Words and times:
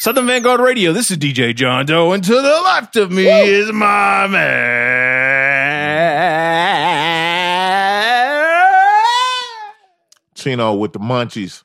Southern 0.00 0.28
Vanguard 0.28 0.60
Radio. 0.60 0.92
This 0.92 1.10
is 1.10 1.18
DJ 1.18 1.52
John 1.54 1.84
Doe, 1.84 2.12
and 2.12 2.22
to 2.22 2.32
the 2.32 2.62
left 2.64 2.94
of 2.94 3.10
me 3.10 3.26
is 3.26 3.72
my 3.72 4.28
man. 4.28 4.48
Chino 10.36 10.74
with 10.74 10.92
the 10.92 11.00
munchies. 11.00 11.64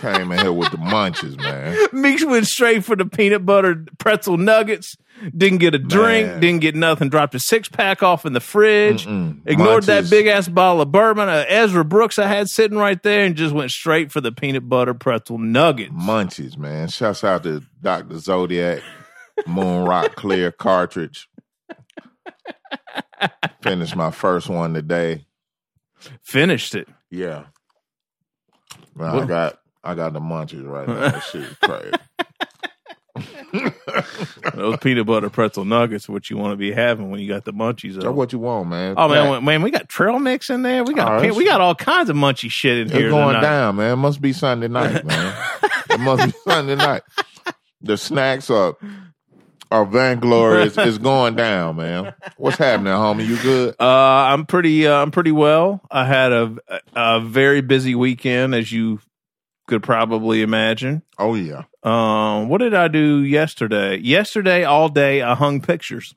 Came 0.00 0.32
in 0.32 0.38
here 0.38 0.52
with 0.52 0.70
the 0.70 0.78
munchies, 0.78 1.36
man. 1.36 1.76
Meeks 1.92 2.24
went 2.24 2.46
straight 2.46 2.84
for 2.84 2.96
the 2.96 3.04
peanut 3.04 3.44
butter 3.44 3.84
pretzel 3.98 4.38
nuggets. 4.38 4.96
Didn't 5.36 5.58
get 5.58 5.74
a 5.74 5.78
drink. 5.78 6.26
Man. 6.26 6.40
Didn't 6.40 6.60
get 6.62 6.74
nothing. 6.74 7.10
Dropped 7.10 7.34
a 7.34 7.40
six 7.40 7.68
pack 7.68 8.02
off 8.02 8.24
in 8.24 8.32
the 8.32 8.40
fridge. 8.40 9.04
Mm-mm. 9.06 9.42
Ignored 9.44 9.84
that 9.84 10.08
big 10.08 10.26
ass 10.26 10.48
bottle 10.48 10.80
of 10.80 10.90
bourbon. 10.90 11.28
Uh, 11.28 11.44
Ezra 11.48 11.84
Brooks 11.84 12.18
I 12.18 12.26
had 12.26 12.48
sitting 12.48 12.78
right 12.78 13.02
there, 13.02 13.26
and 13.26 13.36
just 13.36 13.54
went 13.54 13.70
straight 13.70 14.10
for 14.10 14.22
the 14.22 14.32
peanut 14.32 14.66
butter 14.70 14.94
pretzel 14.94 15.36
nuggets. 15.36 15.92
Munchies, 15.92 16.56
man. 16.56 16.88
Shouts 16.88 17.22
out 17.22 17.42
to 17.42 17.62
Dr. 17.82 18.18
Zodiak, 18.18 18.82
Moon 19.46 19.84
Rock 19.84 20.14
Clear 20.14 20.50
cartridge. 20.50 21.28
Finished 23.62 23.96
my 23.96 24.10
first 24.10 24.48
one 24.48 24.72
today. 24.72 25.26
Finished 26.22 26.74
it. 26.74 26.88
Yeah. 27.10 27.44
Man, 28.94 29.18
I 29.18 29.26
got 29.26 29.59
I 29.82 29.94
got 29.94 30.12
the 30.12 30.20
munchies 30.20 30.66
right 30.66 30.86
now. 30.88 30.94
That 30.94 31.22
shit 31.24 31.42
is 31.42 31.56
crazy. 31.62 31.92
Those 34.54 34.76
peanut 34.78 35.06
butter 35.06 35.30
pretzel 35.30 35.64
nuggets, 35.64 36.08
what 36.08 36.30
you 36.30 36.36
want 36.36 36.52
to 36.52 36.56
be 36.56 36.72
having 36.72 37.10
when 37.10 37.20
you 37.20 37.28
got 37.28 37.44
the 37.44 37.52
munchies. 37.52 37.94
That's 37.94 38.06
Up. 38.06 38.14
what 38.14 38.32
you 38.32 38.38
want, 38.38 38.68
man. 38.68 38.94
Oh 38.96 39.08
man, 39.08 39.30
That- 39.32 39.42
man, 39.42 39.62
we 39.62 39.70
got 39.70 39.88
trail 39.88 40.18
mix 40.18 40.50
in 40.50 40.62
there. 40.62 40.84
We 40.84 40.94
got 40.94 41.24
Oh, 41.24 41.34
we 41.34 41.44
got 41.44 41.60
all 41.60 41.74
kinds 41.74 42.08
of 42.10 42.16
munchy 42.16 42.50
shit 42.50 42.78
in 42.78 42.86
it's 42.86 42.92
here 42.92 43.06
It's 43.06 43.12
going 43.12 43.34
tonight. 43.34 43.40
down, 43.42 43.76
man. 43.76 43.92
It 43.94 43.96
must 43.96 44.20
be 44.20 44.32
Sunday 44.32 44.68
night, 44.68 45.04
man. 45.06 45.34
it 45.90 46.00
must 46.00 46.24
be 46.26 46.32
Sunday 46.44 46.76
night. 46.76 47.02
The 47.82 47.96
snacks 47.96 48.48
are 48.50 48.76
are 49.72 49.84
vainglorious. 49.84 50.76
is 50.78 50.98
going 50.98 51.36
down, 51.36 51.76
man. 51.76 52.12
What's 52.36 52.56
happening, 52.58 52.92
homie? 52.92 53.26
You 53.26 53.36
good? 53.38 53.74
Uh, 53.80 53.84
I'm 53.86 54.44
pretty. 54.46 54.86
Uh, 54.86 54.94
I'm 54.94 55.10
pretty 55.10 55.32
well. 55.32 55.80
I 55.90 56.04
had 56.04 56.32
a 56.32 56.56
a 56.94 57.20
very 57.20 57.60
busy 57.60 57.94
weekend, 57.94 58.54
as 58.54 58.70
you 58.70 59.00
could 59.70 59.82
probably 59.84 60.42
imagine. 60.42 61.02
Oh 61.18 61.34
yeah. 61.34 61.62
Um, 61.82 62.48
what 62.48 62.58
did 62.58 62.74
I 62.74 62.88
do 62.88 63.22
yesterday? 63.22 63.96
Yesterday, 63.96 64.64
all 64.64 64.88
day, 64.88 65.22
I 65.22 65.34
hung 65.34 65.62
pictures. 65.62 66.14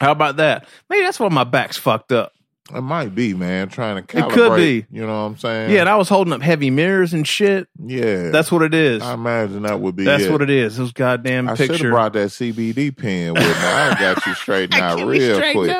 How 0.00 0.12
about 0.12 0.36
that? 0.36 0.68
Maybe 0.90 1.02
that's 1.02 1.18
why 1.18 1.28
my 1.30 1.44
back's 1.44 1.78
fucked 1.78 2.12
up. 2.12 2.32
It 2.74 2.80
might 2.80 3.14
be, 3.14 3.34
man. 3.34 3.68
Trying 3.68 4.04
to 4.04 4.18
It 4.18 4.30
could 4.30 4.56
be. 4.56 4.86
You 4.90 5.06
know 5.06 5.22
what 5.22 5.30
I'm 5.30 5.38
saying? 5.38 5.70
Yeah, 5.70 5.80
and 5.80 5.88
I 5.88 5.96
was 5.96 6.08
holding 6.08 6.32
up 6.32 6.40
heavy 6.42 6.70
mirrors 6.70 7.12
and 7.12 7.26
shit. 7.26 7.68
yeah. 7.78 8.30
That's 8.30 8.50
what 8.52 8.62
it 8.62 8.74
is. 8.74 9.02
I 9.02 9.14
imagine 9.14 9.62
that 9.62 9.80
would 9.80 9.96
be. 9.96 10.04
That's 10.04 10.24
it. 10.24 10.32
what 10.32 10.40
it 10.42 10.50
is. 10.50 10.76
Those 10.76 10.92
goddamn 10.92 11.48
I 11.48 11.54
should 11.54 11.70
have 11.70 11.80
brought 11.80 12.12
that 12.14 12.28
CBD 12.28 12.96
pen 12.96 13.34
with 13.34 13.42
me. 13.42 13.48
I 13.48 13.96
got 13.98 14.24
you 14.26 14.34
straightened 14.34 14.80
out 14.80 15.06
real 15.06 15.40
quick. 15.52 15.76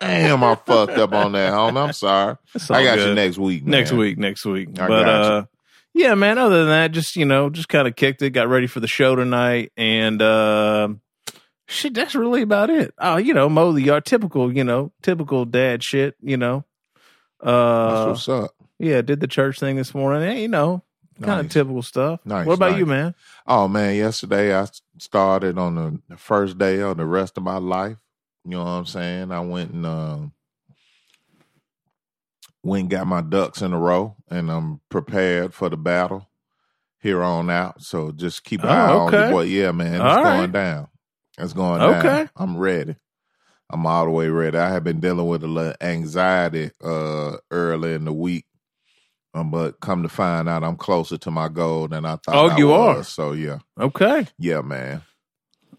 Damn, 0.00 0.44
I 0.44 0.54
fucked 0.54 0.98
up 0.98 1.12
on 1.12 1.32
that, 1.32 1.52
homie. 1.52 1.86
I'm 1.86 1.92
sorry. 1.92 2.36
I 2.70 2.84
got 2.84 2.98
you 2.98 3.14
next 3.14 3.38
week. 3.38 3.64
Man. 3.64 3.70
next 3.72 3.92
week, 3.92 4.18
next 4.18 4.44
week. 4.44 4.68
I 4.78 4.88
but 4.88 5.04
got 5.04 5.24
you. 5.24 5.32
uh 5.32 5.44
yeah, 5.96 6.14
man, 6.14 6.36
other 6.38 6.58
than 6.60 6.68
that, 6.68 6.92
just 6.92 7.16
you 7.16 7.24
know, 7.24 7.48
just 7.50 7.68
kind 7.68 7.88
of 7.88 7.96
kicked 7.96 8.20
it, 8.22 8.30
got 8.30 8.48
ready 8.48 8.66
for 8.66 8.80
the 8.80 8.86
show 8.86 9.16
tonight 9.16 9.72
and 9.76 10.20
uh 10.20 10.88
shit, 11.66 11.94
that's 11.94 12.14
really 12.14 12.42
about 12.42 12.70
it. 12.70 12.92
Oh, 12.98 13.16
you 13.16 13.32
know, 13.34 13.48
mow 13.48 13.72
the 13.72 13.80
yard, 13.82 14.04
typical, 14.04 14.54
you 14.54 14.62
know, 14.64 14.92
typical 15.02 15.44
dad 15.44 15.82
shit, 15.82 16.14
you 16.20 16.36
know. 16.36 16.64
That's 17.40 17.48
Uh 17.50 18.04
what's 18.08 18.28
up. 18.28 18.50
yeah, 18.78 19.02
did 19.02 19.20
the 19.20 19.26
church 19.26 19.58
thing 19.58 19.76
this 19.76 19.94
morning. 19.94 20.22
Hey, 20.28 20.42
you 20.42 20.48
know, 20.48 20.82
kind 21.22 21.40
of 21.40 21.46
Nice. 21.46 21.52
typical 21.54 21.82
stuff. 21.82 22.20
Nice, 22.24 22.46
what 22.46 22.54
about 22.54 22.72
nice. 22.72 22.78
you, 22.80 22.86
man? 22.86 23.14
Oh 23.46 23.66
man, 23.68 23.94
yesterday 23.96 24.54
I 24.58 24.66
started 24.98 25.58
on 25.58 25.74
the, 25.74 26.00
the 26.10 26.16
first 26.16 26.58
day 26.58 26.80
of 26.80 26.96
the 26.98 27.06
rest 27.06 27.36
of 27.36 27.42
my 27.42 27.56
life. 27.58 27.98
You 28.44 28.52
know 28.52 28.64
what 28.64 28.70
I'm 28.70 28.86
saying? 28.86 29.32
I 29.32 29.40
went 29.40 29.72
and 29.72 29.84
um, 29.86 30.32
went 32.66 32.82
and 32.82 32.90
got 32.90 33.08
my 33.08 33.22
ducks 33.22 33.62
in 33.62 33.72
a 33.74 33.80
row, 33.80 34.16
and 34.30 34.50
I'm 34.50 34.82
prepared 34.90 35.54
for 35.54 35.70
the 35.70 35.78
battle 35.78 36.28
here 37.00 37.22
on 37.22 37.50
out. 37.50 37.82
So 37.82 38.12
just 38.12 38.44
keep 38.44 38.64
an 38.64 38.70
Oh, 38.70 38.72
eye 38.72 38.92
on 39.06 39.14
okay. 39.14 39.16
me. 39.16 39.24
But 39.24 39.48
yeah, 39.48 39.72
man, 39.72 40.06
it's 40.06 40.16
All 40.16 40.18
going 40.18 40.52
right. 40.52 40.52
down. 40.52 40.88
It's 41.38 41.54
going 41.54 41.84
down. 41.84 42.20
Okay. 42.20 42.28
I'm 42.36 42.56
ready. 42.58 42.96
I'm 43.70 43.86
all 43.86 44.06
the 44.06 44.12
way 44.12 44.28
ready. 44.30 44.58
I 44.58 44.70
have 44.70 44.84
been 44.84 45.00
dealing 45.00 45.26
with 45.28 45.44
a 45.44 45.48
little 45.48 45.74
anxiety 45.80 46.70
uh 46.84 47.38
early 47.50 47.94
in 47.94 48.04
the 48.06 48.12
week. 48.14 48.46
Um, 49.34 49.50
but 49.50 49.80
come 49.80 50.02
to 50.04 50.10
find 50.10 50.48
out, 50.48 50.64
I'm 50.64 50.76
closer 50.76 51.18
to 51.18 51.30
my 51.30 51.48
goal 51.48 51.88
than 51.88 52.06
I 52.06 52.16
thought. 52.16 52.44
Oh, 52.44 52.48
I 52.48 52.58
you 52.58 52.72
are? 52.72 53.04
So 53.04 53.32
yeah, 53.32 53.58
Okay. 53.80 54.26
yeah, 54.38 54.62
man. 54.62 55.02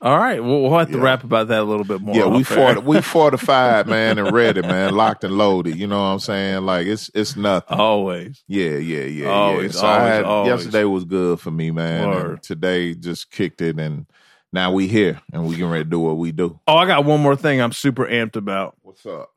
All 0.02 0.18
right. 0.18 0.44
Well, 0.44 0.62
we'll 0.62 0.78
have 0.78 0.92
to 0.92 0.98
Yeah. 0.98 1.04
rap 1.04 1.24
about 1.24 1.48
that 1.48 1.60
a 1.60 1.64
little 1.64 1.84
bit 1.84 2.02
more. 2.02 2.16
yeah, 2.16 2.28
we 2.28 2.44
fort, 2.44 2.84
we 2.84 3.02
fortified, 3.02 3.88
man, 3.88 4.18
and 4.20 4.32
ready, 4.32 4.62
man, 4.62 4.96
locked 4.96 5.24
and 5.24 5.38
loaded. 5.38 5.76
You 5.76 5.88
know 5.88 5.98
what 5.98 6.08
I'm 6.10 6.20
saying? 6.20 6.64
Like 6.66 6.88
it's 6.88 7.10
it's 7.16 7.36
nothing. 7.36 7.78
always. 7.78 8.44
Yeah, 8.48 8.78
yeah, 8.78 9.04
yeah, 9.06 9.28
Always, 9.30 9.74
yeah. 9.76 9.82
So 9.82 9.88
always, 9.88 10.08
had, 10.12 10.24
always. 10.26 10.50
yesterday 10.50 10.84
was 10.84 11.04
good 11.06 11.40
for 11.40 11.52
me, 11.52 11.72
man. 11.72 12.38
Today 12.42 12.94
just 12.94 13.32
kicked 13.32 13.62
it, 13.62 13.80
and 13.80 14.06
now 14.54 14.72
we 14.72 14.88
here, 14.88 15.20
and 15.34 15.48
we 15.48 15.56
can 15.56 15.70
ready 15.70 15.84
to 15.84 15.90
do 15.90 16.00
what 16.00 16.18
we 16.18 16.32
do. 16.32 16.60
Oh, 16.68 16.78
I 16.78 16.86
got 16.86 17.04
one 17.04 17.20
more 17.22 17.36
thing 17.36 17.60
I'm 17.62 17.72
super 17.74 18.06
amped 18.06 18.36
about. 18.36 18.76
What's 18.84 19.06
up? 19.06 19.32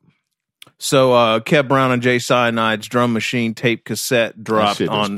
So 0.77 1.13
uh 1.13 1.39
Kev 1.39 1.67
Brown 1.67 1.91
and 1.91 2.01
Jay 2.01 2.17
Cyanide's 2.17 2.87
drum 2.87 3.13
machine 3.13 3.53
tape 3.53 3.85
cassette 3.85 4.43
dropped 4.43 4.77
on. 4.89 5.17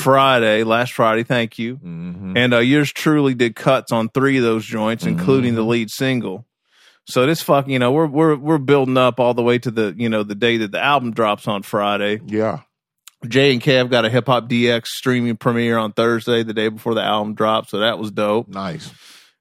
Friday, 0.00 0.62
last 0.64 0.92
Friday, 0.92 1.22
thank 1.24 1.58
you. 1.58 1.76
hmm 1.76 2.36
And 2.36 2.54
uh 2.54 2.58
yours 2.58 2.92
truly 2.92 3.34
did 3.34 3.56
cuts 3.56 3.92
on 3.92 4.08
three 4.08 4.36
of 4.38 4.42
those 4.44 4.64
joints, 4.64 5.04
including 5.04 5.54
the 5.54 5.60
Mm-hmm. 5.62 5.70
lead 5.70 5.90
single. 5.90 6.46
So 7.06 7.26
this 7.26 7.42
fuck, 7.42 7.68
you 7.68 7.78
know, 7.78 7.92
we're 7.92 8.06
we're 8.06 8.36
we're 8.36 8.58
building 8.58 8.96
up 8.96 9.20
all 9.20 9.34
the 9.34 9.42
way 9.42 9.58
to 9.58 9.70
the, 9.70 9.94
you 9.96 10.08
know, 10.08 10.22
the 10.22 10.34
day 10.34 10.56
that 10.58 10.72
the 10.72 10.80
album 10.82 11.12
drops 11.12 11.46
on 11.46 11.62
Friday. 11.62 12.20
Yeah, 12.26 12.60
Jay 13.28 13.52
and 13.52 13.60
Kev 13.62 13.90
got 13.90 14.04
a 14.06 14.08
HipHopDX 14.10 14.86
streaming 14.86 15.36
premiere 15.36 15.76
on 15.76 15.92
Thursday, 15.92 16.42
the 16.44 16.54
day 16.54 16.68
before 16.68 16.94
the 16.94 17.02
album 17.02 17.34
dropped. 17.34 17.70
So 17.70 17.80
that 17.80 17.98
was 17.98 18.10
dope. 18.10 18.48
nice. 18.48 18.90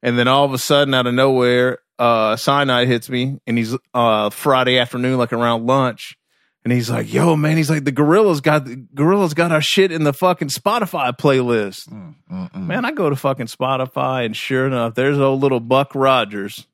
And 0.01 0.19
then 0.19 0.27
all 0.27 0.43
of 0.43 0.53
a 0.53 0.57
sudden, 0.57 0.93
out 0.93 1.07
of 1.07 1.13
nowhere, 1.13 1.77
uh, 2.03 2.35
Cyanide 2.35 2.87
hits 2.87 3.09
me, 3.09 3.39
and 3.47 3.57
he's 3.57 3.75
uh 3.93 4.29
Friday 4.29 4.77
afternoon, 4.79 5.17
like 5.17 5.31
around 5.31 5.65
lunch, 5.65 6.17
and 6.63 6.73
he's 6.73 6.89
like, 6.89 7.11
"Yo, 7.13 7.35
man," 7.35 7.55
he's 7.57 7.69
like, 7.69 7.85
"The 7.85 7.91
Gorillas 7.91 8.41
got 8.41 8.65
the 8.65 8.75
Gorillas 8.93 9.33
got 9.33 9.51
our 9.51 9.61
shit 9.61 9.91
in 9.91 10.03
the 10.03 10.13
fucking 10.13 10.49
Spotify 10.49 11.15
playlist." 11.17 11.87
Mm, 11.89 12.15
mm, 12.31 12.51
mm. 12.51 12.65
Man, 12.67 12.83
I 12.85 12.91
go 12.91 13.09
to 13.09 13.15
fucking 13.15 13.47
Spotify, 13.47 14.25
and 14.25 14.35
sure 14.35 14.67
enough, 14.67 14.95
there's 14.95 15.17
old 15.17 15.41
little 15.41 15.59
Buck 15.61 15.95
Rogers 15.95 16.67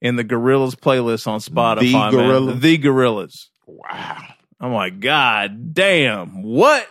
in 0.00 0.16
the 0.16 0.24
Gorillas 0.24 0.74
playlist 0.74 1.26
on 1.26 1.40
Spotify. 1.40 1.92
man. 1.92 2.10
Gorilla? 2.12 2.54
the 2.54 2.78
Gorillas. 2.78 3.50
Wow. 3.66 4.18
I'm 4.60 4.72
like, 4.72 4.98
God 5.00 5.72
damn, 5.74 6.42
what? 6.42 6.82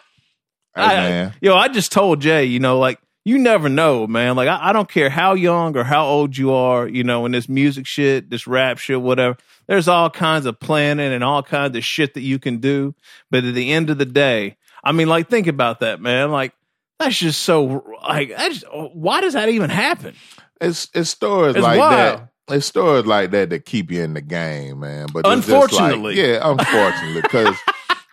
Hey, 0.75 0.83
I- 0.83 0.95
man. 1.09 1.33
Yo, 1.41 1.56
I 1.56 1.67
just 1.67 1.91
told 1.91 2.22
Jay, 2.22 2.45
you 2.45 2.59
know, 2.59 2.79
like 2.79 3.00
you 3.27 3.38
never 3.38 3.67
know, 3.67 4.07
man. 4.07 4.38
Like 4.38 4.47
I, 4.47 4.69
I 4.69 4.73
don't 4.73 4.89
care 4.89 5.09
how 5.09 5.33
young 5.33 5.75
or 5.75 5.83
how 5.83 6.05
old 6.05 6.38
you 6.38 6.53
are, 6.53 6.88
you 6.88 7.03
know, 7.03 7.25
in 7.25 7.33
this 7.33 7.49
music 7.49 7.85
shit, 7.85 8.29
this 8.29 8.47
rap 8.47 8.77
shit, 8.77 9.01
whatever. 9.01 9.35
There's 9.67 9.89
all 9.89 10.09
kinds 10.09 10.45
of 10.45 10.57
planning 10.61 11.11
and 11.11 11.23
all 11.25 11.43
kinds 11.43 11.75
of 11.75 11.83
shit 11.83 12.13
that 12.13 12.21
you 12.21 12.39
can 12.39 12.59
do. 12.59 12.95
But 13.29 13.43
at 13.43 13.53
the 13.53 13.73
end 13.73 13.89
of 13.89 13.97
the 13.97 14.05
day, 14.05 14.55
I 14.81 14.93
mean, 14.93 15.09
like 15.09 15.27
think 15.29 15.47
about 15.47 15.81
that, 15.81 15.99
man. 15.99 16.31
Like 16.31 16.53
that's 16.99 17.17
just 17.17 17.41
so 17.41 17.83
like 18.07 18.29
just, 18.29 18.63
why 18.71 19.19
does 19.19 19.33
that 19.33 19.49
even 19.49 19.69
happen? 19.69 20.15
It's 20.61 20.88
it's 20.94 21.09
stories 21.09 21.55
It's 21.55 21.63
like 21.63 21.79
wild. 21.79 22.19
that. 22.19 22.29
It's 22.55 22.65
stories 22.65 23.05
like 23.05 23.31
that 23.31 23.49
that 23.49 23.65
keep 23.65 23.91
you 23.91 24.01
in 24.03 24.13
the 24.13 24.21
game, 24.21 24.79
man. 24.79 25.07
But 25.13 25.25
just 25.25 25.49
like- 25.49 25.63
Unfortunately. 25.63 26.15
yeah, 26.15 26.39
unfortunately, 26.41 27.21
because 27.23 27.57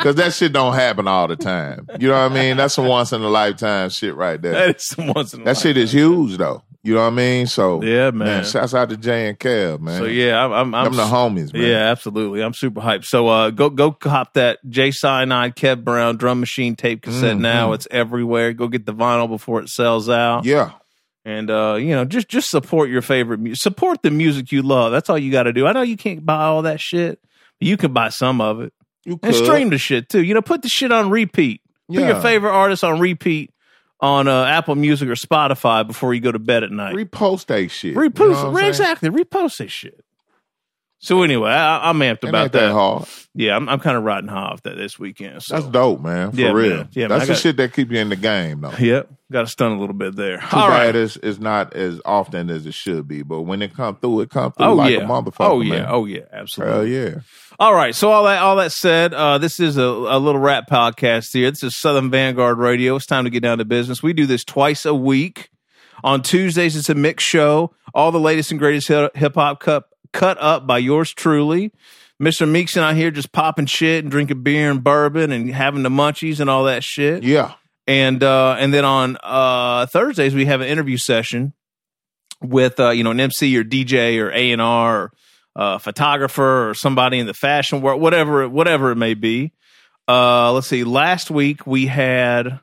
because 0.05 0.17
that 0.17 0.35
shit 0.35 0.53
don't 0.53 0.75
happen 0.75 1.09
all 1.09 1.27
the 1.27 1.37
time. 1.37 1.87
You 1.99 2.09
know 2.09 2.23
what 2.23 2.31
I 2.33 2.35
mean? 2.35 2.59
That's 2.59 2.77
a 2.77 2.83
once 2.83 3.13
in 3.15 3.23
a 3.23 3.29
lifetime 3.29 3.89
shit 3.89 4.15
right 4.15 4.41
there. 4.41 4.53
That 4.53 4.77
is 4.77 4.95
once 4.99 5.33
in 5.33 5.41
a 5.41 5.45
That 5.45 5.57
shit 5.57 5.79
is 5.79 5.93
huge 5.93 6.37
though. 6.37 6.63
You 6.83 6.93
know 6.93 7.01
what 7.01 7.07
I 7.15 7.17
mean? 7.17 7.47
So 7.47 7.83
Yeah, 7.83 8.11
man. 8.11 8.45
shouts 8.45 8.75
out 8.75 8.91
to 8.91 8.99
Jay 8.99 9.29
and 9.31 9.39
Kev, 9.39 9.81
man. 9.81 9.99
So 9.99 10.05
yeah, 10.05 10.45
I'm, 10.45 10.53
I'm, 10.53 10.75
I'm 10.75 10.85
them 10.85 10.97
the 10.97 11.05
homies, 11.05 11.55
man. 11.55 11.63
Yeah, 11.63 11.91
absolutely. 11.91 12.43
I'm 12.43 12.53
super 12.53 12.83
hyped. 12.83 13.07
So 13.07 13.27
uh 13.29 13.49
go 13.51 13.71
go 13.71 13.91
cop 13.93 14.35
that 14.35 14.59
Jay 14.69 14.91
Cyanide 14.91 15.57
Kev 15.57 15.83
Brown 15.83 16.19
drum 16.19 16.41
machine 16.41 16.77
tape 16.77 17.01
cassette 17.01 17.39
Mhm. 17.39 17.41
now. 17.41 17.73
It's 17.73 17.89
everywhere. 17.91 18.53
Go 18.53 18.69
get 18.69 18.85
the 18.85 18.93
vinyl 18.93 19.29
before 19.31 19.63
it 19.63 19.71
sells 19.71 20.11
out. 20.11 20.45
yeah. 20.45 20.73
And 21.25 21.51
uh, 21.51 21.77
you 21.81 21.95
know, 21.95 22.05
just 22.05 22.29
just 22.29 22.51
support 22.51 22.91
your 22.91 23.01
favorite 23.01 23.41
music. 23.41 23.63
Support 23.63 24.03
the 24.03 24.11
music 24.11 24.53
you 24.53 24.61
love. 24.61 24.93
That's 24.93 25.09
all 25.09 25.17
you 25.19 25.33
got 25.33 25.45
to 25.45 25.55
do. 25.55 25.67
I 25.67 25.73
know 25.73 25.81
you 25.81 25.97
can't 25.97 26.27
buy 26.27 26.43
all 26.45 26.61
that 26.63 26.81
shit. 26.81 27.19
But 27.59 27.67
you 27.69 27.79
can 27.79 27.95
buy 27.95 28.11
some 28.11 28.43
of 28.43 28.61
it. 28.61 28.75
You 29.05 29.19
And 29.23 29.35
stream 29.35 29.71
the 29.71 29.79
shit 29.79 30.09
too. 30.09 30.23
You 30.23 30.35
know, 30.35 30.43
put 30.43 30.63
the 30.63 30.69
shit 30.69 30.91
on 30.93 31.11
repeat. 31.11 31.61
Put 31.89 31.99
Yeah. 32.01 32.09
your 32.09 32.21
favorite 32.21 32.53
artist 32.53 32.83
on 32.85 32.99
repeat 33.01 33.51
on 34.01 34.27
uh, 34.29 34.45
Apple 34.45 34.75
Music 34.75 35.09
or 35.09 35.15
Spotify 35.15 35.87
before 35.87 36.15
you 36.15 36.21
go 36.21 36.33
to 36.33 36.39
bed 36.39 36.63
at 36.65 36.71
night. 36.71 36.95
repost 36.95 37.47
that 37.47 37.71
shit. 37.71 37.95
Repost 37.95 38.19
You 38.19 38.29
know 38.31 38.31
what 38.31 38.47
I'm 38.47 38.55
saying? 38.57 38.69
exactly. 38.69 39.11
Repost 39.11 39.59
that 39.59 39.71
shit. 39.71 40.05
So 41.01 41.23
anyway, 41.23 41.51
I, 41.51 41.91
I'm 41.91 41.99
amped 41.99 42.25
It 42.25 42.31
about 42.31 42.53
that 42.53 42.61
that. 42.69 42.73
hard. 42.73 43.05
Yeah, 43.35 43.57
I'm, 43.57 43.69
I'm 43.69 43.79
kind 43.81 43.97
of 43.97 44.05
riding 44.05 44.29
high 44.29 44.39
off 44.45 44.63
that 44.63 44.77
this 44.77 44.99
weekend. 44.99 45.43
So. 45.43 45.57
That's 45.57 45.67
dope, 45.67 46.01
man. 46.01 46.31
For 46.33 46.41
Yeah, 46.41 46.53
real. 46.53 46.77
man. 46.79 46.89
Yeah, 46.93 47.09
That's 47.09 47.25
I 47.25 47.27
the 47.27 47.33
got- 47.35 47.39
shit 47.43 47.57
that 47.59 47.73
keep 47.75 47.91
you 47.91 47.99
in 47.99 48.09
the 48.09 48.17
game, 48.17 48.63
though. 48.63 48.71
Yep, 48.79 49.11
got 49.31 49.43
to 49.43 49.47
stun 49.49 49.73
a 49.73 49.79
little 49.81 49.95
bit 49.95 50.17
there. 50.17 50.39
Too 50.39 50.47
All 50.57 50.69
bad 50.69 50.87
right. 50.87 50.97
it's, 50.97 51.17
it's 51.17 51.39
not 51.39 51.75
as 51.75 52.01
often 52.07 52.49
as 52.49 52.65
it 52.65 52.73
should 52.73 53.07
be, 53.07 53.23
but 53.23 53.43
when 53.43 53.61
it 53.61 53.75
come 53.75 53.97
through, 53.97 54.21
it 54.21 54.31
come 54.31 54.53
through 54.53 54.65
Oh 54.67 54.75
like 54.75 54.93
yeah. 54.93 55.01
a 55.01 55.07
motherfucker. 55.07 55.35
oh 55.41 55.61
yeah. 55.61 55.71
man. 55.81 55.87
Oh 55.91 56.07
yeah. 56.07 56.21
Absolutely. 56.33 56.75
Hell 56.75 56.87
yeah. 57.13 57.15
All 57.59 57.75
right. 57.75 57.95
So 57.95 58.11
all 58.11 58.25
that 58.25 58.41
all 58.41 58.57
that 58.57 58.73
said, 58.73 59.13
uh, 59.13 59.37
this 59.37 59.61
is 59.61 59.77
a, 59.77 59.83
a 59.83 60.19
little 60.19 60.41
rap 60.41 60.71
podcast 60.71 61.27
here. 61.35 61.51
This 61.51 61.63
is 61.65 61.77
Southern 61.77 62.11
Vanguard 62.11 62.57
Radio. 62.57 62.97
It's 62.97 63.05
time 63.07 63.25
to 63.25 63.31
get 63.31 63.43
down 63.43 63.59
to 63.59 63.65
business. 63.67 64.03
We 64.03 64.15
do 64.15 64.25
this 64.27 64.43
twice 64.45 64.87
a 64.87 64.95
week. 64.95 65.51
On 66.03 66.23
Tuesdays, 66.23 66.77
it's 66.77 66.89
a 66.89 66.95
mix 66.95 67.25
show. 67.25 67.75
All 67.95 68.11
the 68.11 68.21
latest 68.21 68.51
and 68.53 68.59
greatest 68.59 68.89
hip 68.89 69.35
hop 69.35 69.61
cut 69.61 69.85
cut 70.15 70.39
up 70.41 70.67
by 70.67 70.79
yours 70.79 71.13
truly. 71.13 71.71
Mr. 72.23 72.49
Meeks 72.49 72.77
and 72.77 72.85
I 72.85 72.95
here 72.95 73.11
just 73.11 73.33
popping 73.33 73.67
shit 73.67 74.05
and 74.05 74.11
drinking 74.11 74.43
beer 74.43 74.71
and 74.71 74.83
bourbon 74.83 75.33
and 75.33 75.51
having 75.53 75.83
the 75.83 75.91
munchies 75.91 76.41
and 76.41 76.49
all 76.49 76.65
that 76.65 76.83
shit. 76.85 77.23
Yeah. 77.25 77.55
and 77.87 78.23
uh 78.23 78.57
and 78.59 78.73
then 78.73 78.85
on 78.87 79.19
uh 79.23 79.85
Thursdays 79.87 80.35
we 80.35 80.47
have 80.47 80.61
an 80.63 80.69
interview 80.69 80.97
session 80.97 81.53
with 82.41 82.79
uh 82.81 82.91
you 82.91 83.03
know 83.05 83.11
an 83.11 83.21
MC 83.21 83.55
or 83.59 83.65
DJ 83.65 84.19
or 84.23 84.31
A 84.33 84.53
and 84.53 84.63
R 84.63 85.03
or 85.03 85.13
uh 85.57 85.79
photographer 85.79 86.71
or 86.71 86.75
somebody 86.75 87.19
in 87.19 87.27
the 87.27 87.35
fashion 87.35 87.83
world 87.83 88.01
whatever 88.01 88.49
whatever 88.49 88.91
it 88.93 88.97
may 88.97 89.15
be. 89.15 89.53
Uh 90.09 90.53
let's 90.53 90.69
see 90.69 90.85
last 90.85 91.31
week 91.31 91.67
we 91.67 91.87
had 91.87 92.61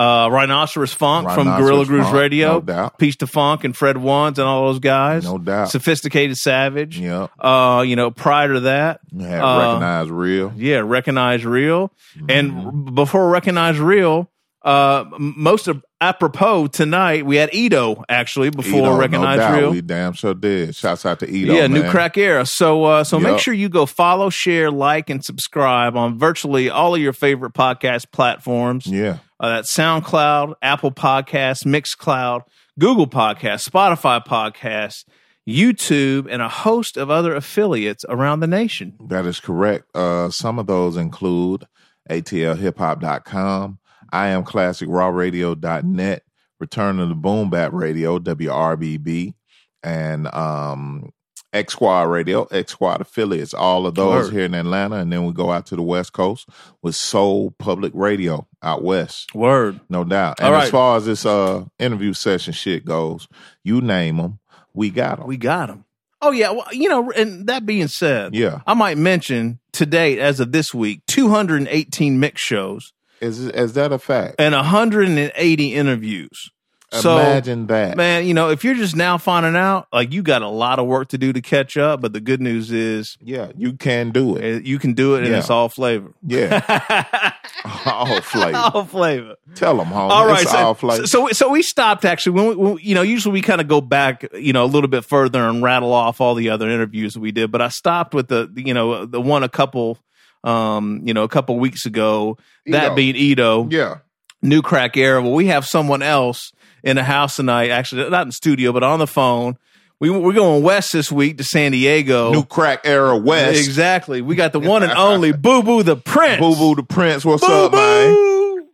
uh 0.00 0.28
Rhinoceros 0.30 0.92
Funk 0.94 1.28
from 1.30 1.44
Gorilla 1.58 1.84
Grooves 1.84 2.10
Radio, 2.10 2.52
no 2.54 2.60
doubt. 2.62 2.98
Peace 2.98 3.16
to 3.16 3.26
Funk 3.26 3.64
and 3.64 3.76
Fred 3.76 3.96
Wands 3.98 4.38
and 4.38 4.48
all 4.48 4.66
those 4.68 4.78
guys. 4.78 5.24
No 5.24 5.36
doubt. 5.38 5.70
Sophisticated 5.70 6.36
Savage. 6.38 6.98
Yeah. 6.98 7.26
Uh 7.38 7.82
you 7.86 7.96
know 7.96 8.10
prior 8.10 8.54
to 8.54 8.60
that 8.60 9.00
have 9.18 9.42
Uh, 9.44 9.58
recognized 9.66 10.10
real. 10.10 10.52
yeah, 10.56 10.78
recognize 10.84 11.44
real. 11.44 11.92
And 12.28 12.52
Mm-hmm. 12.52 12.86
r- 12.88 12.92
before 12.92 13.28
recognize 13.30 13.78
real, 13.78 14.30
uh, 14.64 15.04
most 15.18 15.68
of 15.68 15.84
apropos 16.00 16.68
tonight, 16.68 17.26
we 17.26 17.36
had 17.36 17.50
Eto 17.50 18.02
actually 18.08 18.50
before 18.50 18.88
Eto, 18.88 18.98
recognize 18.98 19.38
no 19.38 19.58
real. 19.58 19.70
We 19.70 19.80
damn 19.80 20.12
sure 20.12 20.34
did. 20.34 20.74
Shouts 20.74 21.04
out 21.04 21.20
to 21.20 21.26
Eto. 21.26 21.46
yeah, 21.46 21.68
man. 21.68 21.72
new 21.72 21.90
crack 21.90 22.16
era. 22.16 22.46
So, 22.46 22.84
uh, 22.84 23.04
so 23.04 23.20
make 23.20 23.38
sure 23.38 23.54
you 23.54 23.68
go 23.68 23.86
follow, 23.86 24.30
share, 24.30 24.70
like, 24.70 25.10
and 25.10 25.24
subscribe 25.24 25.96
on 25.96 26.18
virtually 26.18 26.70
all 26.70 26.94
of 26.94 27.00
your 27.00 27.12
favorite 27.12 27.52
podcast 27.52 28.10
platforms. 28.12 28.86
Yeah. 28.86 29.18
Uh, 29.38 29.48
that's 29.56 29.74
SoundCloud, 29.74 30.54
Apple 30.62 30.92
Podcasts, 30.92 31.64
Mixcloud, 31.64 32.42
Google 32.78 33.06
Podcasts, 33.06 33.68
Spotify 33.68 34.24
Podcasts, 34.24 35.04
YouTube, 35.48 36.26
and 36.30 36.42
a 36.42 36.48
host 36.48 36.96
of 36.96 37.10
other 37.10 37.34
affiliates 37.34 38.04
around 38.08 38.40
the 38.40 38.46
nation. 38.46 38.94
That 39.08 39.26
is 39.26 39.40
correct. 39.40 39.84
Uh, 39.94 40.30
some 40.30 40.58
of 40.58 40.66
those 40.66 40.96
include 40.96 41.66
atlhiphop.com, 42.10 43.78
I 44.12 44.28
am 44.28 44.44
classicrawradio.net, 44.44 46.22
Return 46.58 47.00
of 47.00 47.08
the 47.08 47.14
Boom 47.14 47.50
Bap 47.50 47.72
Radio, 47.72 48.18
WRBB, 48.18 49.34
and 49.82 50.26
um, 50.34 51.10
X 51.52 51.72
Squad 51.72 52.02
Radio, 52.02 52.44
X 52.44 52.72
Squad 52.72 53.00
affiliates, 53.00 53.54
all 53.54 53.86
of 53.86 53.94
those 53.94 54.26
Word. 54.26 54.32
here 54.32 54.44
in 54.44 54.54
Atlanta. 54.54 54.96
And 54.96 55.12
then 55.12 55.24
we 55.24 55.32
go 55.32 55.50
out 55.50 55.66
to 55.66 55.76
the 55.76 55.82
West 55.82 56.12
Coast 56.12 56.48
with 56.82 56.94
Soul 56.94 57.52
Public 57.58 57.92
Radio 57.94 58.46
out 58.62 58.82
west. 58.84 59.34
Word. 59.34 59.80
No 59.88 60.04
doubt. 60.04 60.40
All 60.40 60.46
And 60.46 60.54
right. 60.54 60.64
as 60.64 60.70
far 60.70 60.96
as 60.96 61.06
this 61.06 61.24
uh, 61.26 61.64
interview 61.78 62.12
session 62.12 62.52
shit 62.52 62.84
goes, 62.84 63.26
you 63.64 63.80
name 63.80 64.18
them, 64.18 64.38
we 64.74 64.90
got 64.90 65.18
them. 65.18 65.26
We 65.26 65.36
got 65.36 65.68
them. 65.68 65.84
Oh 66.22 66.32
yeah, 66.32 66.50
well, 66.50 66.66
you 66.70 66.90
know, 66.90 67.10
and 67.12 67.46
that 67.46 67.64
being 67.64 67.88
said, 67.88 68.34
Yeah. 68.34 68.60
I 68.66 68.74
might 68.74 68.98
mention 68.98 69.58
to 69.72 69.86
date, 69.86 70.18
as 70.18 70.38
of 70.38 70.52
this 70.52 70.74
week, 70.74 71.00
218 71.06 72.20
mix 72.20 72.42
shows 72.42 72.92
Is, 73.20 73.40
is 73.40 73.74
that 73.74 73.92
a 73.92 73.98
fact? 73.98 74.36
and 74.38 74.54
180 74.54 75.74
interviews. 75.74 76.50
So, 76.92 77.18
Imagine 77.18 77.68
that. 77.68 77.96
man, 77.96 78.26
you 78.26 78.34
know, 78.34 78.50
if 78.50 78.64
you're 78.64 78.74
just 78.74 78.96
now 78.96 79.16
finding 79.16 79.54
out, 79.54 79.86
like 79.92 80.12
you 80.12 80.22
got 80.24 80.42
a 80.42 80.48
lot 80.48 80.80
of 80.80 80.88
work 80.88 81.10
to 81.10 81.18
do 81.18 81.32
to 81.32 81.40
catch 81.40 81.76
up, 81.76 82.00
but 82.00 82.12
the 82.12 82.18
good 82.20 82.40
news 82.40 82.72
is 82.72 83.16
Yeah, 83.20 83.52
you 83.56 83.74
can 83.74 84.10
do 84.10 84.36
it. 84.36 84.42
eh, 84.42 84.60
you 84.64 84.80
can 84.80 84.94
do 84.94 85.14
it 85.14 85.18
and 85.22 85.28
Yeah. 85.28 85.38
it's 85.38 85.50
all 85.50 85.68
flavor. 85.68 86.12
Yeah, 86.26 86.60
all 87.86 88.20
flavor. 88.22 88.56
all 88.56 88.84
flavor. 88.84 89.36
Tell 89.54 89.76
them, 89.76 89.86
homie. 89.86 90.10
All 90.10 90.26
right, 90.26 90.48
so, 90.48 90.58
all 90.58 90.74
flavor. 90.74 91.06
so 91.06 91.28
so 91.28 91.48
we 91.50 91.62
stopped 91.62 92.04
actually. 92.04 92.32
When 92.32 92.48
we, 92.48 92.54
when, 92.56 92.78
you 92.82 92.96
know, 92.96 93.02
usually 93.02 93.34
we 93.34 93.42
kind 93.42 93.60
of 93.60 93.68
go 93.68 93.80
back, 93.80 94.24
you 94.34 94.52
know, 94.52 94.64
a 94.64 94.66
little 94.66 94.88
bit 94.90 95.04
further 95.04 95.46
and 95.48 95.62
rattle 95.62 95.92
off 95.92 96.20
all 96.20 96.34
the 96.34 96.50
other 96.50 96.68
interviews 96.68 97.14
that 97.14 97.20
we 97.20 97.30
did. 97.30 97.52
But 97.52 97.62
I 97.62 97.68
stopped 97.68 98.14
with 98.14 98.26
the, 98.26 98.50
you 98.56 98.74
know, 98.74 99.06
the 99.06 99.20
one 99.20 99.44
a 99.44 99.48
couple, 99.48 99.98
um, 100.44 101.02
you 101.04 101.14
know, 101.14 101.22
a 101.24 101.28
couple 101.28 101.58
weeks 101.58 101.86
ago. 101.86 102.38
That 102.66 102.92
Eto. 102.92 102.96
being 102.96 103.14
Eto, 103.14 103.72
yeah, 103.72 103.98
New 104.42 104.62
Crack 104.62 104.96
Era. 104.96 105.22
Well, 105.22 105.32
we 105.32 105.46
have 105.46 105.66
someone 105.66 106.02
else 106.02 106.52
in 106.82 106.96
the 106.96 107.04
house 107.04 107.36
tonight. 107.36 107.70
Actually, 107.70 108.08
not 108.10 108.22
in 108.22 108.28
the 108.28 108.32
studio, 108.32 108.72
but 108.72 108.82
on 108.82 108.98
the 108.98 109.06
phone. 109.06 109.56
We 110.00 110.08
we're 110.08 110.32
going 110.32 110.62
west 110.62 110.92
this 110.92 111.12
week 111.12 111.36
to 111.38 111.44
San 111.44 111.72
Diego. 111.72 112.32
new 112.32 112.44
crack 112.44 112.80
era 112.84 113.14
West. 113.18 113.60
Exactly. 113.60 114.22
We 114.22 114.34
got 114.34 114.52
the 114.52 114.60
one 114.60 114.82
and 114.82 114.92
only 114.92 115.32
Boo 115.32 115.62
Boo 115.62 115.82
the 115.82 115.96
Prince. 115.96 116.40
Boo 116.40 116.56
Boo 116.56 116.74
the 116.74 116.82
Prince. 116.82 117.22
What's 117.22 117.46
Boo 117.46 117.52
up, 117.52 117.72
man? 117.72 118.66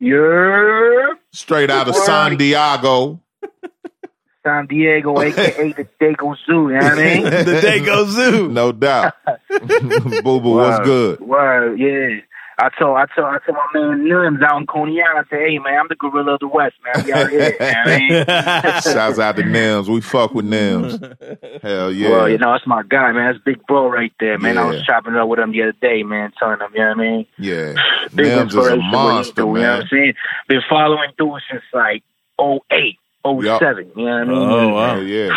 Yeah, 0.00 1.14
Straight 1.32 1.70
out 1.70 1.88
of 1.88 1.94
San 1.96 2.36
Diego. 2.36 3.20
San 4.44 4.66
Diego, 4.66 5.20
aka 5.20 5.72
the 5.72 5.88
Dago 6.00 6.36
Zoo. 6.46 6.68
You 6.68 6.74
know 6.74 6.80
what 6.80 6.98
I 6.98 7.14
mean? 7.14 7.24
the 7.24 7.60
Dago 7.64 8.06
Zoo. 8.06 8.48
No 8.54 8.72
doubt. 8.72 9.14
Boo 10.22 10.40
Boo, 10.40 10.54
what's 10.54 10.84
good? 10.84 11.20
Word, 11.20 11.78
yeah. 11.78 12.20
I 12.56 12.68
told 12.78 12.96
I 12.96 13.06
told 13.16 13.26
I 13.26 13.38
told 13.44 13.58
my 13.74 13.80
man 13.80 14.04
Nems 14.06 14.40
out 14.44 14.60
in 14.60 14.66
Coney 14.68 15.02
Island. 15.02 15.26
I 15.26 15.28
said, 15.28 15.40
hey 15.48 15.58
man, 15.58 15.76
I'm 15.76 15.88
the 15.88 15.96
gorilla 15.96 16.34
of 16.34 16.38
the 16.40 16.46
West, 16.46 16.76
man. 16.84 17.04
We 17.04 17.12
out 17.12 17.28
here. 17.28 17.50
You 17.50 17.58
know 17.58 17.66
what 17.66 17.88
I 17.88 17.98
mean? 17.98 18.82
Shouts 18.94 19.18
out 19.18 19.34
to 19.36 19.42
Nems. 19.42 19.88
We 19.88 20.00
fuck 20.00 20.34
with 20.34 20.44
Nems. 20.44 21.00
Hell 21.62 21.90
yeah. 21.90 22.10
Well, 22.10 22.28
you 22.28 22.38
know, 22.38 22.52
that's 22.52 22.64
my 22.64 22.84
guy, 22.84 23.10
man. 23.10 23.32
That's 23.32 23.44
Big 23.44 23.66
Bro 23.66 23.90
right 23.90 24.12
there, 24.20 24.38
man. 24.38 24.56
I 24.56 24.66
was 24.66 24.82
chopping 24.84 25.14
it 25.14 25.18
up 25.20 25.28
with 25.28 25.40
him 25.40 25.50
the 25.50 25.62
other 25.62 25.74
day, 25.80 26.04
man, 26.04 26.30
telling 26.38 26.60
him, 26.60 26.68
you 26.74 26.78
know 26.80 26.88
what 26.90 26.98
I 26.98 27.00
mean? 27.02 27.26
yeah. 27.38 27.74
Big 28.14 28.26
Nems 28.26 28.48
is 28.48 28.54
a 28.54 28.74
inspiration 28.74 28.78
what 28.78 28.84
he 28.84 28.90
monster, 28.92 29.34
do, 29.34 29.40
You 29.40 29.46
know 29.46 29.50
what 29.52 29.60
man. 29.60 29.80
I'm 29.82 29.88
saying? 29.90 30.14
Been 30.46 30.62
following 30.68 31.10
through 31.16 31.38
since 31.50 31.64
like 31.72 32.04
08, 32.40 32.98
07, 33.24 33.92
you 33.96 34.04
know 34.04 34.10
what 34.10 34.20
I 34.20 34.24
mean? 34.24 34.38
Oh, 34.38 34.68
wow. 34.74 34.96
Yeah. 35.00 35.30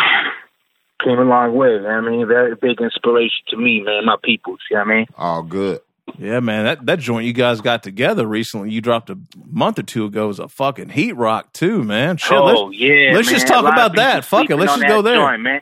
Came 1.04 1.18
a 1.18 1.22
long 1.22 1.54
way, 1.54 1.74
you 1.74 1.80
know 1.80 1.88
what 2.00 2.08
I 2.08 2.10
mean? 2.10 2.26
Very 2.26 2.54
big 2.56 2.80
inspiration 2.80 3.44
to 3.48 3.56
me, 3.56 3.82
man, 3.82 4.04
my 4.04 4.16
people, 4.22 4.56
you 4.70 4.76
know 4.76 4.84
what 4.84 4.90
I 4.92 4.96
mean? 4.96 5.06
All 5.16 5.42
good. 5.42 5.80
Yeah, 6.18 6.40
man, 6.40 6.64
that, 6.64 6.86
that 6.86 6.98
joint 6.98 7.26
you 7.26 7.32
guys 7.32 7.60
got 7.60 7.82
together 7.82 8.26
recently, 8.26 8.70
you 8.70 8.80
dropped 8.80 9.10
a 9.10 9.18
month 9.50 9.78
or 9.78 9.82
two 9.82 10.06
ago, 10.06 10.26
was 10.26 10.38
a 10.38 10.48
fucking 10.48 10.88
heat 10.88 11.12
rock 11.12 11.52
too, 11.52 11.84
man. 11.84 12.16
Shit, 12.16 12.32
let's- 12.38 12.58
oh, 12.58 12.70
yeah. 12.70 13.12
let's 13.14 13.26
man. 13.28 13.34
just 13.34 13.46
talk 13.46 13.60
about 13.64 13.94
that. 13.96 14.24
Fuck 14.24 14.50
it, 14.50 14.56
let's 14.56 14.74
just 14.74 14.88
go 14.88 15.02
there. 15.02 15.16
joint, 15.16 15.42
man. 15.42 15.60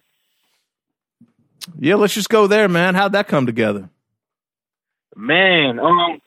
yeah, 1.78 1.96
let's 1.96 2.14
just 2.14 2.28
go 2.28 2.46
there, 2.46 2.68
man. 2.68 2.94
How'd 2.94 3.12
that 3.12 3.28
come 3.28 3.44
together? 3.46 3.90
Man, 5.14 5.78
um, 5.80 6.20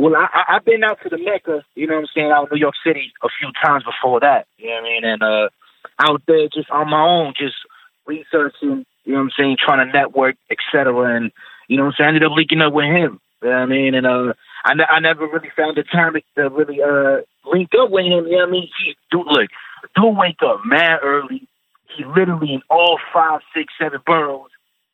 well, 0.00 0.16
I, 0.16 0.28
I, 0.32 0.56
I've 0.56 0.64
been 0.64 0.82
out 0.82 0.98
to 1.02 1.08
the 1.08 1.18
Mecca, 1.18 1.62
you 1.74 1.86
know 1.86 1.94
what 1.94 2.00
I'm 2.00 2.06
saying, 2.14 2.30
out 2.30 2.50
in 2.50 2.56
New 2.56 2.60
York 2.60 2.74
City 2.84 3.12
a 3.22 3.28
few 3.38 3.50
times 3.62 3.84
before 3.84 4.20
that, 4.20 4.46
you 4.56 4.68
know 4.68 4.76
what 4.76 4.80
I 4.80 4.84
mean? 4.84 5.04
And 5.04 5.22
uh, 5.22 5.48
out 5.98 6.22
there 6.26 6.48
just 6.48 6.70
on 6.70 6.88
my 6.88 7.02
own, 7.02 7.34
just 7.36 7.56
researching, 8.06 8.86
you 9.04 9.12
know 9.12 9.18
what 9.18 9.24
I'm 9.24 9.30
saying, 9.38 9.56
trying 9.64 9.86
to 9.86 9.92
network, 9.92 10.36
et 10.50 10.58
cetera. 10.72 11.16
And, 11.16 11.30
you 11.68 11.76
know 11.76 11.84
what 11.84 11.90
I'm 11.90 11.94
saying, 11.98 12.06
I 12.06 12.08
ended 12.08 12.24
up 12.24 12.32
linking 12.34 12.62
up 12.62 12.72
with 12.72 12.86
him, 12.86 13.20
you 13.42 13.48
know 13.48 13.56
what 13.56 13.62
I 13.62 13.66
mean? 13.66 13.94
And 13.94 14.06
uh, 14.06 14.32
I, 14.64 14.74
ne- 14.74 14.90
I 14.90 15.00
never 15.00 15.26
really 15.26 15.50
found 15.54 15.76
the 15.76 15.84
time 15.84 16.14
to, 16.14 16.22
to 16.36 16.48
really 16.48 16.80
uh, 16.82 17.22
link 17.44 17.70
up 17.78 17.90
with 17.90 18.06
him, 18.06 18.26
you 18.26 18.32
know 18.32 18.38
what 18.38 18.48
I 18.48 18.52
mean? 18.52 18.68
He, 18.78 18.96
dude, 19.10 19.26
look, 19.26 19.50
dude 19.94 20.16
wake 20.16 20.42
up 20.42 20.60
mad 20.64 21.00
early. 21.02 21.46
He 21.96 22.04
literally 22.04 22.54
in 22.54 22.62
all 22.70 22.98
five, 23.12 23.40
six, 23.54 23.72
seven 23.78 24.00
boroughs 24.06 24.50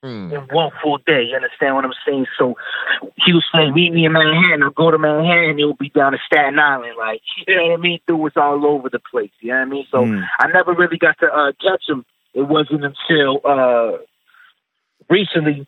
Mm. 0.06 0.32
in 0.32 0.40
one 0.54 0.70
full 0.80 0.98
day. 0.98 1.24
You 1.24 1.34
understand 1.34 1.74
what 1.74 1.84
I'm 1.84 1.92
saying? 2.06 2.26
So 2.38 2.54
he 3.24 3.32
was 3.32 3.44
saying, 3.52 3.74
meet 3.74 3.92
me 3.92 4.04
in 4.06 4.12
Manhattan. 4.12 4.62
I'll 4.62 4.70
go 4.70 4.92
to 4.92 4.98
Manhattan. 4.98 5.58
It 5.58 5.64
will 5.64 5.74
be 5.74 5.88
down 5.90 6.12
to 6.12 6.18
Staten 6.24 6.60
Island. 6.60 6.94
Like, 6.96 7.22
you 7.48 7.56
know 7.56 7.66
what 7.66 7.72
I 7.80 7.82
mean? 7.82 7.98
Dude 8.06 8.20
was 8.20 8.36
all 8.36 8.64
over 8.64 8.88
the 8.88 9.00
place. 9.00 9.32
You 9.40 9.48
know 9.50 9.58
what 9.58 9.66
I 9.66 9.70
mean? 9.70 9.86
So 9.90 9.98
Mm. 10.04 10.24
I 10.38 10.46
never 10.48 10.74
really 10.74 10.96
got 10.96 11.18
to 11.18 11.26
uh, 11.26 11.52
catch 11.60 11.88
him. 11.88 12.04
It 12.34 12.42
wasn't 12.42 12.84
until 12.84 13.40
uh, 13.44 13.98
recently, 15.10 15.66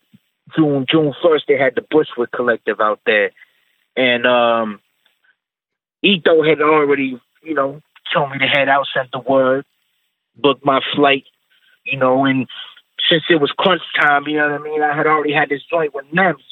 June 0.55 0.87
June 0.89 1.13
first, 1.23 1.47
they 1.49 1.59
had 1.59 1.75
the 1.75 1.83
Bushwick 1.83 2.31
Collective 2.31 2.81
out 2.81 3.01
there, 3.07 3.33
and 3.97 4.25
um, 4.27 4.81
Eto 6.05 6.49
had 6.49 6.61
already, 6.61 7.21
you 7.43 7.55
know, 7.55 7.81
told 8.15 8.31
me 8.31 8.39
to 8.39 8.47
head 8.47 8.69
out, 8.69 8.87
sent 8.95 9.11
the 9.13 9.19
word, 9.19 9.65
booked 10.37 10.65
my 10.65 10.81
flight, 10.95 11.25
you 11.85 11.99
know, 11.99 12.25
and 12.25 12.47
since 13.09 13.23
it 13.31 13.41
was 13.41 13.51
crunch 13.59 13.83
time, 14.01 14.25
you 14.27 14.37
know 14.37 14.51
what 14.51 14.61
I 14.61 14.65
mean, 14.65 14.83
I 14.83 14.97
had 14.97 15.07
already 15.07 15.33
had 15.33 15.49
this 15.49 15.63
joint 15.71 15.95
with 15.95 16.05
Nems. 16.13 16.43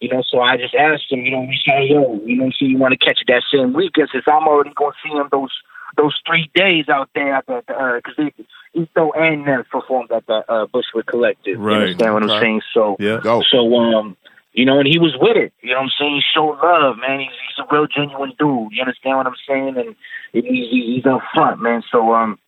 You 0.00 0.08
know, 0.08 0.22
so 0.26 0.40
I 0.40 0.56
just 0.56 0.74
asked 0.74 1.10
him, 1.12 1.20
you 1.20 1.32
know, 1.32 1.40
we 1.42 1.58
say, 1.66 1.84
yo, 1.90 2.18
you 2.24 2.36
know, 2.36 2.50
so 2.58 2.64
you 2.64 2.78
want 2.78 2.92
to 2.92 3.04
catch 3.04 3.20
it 3.20 3.26
that 3.28 3.42
same 3.52 3.74
weekend 3.74 4.08
since 4.10 4.24
I'm 4.26 4.48
already 4.48 4.72
going 4.74 4.92
to 4.92 4.98
see 5.08 5.14
him 5.14 5.28
those 5.30 5.52
those 5.98 6.18
three 6.26 6.50
days 6.54 6.88
out 6.88 7.10
there 7.14 7.34
at 7.34 7.46
the 7.46 7.62
because 8.02 8.18
uh, 8.18 8.78
Eto 8.78 9.10
and 9.14 9.46
them 9.46 9.64
performed 9.70 10.10
at 10.10 10.26
the 10.26 10.42
uh, 10.50 10.66
Bushwick 10.72 11.06
Collective. 11.06 11.58
Right. 11.60 11.74
You 11.74 11.80
understand 11.82 12.14
what 12.14 12.22
Okay. 12.22 12.32
I'm 12.32 12.40
saying? 12.40 12.62
So 12.72 12.96
Yeah. 12.98 13.20
Go. 13.22 13.42
so 13.50 13.74
um, 13.76 14.16
you 14.54 14.64
know, 14.64 14.78
and 14.78 14.88
he 14.88 14.98
was 14.98 15.14
with 15.20 15.36
it. 15.36 15.52
You 15.60 15.70
know 15.72 15.76
what 15.80 15.82
I'm 15.84 15.90
saying? 15.98 16.14
He 16.14 16.22
showed 16.34 16.58
love, 16.62 16.96
man. 16.96 17.20
He's 17.20 17.28
he's 17.28 17.64
a 17.64 17.74
real 17.74 17.86
genuine 17.86 18.32
dude. 18.38 18.72
You 18.72 18.80
understand 18.80 19.18
what 19.18 19.26
I'm 19.26 19.34
saying? 19.46 19.76
And 19.76 19.96
he's 20.32 20.44
he's, 20.44 20.86
he's 20.96 21.06
up 21.06 21.20
front, 21.34 21.60
man. 21.60 21.82
So 21.92 22.14
um, 22.14 22.38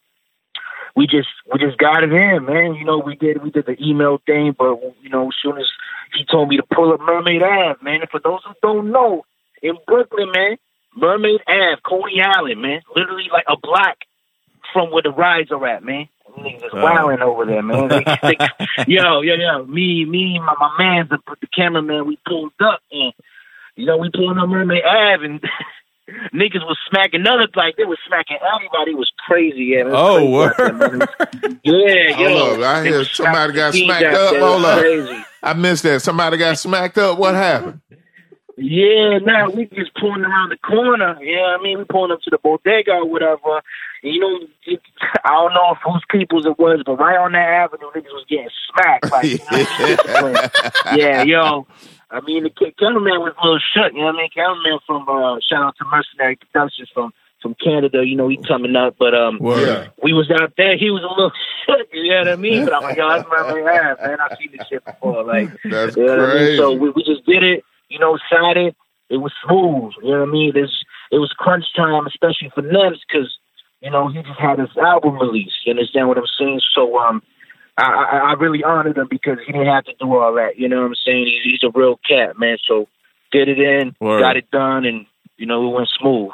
we 0.95 1.07
just 1.07 1.29
we 1.53 1.59
just 1.59 1.79
got 1.79 2.05
it 2.05 2.13
in, 2.13 2.45
man. 2.45 2.75
You 2.75 2.85
know, 2.85 2.99
we 2.99 3.17
did 3.17 3.43
we 3.43 3.51
did 3.51 3.67
the 3.67 3.77
email 3.83 4.21
thing, 4.27 4.55
but 4.57 4.79
you 5.03 5.11
know, 5.11 5.29
as 5.29 5.35
soon 5.43 5.59
as 5.59 5.67
he 6.15 6.25
told 6.25 6.49
me 6.49 6.57
to 6.57 6.63
pull 6.63 6.93
up 6.93 7.01
Mermaid 7.01 7.43
Ave, 7.43 7.83
man. 7.83 8.01
And 8.03 8.11
for 8.11 8.21
those 8.21 8.41
who 8.47 8.55
don't 8.63 8.91
know, 8.91 9.25
in 9.63 9.77
Brooklyn, 9.87 10.31
man, 10.33 10.57
Mermaid 10.97 11.41
Ave, 11.47 11.81
Coney 11.85 12.23
Island, 12.23 12.61
man, 12.61 12.83
literally 12.95 13.29
like 13.33 13.45
a 13.49 13.57
block 13.57 13.99
from 14.73 14.91
where 14.91 15.03
the 15.03 15.11
rides 15.11 15.51
are 15.51 15.67
at, 15.67 15.85
man. 15.85 16.09
Niggas 16.39 16.67
is 16.67 16.73
wilding 16.73 17.21
over 17.21 17.45
there, 17.45 17.63
man. 17.63 17.89
They, 17.89 18.05
they, 18.23 18.37
yo, 18.87 19.21
yo, 19.21 19.35
yo, 19.35 19.65
me, 19.67 20.05
me, 20.05 20.39
my 20.39 20.55
my 20.59 20.75
man, 20.79 21.09
the, 21.11 21.19
the 21.41 21.47
cameraman, 21.47 22.07
we 22.07 22.19
pulled 22.27 22.53
up 22.61 22.81
and 22.91 23.13
you 23.77 23.87
know 23.87 23.97
we 23.97 24.11
pulled 24.11 24.39
up 24.39 24.49
Mermaid 24.49 24.85
Ave 24.85 25.25
and 25.25 25.41
niggas 26.35 26.65
was 26.67 26.79
smacking 26.91 27.27
other 27.27 27.47
like 27.55 27.77
they 27.77 27.85
was 27.85 27.99
smacking 28.07 28.39
everybody. 28.55 28.95
Was 28.95 29.11
crazy, 29.27 29.65
yeah. 29.77 29.85
Oh, 29.87 30.31
word. 30.31 30.55
there, 30.59 30.73
man. 30.73 31.03
It 31.03 31.03
was- 31.03 31.09
oh, 31.45 31.59
yeah, 31.65 32.19
yo. 32.19 32.39
Hold 32.39 32.63
up, 32.63 32.77
I 32.77 32.85
hear 32.85 33.05
somebody 33.05 33.53
got 33.53 33.75
smacked 33.75 34.05
up. 34.05 34.37
Hold 34.37 34.65
up. 34.65 34.79
Crazy. 34.81 35.25
I 35.43 35.53
missed 35.55 35.83
that. 35.85 36.01
Somebody 36.03 36.37
got 36.39 36.59
smacked 36.59 36.99
up. 36.99 37.19
What 37.19 37.35
happened? 37.35 37.81
Yeah, 38.63 39.19
now 39.19 39.51
we 39.51 39.67
just 39.67 39.95
pulling 39.95 40.23
around 40.25 40.51
the 40.51 40.57
corner. 40.59 41.19
Yeah, 41.23 41.57
I 41.59 41.63
mean, 41.63 41.79
we 41.79 41.85
pulling 41.85 42.13
up 42.13 42.21
to 42.23 42.31
the 42.31 42.39
bodega 42.39 42.93
or 42.93 43.09
whatever. 43.09 43.61
And, 44.03 44.15
you 44.15 44.21
know, 44.21 44.47
it, 44.67 44.81
I 45.25 45.31
don't 45.31 45.53
know 45.55 45.73
if 45.73 45.79
whose 45.85 46.05
people's 46.11 46.47
it 46.47 46.59
was, 46.59 46.83
but 46.87 46.99
right 46.99 47.19
on 47.19 47.33
that 47.33 47.49
avenue, 47.49 47.91
niggas 47.95 48.13
was 48.13 48.25
getting 48.29 48.49
smacked. 48.73 49.11
Like, 49.11 49.25
you 49.25 49.39
know, 49.51 50.47
yeah, 50.97 51.23
yo. 51.23 51.67
I 52.11 52.21
mean, 52.21 52.45
the 52.45 52.51
ca- 52.51 52.73
cameraman 52.79 53.21
was 53.21 53.33
a 53.43 53.45
little 53.45 53.61
shut. 53.75 53.95
You 53.95 54.01
know 54.01 54.07
what 54.07 54.17
I 54.17 54.19
mean? 54.19 54.31
Cameraman 54.35 54.79
from 54.87 55.09
uh, 55.09 55.39
shout 55.49 55.63
out 55.63 55.77
to 55.79 55.85
Mercenary 55.87 56.37
Productions 56.37 56.91
from 56.93 57.13
from 57.41 57.55
Canada. 57.55 58.05
You 58.07 58.15
know, 58.17 58.29
he 58.29 58.37
coming 58.37 58.77
up, 58.77 58.97
but 58.99 59.15
um, 59.15 59.39
Yeah. 59.43 59.89
we 60.03 60.13
was 60.13 60.31
out 60.31 60.53
there. 60.57 60.77
He 60.77 60.91
was 60.91 61.03
a 61.03 61.09
little 61.09 61.33
shook. 61.67 61.89
You 61.93 62.11
know 62.11 62.19
what 62.19 62.29
I 62.29 62.37
mean? 62.37 62.65
But 62.67 62.75
I'm 62.75 62.83
like, 62.83 62.97
yo, 62.99 63.09
that's 63.09 63.29
Mermaid 63.29 63.67
Ave, 63.67 64.03
man. 64.07 64.19
I've 64.21 64.37
seen 64.39 64.51
this 64.57 64.67
shit 64.69 64.85
before. 64.85 65.25
Like. 65.25 65.49
That's 65.65 65.97
You 65.97 66.05
know 66.07 66.17
what 66.19 66.31
I 66.31 66.35
mean? 66.35 66.57
So 66.59 66.73
we, 66.73 66.91
we 66.91 67.03
just 67.03 67.25
did 67.25 67.43
it, 67.43 67.65
you 67.93 67.99
know, 67.99 68.19
shot 68.31 68.57
it. 68.57 68.75
It 69.11 69.19
was 69.19 69.33
smooth. 69.45 69.93
You 70.03 70.13
know 70.13 70.21
what 70.21 70.29
I 70.29 70.33
mean? 70.33 70.53
This 70.55 70.71
it 71.11 71.19
was 71.19 71.33
crunch 71.37 71.67
time, 71.77 72.07
especially 72.07 72.51
for 72.55 72.63
Nems, 72.63 73.01
because 73.07 73.37
you 73.81 73.91
know 73.91 74.09
he 74.09 74.23
just 74.23 74.41
had 74.41 74.59
his 74.59 74.75
album 74.77 75.19
release. 75.19 75.53
You 75.67 75.73
understand 75.73 76.09
what 76.09 76.17
I'm 76.17 76.25
saying? 76.39 76.61
So 76.75 76.99
um, 76.99 77.23
I, 77.77 77.85
I 77.85 78.19
I 78.31 78.33
really 78.41 78.65
honored 78.65 78.97
him 78.97 79.09
because 79.11 79.39
he 79.47 79.53
didn't 79.53 79.69
have 79.69 79.85
to 79.85 79.93
do 80.01 80.17
all 80.17 80.35
that. 80.35 80.57
You 80.57 80.69
know 80.69 80.81
what 80.81 80.87
I'm 80.87 80.95
saying? 81.07 81.27
He's 81.27 81.61
he's 81.61 81.63
a 81.63 81.79
real 81.79 82.01
cat, 82.09 82.39
man. 82.39 82.57
So 82.67 82.89
did 83.31 83.49
it 83.49 83.59
in, 83.59 83.95
Word. 84.01 84.21
got 84.21 84.37
it 84.37 84.51
done, 84.51 84.87
and 84.87 85.07
you 85.37 85.47
know 85.47 85.69
it 85.69 85.75
went 85.75 85.89
smooth. 86.01 86.31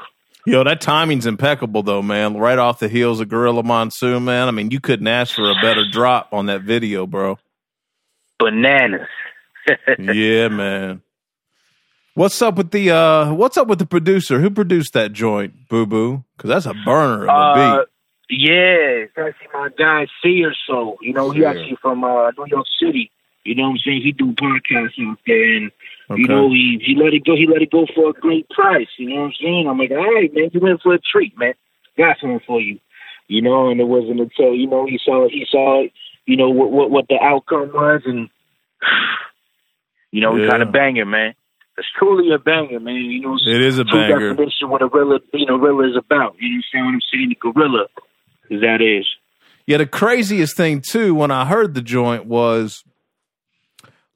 Yo, 0.47 0.65
that 0.65 0.81
timing's 0.81 1.27
impeccable 1.27 1.83
though, 1.83 2.03
man. 2.03 2.37
Right 2.37 2.59
off 2.59 2.79
the 2.79 2.89
heels 2.89 3.21
of 3.21 3.29
Gorilla 3.29 3.65
Monsoon, 3.65 4.25
man. 4.25 4.47
I 4.47 4.51
mean, 4.53 4.71
you 4.71 4.81
couldn't 4.81 5.09
ask 5.09 5.35
for 5.35 5.51
a 5.51 5.55
better 5.61 5.85
drop 5.91 6.33
on 6.33 6.47
that 6.47 6.63
video, 6.63 7.07
bro. 7.07 7.39
Bananas. 8.39 9.09
yeah, 9.99 10.49
man. 10.49 11.03
What's 12.19 12.43
up 12.43 12.57
with 12.57 12.73
the 12.73 12.91
uh 12.91 13.33
what's 13.33 13.57
up 13.57 13.69
with 13.69 13.79
the 13.79 13.87
producer? 13.87 14.41
Who 14.41 14.51
produced 14.51 14.93
that 14.95 15.13
joint, 15.13 15.69
Boo 15.69 15.87
Boo? 15.87 16.25
Cause 16.37 16.49
that's 16.49 16.67
a 16.67 16.75
burner 16.75 17.23
of 17.23 17.29
a 17.29 17.33
Uh, 17.33 17.55
beat. 17.79 17.87
yeah, 18.41 19.05
it's 19.07 19.13
actually 19.17 19.47
my 19.55 19.69
guy 19.79 20.09
Seer. 20.21 20.53
So 20.67 20.99
you 21.01 21.13
know, 21.13 21.31
he 21.31 21.39
Seer. 21.43 21.47
actually 21.49 21.77
from 21.81 22.03
uh, 22.03 22.33
New 22.37 22.47
York 22.49 22.67
City. 22.83 23.13
You 23.45 23.55
know 23.55 23.63
what 23.69 23.69
I'm 23.71 23.79
saying? 23.79 24.03
He 24.03 24.11
do 24.11 24.33
podcasts 24.33 24.99
out 25.09 25.19
there, 25.29 25.57
and 25.59 25.71
Okay. 26.11 26.23
you 26.23 26.27
know 26.27 26.51
he 26.51 26.81
he 26.85 26.97
let 26.97 27.15
it 27.15 27.25
go. 27.25 27.37
He 27.37 27.47
let 27.47 27.63
it 27.63 27.71
go 27.71 27.87
for 27.95 28.11
a 28.11 28.13
great 28.15 28.49
price. 28.51 28.89
You 28.99 29.11
know 29.11 29.17
what 29.21 29.27
I'm 29.27 29.33
saying? 29.41 29.69
I'm 29.69 29.79
like, 29.79 29.93
all 29.93 30.15
right, 30.15 30.35
man, 30.35 30.51
you 30.53 30.67
in 30.67 30.79
for 30.79 30.95
a 30.95 30.99
treat, 30.99 31.39
man. 31.39 31.55
Got 31.97 32.19
something 32.21 32.41
for 32.45 32.61
you. 32.61 32.81
You 33.29 33.43
know, 33.43 33.69
and 33.71 33.81
it 33.81 33.85
wasn't 33.87 34.19
until 34.21 34.55
you 34.55 34.67
know 34.67 34.87
he 34.87 34.99
saw 35.05 35.29
he 35.29 35.47
saw 35.49 35.85
you 36.27 36.37
know 36.37 36.51
what 36.51 36.73
what, 36.73 36.91
what 36.91 37.07
the 37.09 37.19
outcome 37.23 37.71
was, 37.73 38.03
and 38.07 38.29
you 40.11 40.21
know, 40.21 40.35
Yeah. 40.35 40.43
we 40.43 40.49
kind 40.51 40.63
of 40.65 40.73
banger, 40.73 41.05
man. 41.07 41.35
It's 41.79 41.87
truly 41.97 42.33
a 42.35 42.39
banger, 42.39 42.81
man. 42.81 42.97
You 42.97 43.21
know, 43.21 43.37
It 43.47 43.63
is 43.63 43.79
a 43.79 43.85
true 43.85 44.01
banger. 44.01 44.31
definition 44.35 44.69
what 44.69 44.83
a 44.83 44.89
gorilla, 44.89 45.21
you 45.33 45.47
know, 45.47 45.59
gorilla 45.59 45.89
is 45.89 45.97
about. 45.97 46.35
You 46.41 46.49
understand 46.55 46.87
what 46.87 46.93
I'm 46.95 47.01
saying? 47.13 47.29
The 47.29 47.53
gorilla, 47.53 47.87
that 48.51 48.83
is. 48.83 49.07
Yeah, 49.67 49.77
the 49.79 49.87
craziest 49.87 50.57
thing 50.57 50.83
too 50.87 51.15
when 51.15 51.31
I 51.31 51.45
heard 51.45 51.75
the 51.75 51.83
joint 51.83 52.27
was 52.27 52.83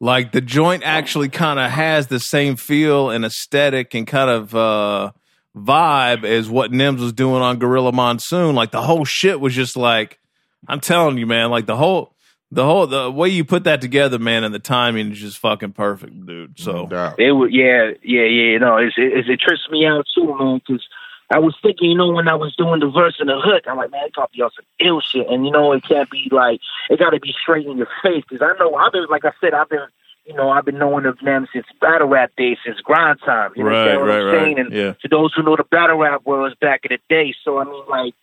like 0.00 0.32
the 0.32 0.40
joint 0.40 0.82
actually 0.84 1.28
kind 1.28 1.60
of 1.60 1.70
has 1.70 2.08
the 2.08 2.18
same 2.18 2.56
feel 2.56 3.10
and 3.10 3.24
aesthetic 3.24 3.94
and 3.94 4.06
kind 4.06 4.30
of 4.30 4.54
uh 4.54 5.12
vibe 5.56 6.24
as 6.24 6.48
what 6.48 6.72
Nems 6.72 7.00
was 7.00 7.12
doing 7.12 7.42
on 7.42 7.58
Gorilla 7.58 7.92
Monsoon. 7.92 8.54
Like 8.54 8.70
the 8.70 8.82
whole 8.82 9.04
shit 9.04 9.40
was 9.40 9.54
just 9.54 9.76
like 9.76 10.18
I'm 10.66 10.80
telling 10.80 11.18
you, 11.18 11.26
man, 11.26 11.50
like 11.50 11.66
the 11.66 11.76
whole 11.76 12.14
the 12.52 12.64
whole 12.64 12.86
the 12.86 13.10
way 13.10 13.28
you 13.28 13.44
put 13.44 13.64
that 13.64 13.80
together, 13.80 14.18
man, 14.18 14.44
and 14.44 14.54
the 14.54 14.58
timing 14.58 15.10
is 15.12 15.18
just 15.18 15.38
fucking 15.38 15.72
perfect, 15.72 16.26
dude. 16.26 16.58
So 16.58 16.86
No. 16.86 17.14
It 17.18 17.32
would, 17.32 17.52
yeah, 17.52 17.92
yeah, 18.02 18.22
yeah. 18.24 18.58
No, 18.58 18.76
it's, 18.76 18.94
it, 18.98 19.28
it 19.28 19.40
trips 19.40 19.66
me 19.70 19.86
out 19.86 20.04
too, 20.14 20.36
man. 20.38 20.60
Because 20.64 20.84
I 21.30 21.38
was 21.38 21.56
thinking, 21.62 21.90
you 21.90 21.96
know, 21.96 22.12
when 22.12 22.28
I 22.28 22.34
was 22.34 22.54
doing 22.56 22.80
the 22.80 22.90
verse 22.90 23.16
in 23.18 23.26
the 23.28 23.40
hook, 23.40 23.64
I'm 23.66 23.78
like, 23.78 23.90
man, 23.90 24.04
it 24.06 24.14
got 24.14 24.30
to 24.30 24.36
be 24.36 24.42
on 24.42 24.50
some 24.54 24.66
ill 24.86 25.00
shit, 25.00 25.26
and 25.28 25.46
you 25.46 25.50
know, 25.50 25.72
it 25.72 25.82
can't 25.88 26.10
be 26.10 26.28
like 26.30 26.60
it 26.90 26.98
got 26.98 27.10
to 27.10 27.20
be 27.20 27.32
straight 27.42 27.66
in 27.66 27.78
your 27.78 27.88
face. 28.02 28.22
Because 28.28 28.42
I 28.46 28.52
know 28.62 28.74
I've 28.74 28.92
been, 28.92 29.06
like 29.10 29.24
I 29.24 29.32
said, 29.40 29.54
I've 29.54 29.70
been, 29.70 29.86
you 30.26 30.34
know, 30.34 30.50
I've 30.50 30.66
been 30.66 30.78
knowing 30.78 31.06
of 31.06 31.18
them 31.24 31.48
since 31.54 31.64
battle 31.80 32.08
rap 32.08 32.32
days, 32.36 32.58
since 32.66 32.78
grind 32.80 33.18
time. 33.24 33.52
You 33.56 33.64
Right, 33.64 33.76
understand 33.88 34.00
what 34.00 34.08
right, 34.08 34.18
I'm 34.20 34.26
right. 34.26 34.44
saying? 34.44 34.58
And 34.58 34.72
Yeah. 34.72 34.92
to 35.00 35.08
those 35.08 35.32
who 35.34 35.42
know 35.42 35.56
the 35.56 35.64
battle 35.64 35.96
rap 35.98 36.26
world 36.26 36.54
back 36.60 36.84
in 36.84 36.90
the 36.94 36.98
day, 37.08 37.34
so 37.44 37.58
I 37.58 37.64
mean, 37.64 37.82
like, 37.88 38.14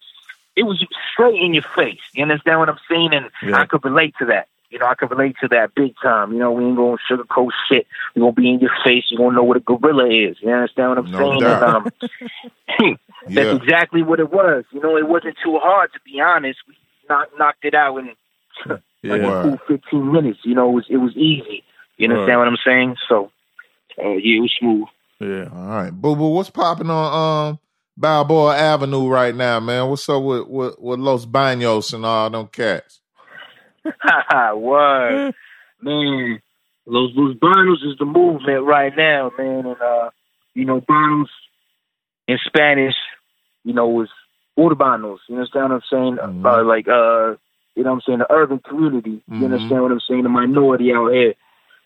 it 0.59 0.63
was 0.63 0.77
straight 1.13 1.39
in 1.41 1.53
your 1.53 1.65
face. 1.75 2.03
You 2.13 2.23
understand 2.23 2.59
what 2.59 2.69
I'm 2.69 2.79
saying? 2.89 3.11
And 3.13 3.25
Yeah. 3.41 3.57
I 3.61 3.65
could 3.65 3.83
relate 3.85 4.13
to 4.19 4.25
that. 4.25 4.47
You 4.69 4.77
know, 4.77 4.85
I 4.85 4.93
could 4.93 5.09
relate 5.09 5.35
to 5.41 5.47
that 5.47 5.73
big 5.73 5.95
time. 6.01 6.31
You 6.33 6.39
know, 6.39 6.51
we 6.51 6.63
ain't 6.65 6.77
gonna 6.77 6.97
sugarcoat 7.09 7.49
shit. 7.67 7.87
We 8.13 8.19
gonna 8.21 8.33
be 8.33 8.49
in 8.51 8.59
your 8.59 8.75
face. 8.85 9.05
You 9.09 9.17
gonna 9.17 9.35
know 9.35 9.43
what 9.43 9.57
a 9.57 9.61
gorilla 9.61 10.05
is. 10.07 10.37
You 10.41 10.51
understand 10.51 10.89
what 10.89 10.97
I'm 10.99 11.11
No 11.11 11.17
saying? 11.17 11.43
And, 11.43 11.63
um, 11.63 11.91
that's 13.35 13.51
Yeah. 13.51 13.55
exactly 13.55 14.03
what 14.03 14.19
it 14.19 14.31
was. 14.31 14.65
You 14.71 14.79
know, 14.81 14.95
it 14.97 15.07
wasn't 15.07 15.37
too 15.43 15.57
hard 15.57 15.91
to 15.93 15.99
be 16.05 16.19
honest. 16.21 16.59
We 16.67 16.75
knocked 17.09 17.33
knocked 17.39 17.65
it 17.65 17.73
out 17.73 17.97
in 17.97 18.09
like 18.69 18.81
yeah. 19.01 19.17
Wow. 19.17 19.41
cool 19.43 19.57
15 19.67 20.11
minutes. 20.11 20.39
You 20.43 20.55
know, 20.55 20.69
it 20.69 20.73
was 20.73 20.85
it 20.89 20.97
was 20.97 21.15
easy. 21.15 21.63
You 21.97 22.07
understand 22.09 22.37
Right. 22.39 22.45
what 22.45 22.47
I'm 22.47 22.57
saying? 22.65 22.95
So, 23.09 23.31
uh, 23.97 24.09
yeah, 24.09 24.37
it 24.37 24.41
was 24.41 24.53
smooth. 24.59 24.87
Yeah. 25.19 25.49
All 25.51 25.67
right, 25.67 25.91
boo 25.91 26.15
boo. 26.15 26.29
What's 26.29 26.49
popping 26.49 26.89
on 26.89 27.49
um 27.49 27.59
Balboa 27.99 28.55
Avenue 28.55 29.09
right 29.09 29.35
now, 29.35 29.59
man? 29.59 29.89
What's 29.89 30.07
up 30.07 30.23
with 30.23 30.47
with, 30.47 30.75
with 30.79 30.99
Los 30.99 31.25
Banos 31.25 31.91
and 31.91 32.05
all 32.05 32.29
them 32.29 32.47
cats? 32.47 33.01
Word. 34.55 35.33
man, 35.81 36.41
Los 36.85 37.11
Los 37.13 37.35
Banos 37.37 37.83
is 37.83 37.97
the 37.99 38.05
movement 38.05 38.63
right 38.63 38.95
now, 38.95 39.31
man. 39.37 39.65
And 39.65 39.81
uh, 39.81 40.11
you 40.53 40.63
know, 40.63 40.79
Banos 40.79 41.27
in 42.29 42.37
Spanish, 42.45 42.95
you 43.65 43.73
know, 43.73 44.01
is 44.01 44.09
urbanos. 44.57 45.17
You 45.27 45.35
understand 45.35 45.69
what 45.69 45.75
I'm 45.75 45.81
saying? 45.89 46.17
Mhm. 46.17 46.45
Uh, 46.45 46.63
like 46.63 46.87
uh, 46.87 47.35
you 47.75 47.83
know 47.83 47.91
what 47.91 47.95
I'm 47.95 48.01
saying, 48.05 48.19
the 48.19 48.31
urban 48.31 48.59
community. 48.59 49.21
You 49.27 49.45
understand 49.45 49.81
what 49.81 49.91
I'm 49.91 49.99
saying? 50.07 50.23
The 50.23 50.29
minority 50.29 50.93
out 50.93 51.11
here. 51.11 51.33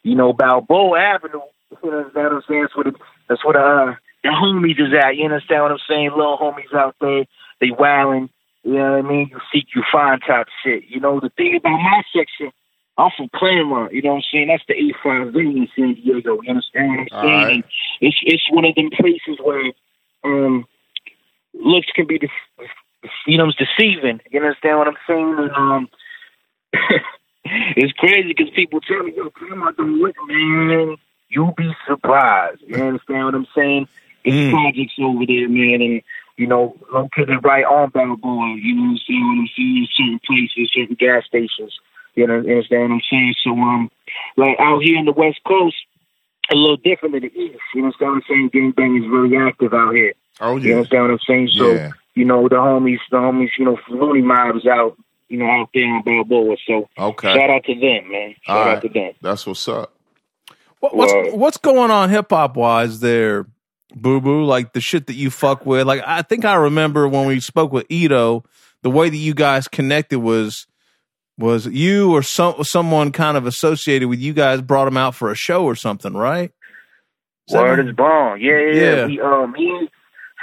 You 0.04 0.14
know, 0.14 0.32
Balboa 0.32 0.98
Avenue. 1.00 1.40
You 1.82 1.90
understand 1.90 2.24
what 2.26 2.32
I'm 2.34 2.42
saying? 2.46 2.62
That's 2.62 2.76
what 2.76 2.86
it, 2.86 2.94
that's 3.28 3.44
what 3.44 3.56
uh 3.56 3.94
the 4.24 4.30
homies 4.30 4.80
is 4.80 4.92
at. 4.98 5.16
You 5.16 5.26
understand 5.26 5.62
what 5.62 5.72
I'm 5.72 5.86
saying? 5.88 6.10
Little 6.16 6.38
homies 6.38 6.74
out 6.74 6.96
there, 7.00 7.26
they 7.60 7.70
wilding. 7.70 8.30
You 8.64 8.72
know 8.74 8.96
what 8.96 9.04
I 9.04 9.08
mean? 9.08 9.28
You 9.30 9.38
seek, 9.52 9.66
you 9.76 9.84
find 9.92 10.20
type 10.26 10.48
shit. 10.64 10.84
You 10.88 10.98
know, 10.98 11.20
the 11.20 11.28
thing 11.36 11.54
about 11.54 11.78
my 11.78 12.02
section, 12.16 12.50
I'm 12.96 13.10
from 13.16 13.28
Clairemont. 13.36 13.92
You 13.92 14.00
know 14.00 14.10
what 14.10 14.16
I'm 14.16 14.22
saying? 14.32 14.48
That's 14.48 14.64
the 14.66 14.74
A5 14.74 15.32
venue 15.34 15.62
in 15.62 15.68
San 15.76 15.94
Diego. 15.94 16.40
You 16.42 16.50
understand 16.50 16.88
what 16.88 16.98
I'm 17.00 17.08
All 17.12 17.22
saying? 17.22 17.62
right. 17.62 17.64
It's 18.00 18.16
it's 18.22 18.50
one 18.50 18.64
of 18.64 18.74
them 18.74 18.90
places 18.90 19.38
where 19.44 19.72
um 20.24 20.64
looks 21.52 21.88
can 21.94 22.06
be, 22.06 22.18
de- 22.18 22.28
you 23.26 23.36
know, 23.36 23.48
it's 23.48 23.58
deceiving. 23.58 24.20
You 24.30 24.40
understand 24.40 24.78
what 24.78 24.88
I'm 24.88 24.96
saying? 25.06 25.36
And 25.38 25.50
um, 25.52 25.88
it's 27.76 27.92
crazy 27.92 28.28
because 28.28 28.50
people 28.54 28.80
tell 28.80 29.02
me, 29.02 29.12
"Yo, 29.14 29.28
Clairemont 29.30 29.76
don't 29.76 29.98
look, 29.98 30.16
man." 30.26 30.96
You'll 31.28 31.54
be 31.56 31.70
surprised. 31.86 32.62
You 32.66 32.76
understand 32.76 33.24
what 33.24 33.34
I'm 33.34 33.46
saying? 33.56 33.88
It's 34.24 34.36
Mm. 34.36 34.50
projects 34.50 34.94
over 35.00 35.26
there, 35.26 35.48
man, 35.48 35.80
and 35.82 36.02
you 36.36 36.46
know, 36.48 36.76
located 36.92 37.44
right 37.44 37.64
on 37.64 37.90
Balboa. 37.90 38.56
You 38.60 38.74
know 38.74 38.82
what 38.82 38.88
I'm 38.90 38.98
saying? 39.06 39.20
What 39.28 39.38
I'm 39.38 39.48
saying? 39.56 39.88
Certain 39.96 40.20
places, 40.26 40.70
certain 40.72 40.96
gas 40.98 41.24
stations. 41.26 41.78
You 42.16 42.26
know, 42.26 42.34
understand 42.38 42.82
what 42.90 42.94
I'm 42.96 43.00
saying? 43.10 43.34
So, 43.44 43.50
um, 43.52 43.90
like 44.36 44.56
out 44.58 44.82
here 44.82 44.98
in 44.98 45.04
the 45.04 45.12
West 45.12 45.40
Coast, 45.46 45.76
a 46.50 46.54
little 46.54 46.76
different 46.76 47.12
than 47.14 47.22
the 47.22 47.32
East. 47.38 47.58
You 47.74 47.84
understand 47.84 48.10
what 48.12 48.16
I'm 48.16 48.22
saying? 48.28 48.50
Gangbang 48.50 48.98
is 49.02 49.08
really 49.10 49.36
active 49.36 49.72
out 49.74 49.94
here. 49.94 50.14
Oh 50.40 50.56
yeah. 50.56 50.62
You 50.62 50.68
yeah, 50.70 50.74
understand 50.76 51.02
what 51.04 51.10
I'm 51.12 51.18
saying? 51.26 51.48
So, 51.56 51.72
yeah. 51.74 51.92
you 52.14 52.24
know, 52.24 52.48
the 52.48 52.56
homies, 52.56 52.98
the 53.10 53.16
homies, 53.16 53.50
you 53.58 53.64
know, 53.64 53.78
Looney 53.88 54.22
Mobs 54.22 54.66
out, 54.66 54.96
you 55.28 55.38
know, 55.38 55.46
out 55.46 55.70
there 55.74 55.84
in 55.84 56.02
Balboa. 56.02 56.56
So 56.66 56.88
Okay. 56.98 57.32
shout 57.34 57.50
out 57.50 57.64
to 57.64 57.74
them, 57.74 58.10
man. 58.10 58.34
Shout 58.44 58.56
All 58.56 58.62
out 58.62 58.72
right. 58.74 58.82
to 58.82 58.88
them. 58.88 59.12
That's 59.22 59.46
what's 59.46 59.66
up. 59.68 59.92
What, 60.80 60.96
what's 60.96 61.12
Word. 61.12 61.32
what's 61.34 61.56
going 61.56 61.90
on 61.90 62.10
hip 62.10 62.26
hop 62.30 62.56
wise 62.56 63.00
there, 63.00 63.46
Boo 63.94 64.20
Boo? 64.20 64.44
Like 64.44 64.72
the 64.72 64.80
shit 64.80 65.06
that 65.06 65.14
you 65.14 65.30
fuck 65.30 65.64
with. 65.66 65.86
Like 65.86 66.02
I 66.06 66.22
think 66.22 66.44
I 66.44 66.54
remember 66.54 67.08
when 67.08 67.26
we 67.26 67.40
spoke 67.40 67.72
with 67.72 67.88
Eto, 67.88 68.44
the 68.82 68.90
way 68.90 69.08
that 69.08 69.16
you 69.16 69.34
guys 69.34 69.68
connected 69.68 70.18
was 70.18 70.66
was 71.38 71.66
you 71.66 72.12
or 72.12 72.22
some 72.22 72.62
someone 72.62 73.12
kind 73.12 73.36
of 73.36 73.46
associated 73.46 74.08
with 74.08 74.20
you 74.20 74.32
guys 74.32 74.60
brought 74.60 74.88
him 74.88 74.96
out 74.96 75.14
for 75.14 75.30
a 75.30 75.34
show 75.34 75.64
or 75.64 75.74
something, 75.74 76.14
right? 76.14 76.52
Is 77.48 77.54
Word 77.54 77.86
is 77.86 77.94
born. 77.94 78.40
Yeah, 78.40 78.58
yeah, 78.58 78.82
Yeah. 78.82 79.06
We, 79.06 79.20
um, 79.20 79.52
me, 79.52 79.88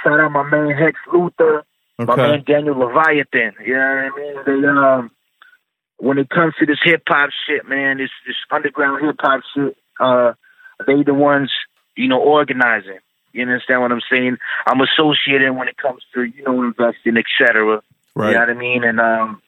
shout 0.03 0.20
out 0.20 0.31
my 0.31 0.43
man 0.50 0.75
Hex 0.75 1.00
Luther, 1.12 1.63
my 1.98 2.15
man 2.15 2.43
Daniel 2.46 2.77
Leviathan. 2.77 3.53
You 3.65 3.74
know 3.74 4.10
what 4.10 4.46
I 4.46 4.51
mean? 4.53 4.62
They, 4.62 4.67
um, 4.67 5.12
when 5.98 6.17
it 6.17 6.29
comes 6.29 6.53
to 6.60 6.65
this 6.65 6.79
hip 6.84 7.03
hop 7.08 7.29
shit, 7.48 7.67
man, 7.67 7.98
this 7.98 8.10
this 8.27 8.36
underground 8.51 9.05
hip 9.05 9.15
hop 9.20 9.41
shit, 9.55 9.77
uh, 10.00 10.34
they 10.86 11.03
the 11.03 11.13
ones, 11.13 11.51
you 11.96 12.08
know, 12.08 12.20
organizing. 12.20 13.00
You 13.34 13.44
understand 13.44 13.82
what 13.82 13.92
I'm 13.92 14.02
saying? 14.10 14.38
I'm 14.68 14.82
associated 14.82 15.52
when 15.54 15.68
it 15.68 15.78
comes 15.78 16.04
to, 16.14 16.24
you 16.24 16.44
know, 16.44 16.64
investing, 16.64 17.18
etc. 17.18 17.82
Right. 18.16 18.28
You 18.30 18.34
know 18.34 18.40
what 18.40 18.50
I 18.50 18.54
mean? 18.54 18.84
And 18.84 19.00
um, 19.00 19.42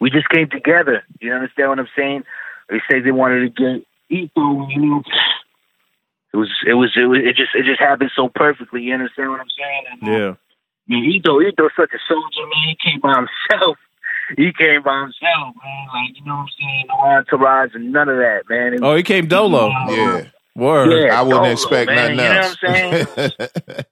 we 0.00 0.10
just 0.10 0.28
came 0.28 0.48
together. 0.48 1.02
You 1.20 1.32
understand 1.32 1.70
what 1.70 1.78
I'm 1.78 1.88
saying? 1.96 2.24
They 2.68 2.80
say 2.90 3.00
they 3.00 3.10
wanted 3.10 3.40
to 3.40 3.48
get 3.50 3.86
Eto, 4.10 4.68
you 4.70 4.80
know. 4.80 5.02
It 6.32 6.36
was, 6.36 6.50
it 6.66 6.74
was, 6.74 6.92
it 6.96 7.04
was, 7.06 7.20
it 7.22 7.36
just, 7.36 7.54
it 7.54 7.64
just 7.64 7.80
happened 7.80 8.10
so 8.16 8.28
perfectly. 8.28 8.82
You 8.82 8.94
understand 8.94 9.30
what 9.30 9.40
I'm 9.40 9.50
saying? 9.56 9.84
And, 9.90 10.08
uh, 10.08 10.12
Yeah. 10.12 10.34
Man, 10.86 11.02
Eto, 11.04 11.40
Eto's 11.40 11.70
such 11.76 11.90
a 11.94 11.98
soldier, 12.08 12.42
man. 12.42 12.68
He 12.68 12.90
came 12.90 13.00
by 13.00 13.14
himself. 13.14 13.78
He 14.38 14.54
came 14.54 14.82
by 14.82 15.00
himself, 15.02 15.54
man. 15.62 15.86
Like, 15.92 16.16
you 16.18 16.24
know 16.24 16.36
what 16.36 16.40
I'm 16.40 16.48
saying? 16.58 16.84
No 16.88 16.94
entourage 16.94 17.74
and 17.74 17.92
none 17.92 18.08
of 18.08 18.16
that, 18.16 18.44
man. 18.48 18.72
And, 18.72 18.82
Oh, 18.82 18.96
he 18.96 19.02
came 19.02 19.26
dolo. 19.26 19.68
Yeah. 19.90 20.22
Word. 20.56 20.90
Yeah. 20.90 21.18
I 21.18 21.22
wouldn't 21.22 21.42
Dolo, 21.42 21.52
expect 21.52 21.90
man. 21.90 22.16
nothing 22.16 22.18
You 22.18 22.24
know 22.24 22.98
what 23.00 23.84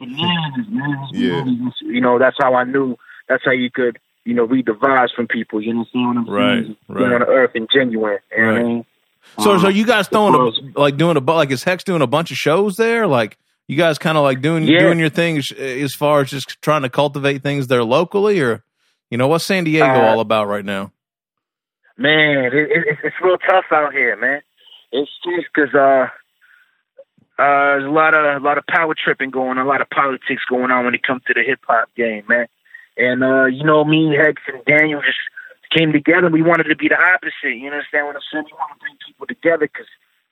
I'm 0.00 0.68
man. 0.70 1.08
Yeah. 1.12 1.44
You 1.80 2.00
know, 2.00 2.18
that's 2.18 2.36
how 2.38 2.54
I 2.54 2.64
knew. 2.64 2.96
That's 3.28 3.44
how 3.44 3.52
you 3.52 3.70
could, 3.70 3.98
you 4.24 4.34
know, 4.34 4.44
read 4.44 4.66
the 4.66 4.72
vibes 4.72 5.14
from 5.14 5.26
people. 5.28 5.60
You 5.60 5.70
understand 5.70 6.06
what 6.08 6.16
I'm 6.16 6.28
Right, 6.30 6.62
saying? 6.64 6.76
right. 6.88 6.98
Being 6.98 7.12
on 7.12 7.20
the 7.20 7.26
earth 7.26 7.50
and 7.54 7.68
genuine. 7.72 8.18
You 8.36 8.42
know 8.42 8.46
what 8.46 8.54
I 8.54 8.56
Right. 8.58 8.66
mean? 8.66 8.84
So, 9.38 9.52
Um, 9.52 9.60
so 9.60 9.68
you 9.68 9.84
guys 9.84 10.08
throwing 10.08 10.34
a 10.34 10.80
like 10.80 10.96
doing 10.96 11.16
a 11.16 11.20
like 11.20 11.50
is 11.50 11.62
Hex 11.62 11.84
doing 11.84 12.00
a 12.02 12.06
bunch 12.06 12.30
of 12.30 12.36
shows 12.38 12.76
there? 12.76 13.06
Like 13.06 13.36
you 13.68 13.76
guys 13.76 13.98
kind 13.98 14.16
of 14.16 14.24
like 14.24 14.40
doing 14.40 14.64
Yeah. 14.64 14.78
doing 14.80 14.98
your 14.98 15.10
things 15.10 15.52
as- 15.52 15.94
far 15.94 16.20
as 16.22 16.30
just 16.30 16.60
trying 16.62 16.82
to 16.82 16.88
cultivate 16.88 17.42
things 17.42 17.66
there 17.66 17.84
locally, 17.84 18.40
or 18.40 18.64
you 19.10 19.18
know 19.18 19.28
what's 19.28 19.44
San 19.44 19.64
Diego 19.64 19.84
Uh, 19.86 20.06
all 20.08 20.20
about 20.20 20.48
right 20.48 20.64
now? 20.64 20.92
Man, 21.98 22.44
it, 22.46 22.54
it, 22.54 22.68
it's 22.86 23.00
it's 23.04 23.16
real 23.22 23.36
tough 23.38 23.66
out 23.70 23.92
here, 23.92 24.16
man. 24.16 24.40
It's 24.92 25.10
tough 25.22 25.44
because 25.54 25.74
uh, 25.74 26.08
uh, 27.38 27.76
there's 27.78 27.84
a 27.84 27.90
lot 27.90 28.14
of 28.14 28.42
a 28.42 28.44
lot 28.44 28.58
of 28.58 28.66
power 28.66 28.94
tripping 28.94 29.30
going 29.30 29.58
on, 29.58 29.66
a 29.66 29.68
lot 29.68 29.80
of 29.80 29.90
politics 29.90 30.42
going 30.48 30.70
on 30.70 30.84
when 30.84 30.94
it 30.94 31.02
comes 31.02 31.22
to 31.26 31.34
the 31.34 31.42
hip 31.42 31.60
hop 31.66 31.88
game, 31.96 32.24
man. 32.28 32.46
And 32.96 33.22
uh, 33.22 33.44
you 33.46 33.64
know, 33.64 33.84
me, 33.84 34.14
Hex, 34.16 34.42
and 34.52 34.64
Daniel 34.64 35.00
just 35.02 35.18
came 35.76 35.92
together. 35.92 36.28
We 36.30 36.42
wanted 36.42 36.64
to 36.64 36.76
be 36.76 36.88
the 36.88 36.98
opposite. 36.98 37.56
You 37.56 37.70
understand 37.70 38.06
what 38.06 38.16
I'm 38.16 38.22
saying? 38.32 38.44
We 38.46 38.52
want 38.56 38.72
to 38.74 38.80
bring 38.80 38.96
people 39.06 39.26
together 39.26 39.68
because, 39.68 39.86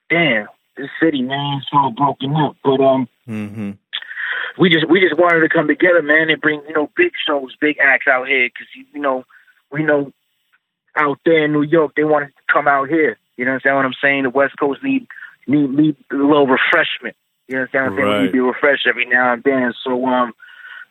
damn, 0.08 0.48
this 0.76 0.88
city, 1.00 1.22
man, 1.22 1.58
is 1.58 1.66
all 1.72 1.90
broken 1.90 2.34
up. 2.34 2.56
But 2.64 2.80
um, 2.80 3.08
Mm-hmm. 3.28 3.72
we 4.56 4.70
just 4.70 4.88
we 4.88 5.00
just 5.00 5.18
wanted 5.18 5.40
to 5.40 5.48
come 5.48 5.66
together, 5.66 6.00
man, 6.02 6.30
and 6.30 6.40
bring 6.40 6.62
you 6.68 6.74
know 6.74 6.90
big 6.96 7.12
shows, 7.26 7.56
big 7.60 7.76
acts 7.82 8.06
out 8.06 8.28
here 8.28 8.48
because 8.48 8.68
you 8.92 9.00
know 9.00 9.24
we 9.72 9.82
know 9.82 10.12
out 10.96 11.18
there 11.24 11.44
in 11.44 11.52
New 11.52 11.62
York 11.62 11.92
they 11.96 12.04
wanted 12.04 12.28
to 12.28 12.52
come 12.52 12.68
out 12.68 12.88
here. 12.88 13.18
You 13.36 13.44
know 13.44 13.58
what 13.62 13.84
I'm 13.84 13.94
saying? 14.00 14.22
The 14.24 14.30
West 14.30 14.54
Coast 14.58 14.82
need 14.82 15.06
need 15.46 15.70
need 15.70 15.96
a 16.10 16.16
little 16.16 16.46
refreshment. 16.46 17.16
You 17.48 17.56
know 17.56 17.66
what 17.70 17.80
I'm 17.80 17.96
saying? 17.96 18.08
We 18.08 18.18
need 18.18 18.26
to 18.26 18.32
be 18.32 18.40
refreshed 18.40 18.86
every 18.86 19.06
now 19.06 19.32
and 19.32 19.42
then. 19.42 19.72
So 19.84 20.04
um, 20.06 20.32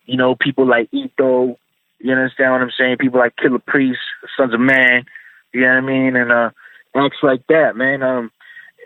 you 0.05 0.17
know, 0.17 0.35
people 0.35 0.67
like 0.67 0.89
Eto, 0.91 1.57
you 1.99 2.11
understand 2.11 2.51
what 2.51 2.61
I'm 2.61 2.71
saying? 2.77 2.97
People 2.97 3.19
like 3.19 3.35
Killah 3.35 3.65
Priest, 3.65 3.99
Sunz 4.37 4.53
of 4.53 4.59
Man, 4.59 5.05
you 5.53 5.61
know 5.61 5.67
what 5.67 5.77
I 5.77 5.81
mean? 5.81 6.15
And 6.15 6.31
uh 6.31 6.51
acts 6.95 7.17
like 7.23 7.45
that, 7.47 7.75
man. 7.75 8.03
Um 8.03 8.31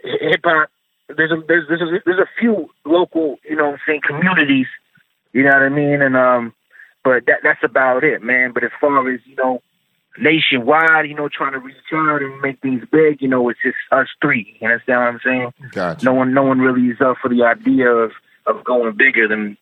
hip 0.03 0.41
hop 0.43 0.69
there's 1.09 1.31
a 1.31 1.41
there's 1.47 1.67
there's 1.67 1.81
a, 1.81 2.01
there's 2.05 2.19
a 2.19 2.29
few 2.39 2.69
local, 2.85 3.37
you 3.47 3.55
know 3.55 3.65
what 3.65 3.73
I'm 3.73 3.79
saying, 3.85 4.01
communities, 4.07 4.67
you 5.33 5.43
know 5.43 5.49
what 5.49 5.63
I 5.63 5.69
mean? 5.69 6.01
And 6.01 6.15
um 6.15 6.53
but 7.03 7.25
that 7.25 7.39
that's 7.43 7.63
about 7.63 8.03
it, 8.03 8.21
man. 8.21 8.51
But 8.53 8.63
as 8.63 8.71
far 8.79 9.09
as, 9.11 9.19
you 9.25 9.35
know, 9.35 9.61
nationwide, 10.21 11.07
you 11.07 11.15
know, 11.15 11.29
trying 11.29 11.53
to 11.53 11.59
reach 11.59 11.75
out 11.93 12.21
and 12.21 12.41
make 12.41 12.61
things 12.61 12.83
big, 12.91 13.21
you 13.21 13.27
know, 13.27 13.47
it's 13.49 13.59
just 13.63 13.77
us 13.91 14.07
three. 14.21 14.57
You 14.59 14.67
understand 14.67 14.99
what 14.99 15.07
I'm 15.07 15.19
saying? 15.23 15.53
Gotcha. 15.71 16.05
No 16.05 16.13
one 16.13 16.33
no 16.33 16.43
one 16.43 16.59
really 16.59 16.87
is 16.89 17.01
up 17.01 17.17
for 17.21 17.29
the 17.29 17.43
idea 17.43 17.89
of 17.89 18.11
of 18.45 18.63
going 18.63 18.95
bigger 18.97 19.27
than 19.27 19.57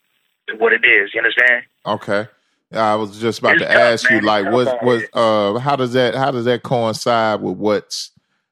what 0.58 0.74
it 0.74 0.86
is, 0.86 1.12
you 1.14 1.20
understand? 1.20 1.64
Okay. 1.86 2.28
I 2.72 2.96
was 2.96 3.20
just 3.20 3.40
about 3.40 3.56
It's 3.56 3.64
to 3.64 3.68
tough, 3.68 3.78
ask 3.78 4.10
you, 4.10 4.22
like, 4.22 4.52
what, 4.52 4.84
what, 4.84 5.06
uh, 5.14 5.58
how 5.60 5.78
does 5.78 5.94
that, 5.94 6.16
how 6.16 6.32
does 6.32 6.46
that 6.46 6.64
coincide 6.64 7.42
with 7.42 7.58
what's 7.58 8.12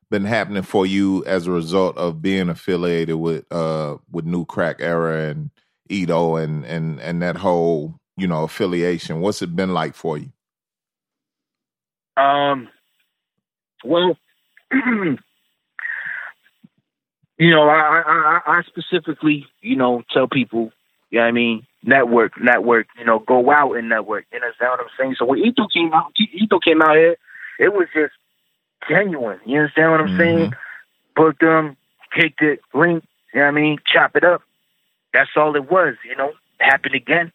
been 0.09 0.23
happening 0.23 0.63
for 0.63 0.85
you 0.85 1.25
as 1.25 1.47
a 1.47 1.51
result 1.51 1.97
of 1.97 2.21
being 2.21 2.47
affiliated 2.47 3.15
with, 3.15 3.45
uh, 3.51 3.97
with 4.11 4.25
New 4.25 4.45
Crack 4.45 4.77
Era 4.79 5.29
and 5.29 5.51
Eto 5.89 6.41
and 6.41 6.65
and 6.65 6.99
and 6.99 7.21
that 7.21 7.37
whole, 7.37 7.99
you 8.17 8.27
know, 8.27 8.43
affiliation? 8.43 9.21
What's 9.21 9.41
it 9.41 9.55
been 9.55 9.73
like 9.73 9.95
for 9.95 10.17
you? 10.17 10.31
Um, 12.17 12.69
well, 13.83 14.17
you 14.71 15.17
know, 17.39 17.69
I, 17.69 18.03
I, 18.05 18.41
I 18.45 18.61
specifically, 18.63 19.45
you 19.61 19.75
know, 19.75 20.03
tell 20.11 20.27
people, 20.27 20.71
you 21.09 21.19
know 21.19 21.25
I 21.25 21.31
mean, 21.31 21.65
network, 21.83 22.39
network, 22.41 22.87
you 22.97 23.05
know, 23.05 23.19
go 23.19 23.51
out 23.51 23.73
and 23.73 23.89
network. 23.89 24.25
You 24.31 24.39
understand 24.39 24.71
what 24.71 24.79
I'm 24.79 24.87
saying? 24.97 25.15
So 25.19 25.25
when 25.25 25.39
Eto 25.41 25.67
came 25.71 25.93
out, 25.93 26.13
Eto 26.19 26.61
came 26.61 26.81
out 26.81 26.95
here, 26.95 27.17
it 27.59 27.73
was 27.73 27.87
just 27.93 28.13
genuine. 28.89 29.39
You 29.45 29.59
understand 29.59 29.91
what 29.91 30.01
I'm 30.01 30.17
saying? 30.17 30.53
Booked 31.15 31.41
them, 31.41 31.77
kicked 32.13 32.41
it, 32.41 32.59
linked, 32.73 33.07
you 33.33 33.39
know 33.39 33.45
what 33.45 33.51
I 33.51 33.51
mean, 33.51 33.77
chop 33.85 34.15
it 34.15 34.23
up. 34.23 34.41
That's 35.13 35.29
all 35.35 35.55
it 35.55 35.69
was, 35.71 35.95
you 36.07 36.15
know. 36.15 36.33
Happened 36.59 36.95
again. 36.95 37.31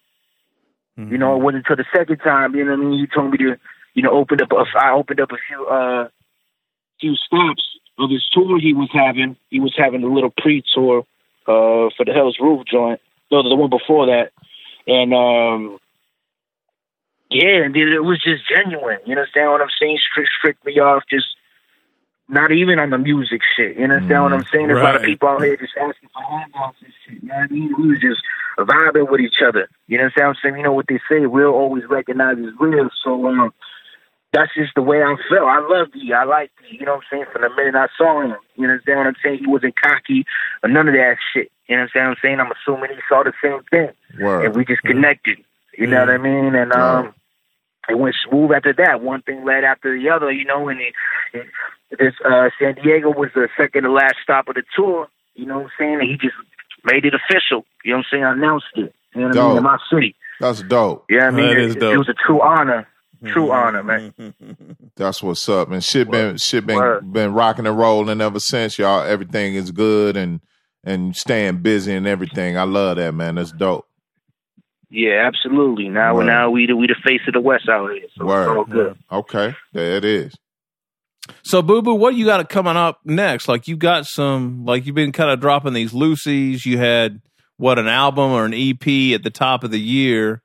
You 1.11 1.19
know, 1.19 1.37
it 1.37 1.43
wasn't 1.43 1.67
until 1.67 1.77
the 1.77 1.87
second 1.97 2.19
time, 2.19 2.55
you 2.55 2.65
know 2.65 2.73
what 2.73 2.81
I 2.81 2.85
mean, 2.85 2.99
he 2.99 3.07
told 3.07 3.31
me 3.31 3.39
to, 3.39 3.57
you 3.95 4.03
know, 4.03 4.13
open 4.13 4.41
up 4.41 4.53
a, 4.53 4.65
I 4.79 4.93
opened 4.93 5.21
up 5.21 5.33
a 5.33 5.39
few 5.49 5.67
uh 5.67 6.09
few 7.01 7.17
stops 7.17 7.63
of 7.99 8.11
his 8.11 8.27
tour 8.33 8.59
he 8.59 8.73
was 8.73 8.89
having. 8.93 9.37
He 9.51 9.61
was 9.61 9.75
having 9.77 10.03
a 10.03 10.13
little 10.13 10.33
pre 10.37 10.63
tour 10.75 11.01
uh 11.47 11.91
for 11.97 12.05
the 12.05 12.13
Hell's 12.13 12.39
Roof 12.41 12.65
joint. 12.71 13.01
No, 13.31 13.43
the 13.43 13.55
one 13.55 13.71
before 13.71 14.07
that. 14.07 14.33
And 14.87 15.15
um 15.15 15.79
yeah, 17.31 17.63
and 17.63 17.77
it 17.77 18.01
was 18.01 18.21
just 18.23 18.43
genuine. 18.49 18.99
You 19.07 19.15
understand 19.15 19.51
what 19.51 19.61
I'm 19.61 19.71
saying? 19.81 19.99
Strict 20.11 20.31
strict 20.39 20.67
me 20.67 20.81
off 20.81 21.05
just 21.09 21.27
not 22.29 22.53
even 22.53 22.79
on 22.79 22.91
the 22.91 22.99
music 22.99 23.41
shit. 23.57 23.77
You 23.77 23.85
understand 23.85 24.23
what 24.23 24.33
I'm 24.33 24.45
saying? 24.53 24.69
There's 24.69 24.81
a 24.81 24.85
lot 24.85 24.97
of 24.97 25.03
people 25.03 25.29
out 25.29 25.43
here 25.43 25.57
just 25.57 25.75
asking 25.77 26.09
for 26.15 26.23
handouts 26.23 26.79
and 26.83 26.93
shit. 27.07 27.23
You 27.23 27.29
know 27.29 27.35
what 27.35 27.51
I 27.51 27.53
mean? 27.53 27.75
We 27.77 27.89
was 27.89 28.01
just 28.01 28.23
vibing 28.59 29.11
with 29.11 29.21
each 29.21 29.43
other. 29.47 29.69
You 29.87 29.99
know 29.99 30.11
what 30.15 30.25
I'm 30.25 30.35
saying? 30.43 30.57
You 30.57 30.63
know 30.63 30.73
what 30.73 30.87
they 30.89 31.01
say, 31.09 31.27
real 31.27 31.51
always 31.51 31.85
recognize 31.91 32.39
is 32.39 32.55
real. 32.59 32.89
So 33.03 33.27
um 33.27 33.53
that's 34.33 34.55
just 34.55 34.73
the 34.77 34.83
way 34.83 35.03
I 35.03 35.17
felt. 35.29 35.49
I 35.49 35.61
loved 35.61 35.93
you. 35.95 36.15
I 36.15 36.25
liked 36.25 36.53
you. 36.71 36.79
You 36.79 36.87
know 36.87 36.97
what 36.97 37.05
I'm 37.11 37.19
saying? 37.19 37.25
From 37.33 37.43
the 37.43 37.51
minute 37.51 37.75
I 37.75 37.89
saw 37.99 38.23
him. 38.23 38.37
You 38.57 38.69
know 38.69 38.79
what 38.87 39.07
I'm 39.07 39.15
saying? 39.23 39.39
He 39.41 39.47
wasn't 39.47 39.75
cocky 39.81 40.25
or 40.63 40.69
none 40.69 40.89
of 40.89 40.95
that 40.95 41.17
shit. 41.33 41.51
You 41.67 41.77
know 41.77 41.87
what 41.93 42.01
I'm 42.01 42.17
saying? 42.23 42.41
I'm 42.41 42.53
assuming 42.53 42.91
he 42.91 43.01
saw 43.09 43.23
the 43.23 43.33
same 43.43 43.63
thing 43.71 43.91
Word. 44.21 44.47
and 44.47 44.57
we 44.57 44.65
just 44.65 44.83
connected. 44.83 45.39
You 45.77 45.87
know 45.87 46.01
what 46.01 46.11
I 46.11 46.19
mean? 46.19 46.55
And 46.55 46.73
um, 46.73 47.15
it 47.89 47.99
went 47.99 48.17
smooth 48.29 48.53
after 48.53 48.73
that. 48.75 49.03
One 49.03 49.23
thing 49.23 49.45
led 49.45 49.65
after 49.65 49.97
the 49.97 50.11
other, 50.11 50.31
you 50.31 50.45
know. 50.45 50.69
And 50.69 50.81
it, 50.81 50.95
it, 51.33 51.47
this 51.99 52.15
uh, 52.25 52.51
San 52.59 52.75
Diego 52.75 53.11
was 53.11 53.31
the 53.35 53.49
second 53.57 53.85
to 53.85 53.93
last 53.93 54.17
stop 54.23 54.49
of 54.49 54.55
the 54.55 54.63
tour. 54.77 55.09
You 55.35 55.47
know 55.47 55.59
what 55.59 55.65
I'm 55.65 55.71
saying? 55.79 55.95
And 56.01 56.09
he 56.11 56.17
just 56.17 56.35
made 56.85 57.05
it 57.05 57.15
official. 57.15 57.65
You 57.85 57.93
know 57.93 57.99
what 57.99 58.07
I'm 58.07 58.11
saying? 58.11 58.25
I 58.25 58.33
Announced 58.33 58.67
it. 58.75 58.95
You 59.15 59.23
know 59.23 59.29
what 59.29 59.37
I 59.37 59.41
mean? 59.41 59.49
Dope. 59.49 59.57
In 59.57 59.63
my 59.63 59.79
city. 59.93 60.17
That's 60.41 60.63
dope. 60.63 61.05
Yeah, 61.11 61.27
I 61.27 61.31
mean, 61.31 61.51
it, 61.51 61.59
is 61.59 61.77
it, 61.77 61.99
was 61.99 62.09
a 62.09 62.15
true 62.15 62.41
honor. 62.41 62.89
True 63.27 63.51
honor, 63.53 63.83
man. 63.83 64.15
That's 64.97 65.23
what's 65.23 65.49
up. 65.49 65.71
And 65.71 65.85
shit 65.85 66.11
been 66.11 66.37
shit 66.39 66.67
been 66.67 66.77
Word. 66.77 67.13
been 67.13 67.35
rocking 67.35 67.67
and 67.67 67.77
rolling 67.77 68.21
ever 68.21 68.41
since, 68.41 68.79
y'all. 68.79 69.03
Everything 69.03 69.55
is 69.55 69.71
good 69.71 70.17
and 70.17 70.41
and 70.85 71.15
staying 71.15 71.59
busy 71.59 71.93
and 71.95 72.07
everything. 72.07 72.57
I 72.57 72.63
love 72.63 72.97
that, 72.97 73.13
man. 73.13 73.35
That's 73.35 73.53
dope. 73.53 73.87
Yeah, 74.89 75.27
absolutely. 75.27 75.89
Now, 75.89 76.15
Word. 76.15 76.25
now 76.25 76.51
we 76.51 76.67
the 76.67 76.75
we 76.77 76.87
the 76.87 76.97
face 77.05 77.21
of 77.29 77.35
the 77.35 77.41
West 77.41 77.69
out 77.69 77.93
here. 77.93 78.09
So 78.17 78.25
Word. 78.25 78.43
it's 78.43 78.57
all 78.57 78.65
good. 78.65 78.99
Okay. 79.13 79.55
There 79.73 79.97
it 79.97 80.05
is. 80.05 80.35
So, 81.43 81.63
Boo 81.63 81.83
Boo, 81.83 81.95
what 81.95 82.15
you 82.15 82.25
got 82.25 82.49
coming 82.49 82.77
up 82.77 83.01
next? 83.05 83.47
Like, 83.47 83.69
you 83.69 83.77
got 83.77 84.07
some, 84.07 84.65
like, 84.65 84.87
you've 84.87 84.97
been 84.97 85.13
kind 85.13 85.31
of 85.31 85.41
dropping 85.41 85.75
these 85.75 85.93
loosies. 85.93 86.65
You 86.65 86.79
had, 86.79 87.21
what, 87.57 87.79
an 87.79 87.87
album 87.87 88.33
or 88.33 88.45
an 88.45 88.55
EP 88.55 89.15
at 89.15 89.23
the 89.23 89.31
top 89.33 89.63
of 89.63 89.71
the 89.71 89.79
year. 89.79 90.43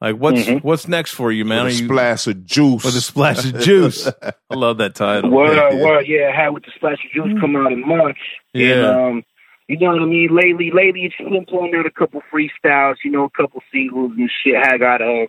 Like 0.00 0.16
what's 0.16 0.40
mm-hmm. 0.40 0.66
what's 0.66 0.88
next 0.88 1.14
for 1.14 1.30
you, 1.30 1.44
man? 1.44 1.64
With 1.64 1.74
a 1.74 1.84
splash 1.84 2.26
of 2.26 2.46
juice. 2.46 2.84
With 2.84 2.96
a 2.96 3.00
splash 3.00 3.44
of 3.44 3.60
juice. 3.60 4.08
I 4.22 4.54
love 4.54 4.78
that 4.78 4.94
title. 4.94 5.30
Well, 5.30 5.54
yeah. 5.54 5.74
well, 5.74 6.02
yeah, 6.02 6.30
I 6.32 6.44
had 6.44 6.48
with 6.50 6.64
the 6.64 6.72
splash 6.74 7.04
of 7.04 7.10
juice 7.12 7.38
come 7.40 7.54
out 7.56 7.70
in 7.70 7.86
March. 7.86 8.18
Yeah. 8.54 8.74
And, 8.74 8.86
um, 8.86 9.24
you 9.68 9.78
know 9.78 9.92
what 9.92 10.02
I 10.02 10.06
mean? 10.06 10.34
Lately, 10.34 10.70
lately, 10.72 11.04
it's 11.04 11.16
been 11.16 11.44
pulling 11.46 11.74
out 11.74 11.86
a 11.86 11.90
couple 11.90 12.22
freestyles, 12.32 12.96
you 13.04 13.10
know, 13.10 13.24
a 13.24 13.30
couple 13.30 13.62
singles 13.72 14.12
and 14.16 14.30
shit. 14.42 14.56
I 14.56 14.78
got 14.78 15.02
a 15.02 15.28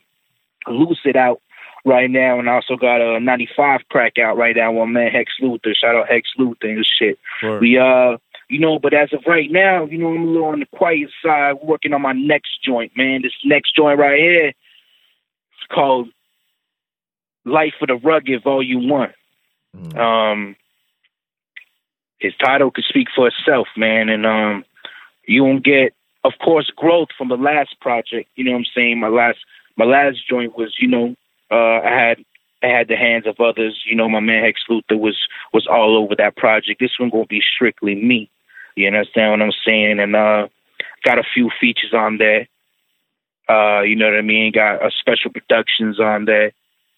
uh, 0.67 0.71
Lucid 0.71 1.15
out 1.15 1.41
right 1.85 2.09
now, 2.09 2.39
and 2.39 2.49
I 2.49 2.53
also 2.53 2.75
got 2.75 3.01
a 3.01 3.19
95 3.19 3.81
crack 3.89 4.17
out 4.17 4.37
right 4.37 4.55
now. 4.55 4.71
One 4.71 4.93
man, 4.93 5.11
Hex 5.11 5.33
Luther. 5.41 5.73
Shout 5.75 5.95
out 5.95 6.07
Hex 6.09 6.29
Luther 6.37 6.69
and 6.69 6.85
shit. 6.85 7.19
Sure. 7.39 7.59
We 7.59 7.77
uh 7.77 8.17
you 8.51 8.59
know, 8.59 8.79
but 8.79 8.93
as 8.93 9.13
of 9.13 9.23
right 9.25 9.49
now, 9.49 9.85
you 9.85 9.97
know, 9.97 10.13
I'm 10.13 10.23
a 10.23 10.29
little 10.29 10.47
on 10.49 10.59
the 10.59 10.65
quiet 10.65 11.09
side, 11.23 11.55
working 11.63 11.93
on 11.93 12.01
my 12.01 12.11
next 12.11 12.61
joint, 12.63 12.91
man. 12.97 13.21
This 13.21 13.31
next 13.45 13.75
joint 13.75 13.97
right 13.97 14.19
here, 14.19 14.53
it's 15.61 15.73
called 15.73 16.09
Life 17.45 17.73
for 17.79 17.87
the 17.87 17.95
Rugged 17.95 18.43
Volume 18.43 18.89
One. 18.89 19.13
Mm. 19.75 19.97
Um, 19.97 20.55
his 22.19 22.33
title 22.43 22.71
could 22.71 22.83
speak 22.83 23.07
for 23.15 23.27
itself, 23.27 23.67
man, 23.75 24.09
and 24.09 24.25
um, 24.25 24.65
you 25.25 25.43
won't 25.43 25.63
get, 25.63 25.93
of 26.23 26.33
course, 26.43 26.71
growth 26.75 27.09
from 27.17 27.29
the 27.29 27.37
last 27.37 27.79
project. 27.79 28.29
You 28.35 28.43
know 28.43 28.51
what 28.51 28.59
I'm 28.59 28.65
saying? 28.75 28.99
My 28.99 29.07
last, 29.07 29.39
my 29.75 29.85
last 29.85 30.17
joint 30.29 30.57
was, 30.57 30.75
you 30.79 30.87
know, 30.87 31.15
uh, 31.49 31.81
I 31.83 31.89
had 31.89 32.25
I 32.63 32.67
had 32.67 32.87
the 32.87 32.95
hands 32.95 33.25
of 33.25 33.39
others. 33.39 33.81
You 33.85 33.95
know, 33.95 34.07
my 34.07 34.19
man 34.19 34.43
Hex 34.43 34.61
Luther 34.69 34.97
was 34.97 35.17
was 35.53 35.67
all 35.67 35.97
over 35.97 36.15
that 36.15 36.37
project. 36.37 36.79
This 36.79 36.99
one 36.99 37.09
gonna 37.09 37.25
be 37.25 37.41
strictly 37.41 37.95
me. 37.95 38.29
You 38.75 38.87
understand 38.87 39.31
what 39.31 39.41
I'm 39.41 39.51
saying? 39.65 39.99
And 39.99 40.15
uh, 40.15 40.47
got 41.03 41.19
a 41.19 41.23
few 41.33 41.49
features 41.59 41.93
on 41.93 42.17
there. 42.17 42.47
Uh, 43.49 43.81
you 43.81 43.95
know 43.95 44.05
what 44.05 44.17
I 44.17 44.21
mean? 44.21 44.51
Got 44.51 44.81
a 44.81 44.85
uh, 44.85 44.89
special 44.99 45.31
productions 45.31 45.99
on 45.99 46.25
there. 46.25 46.51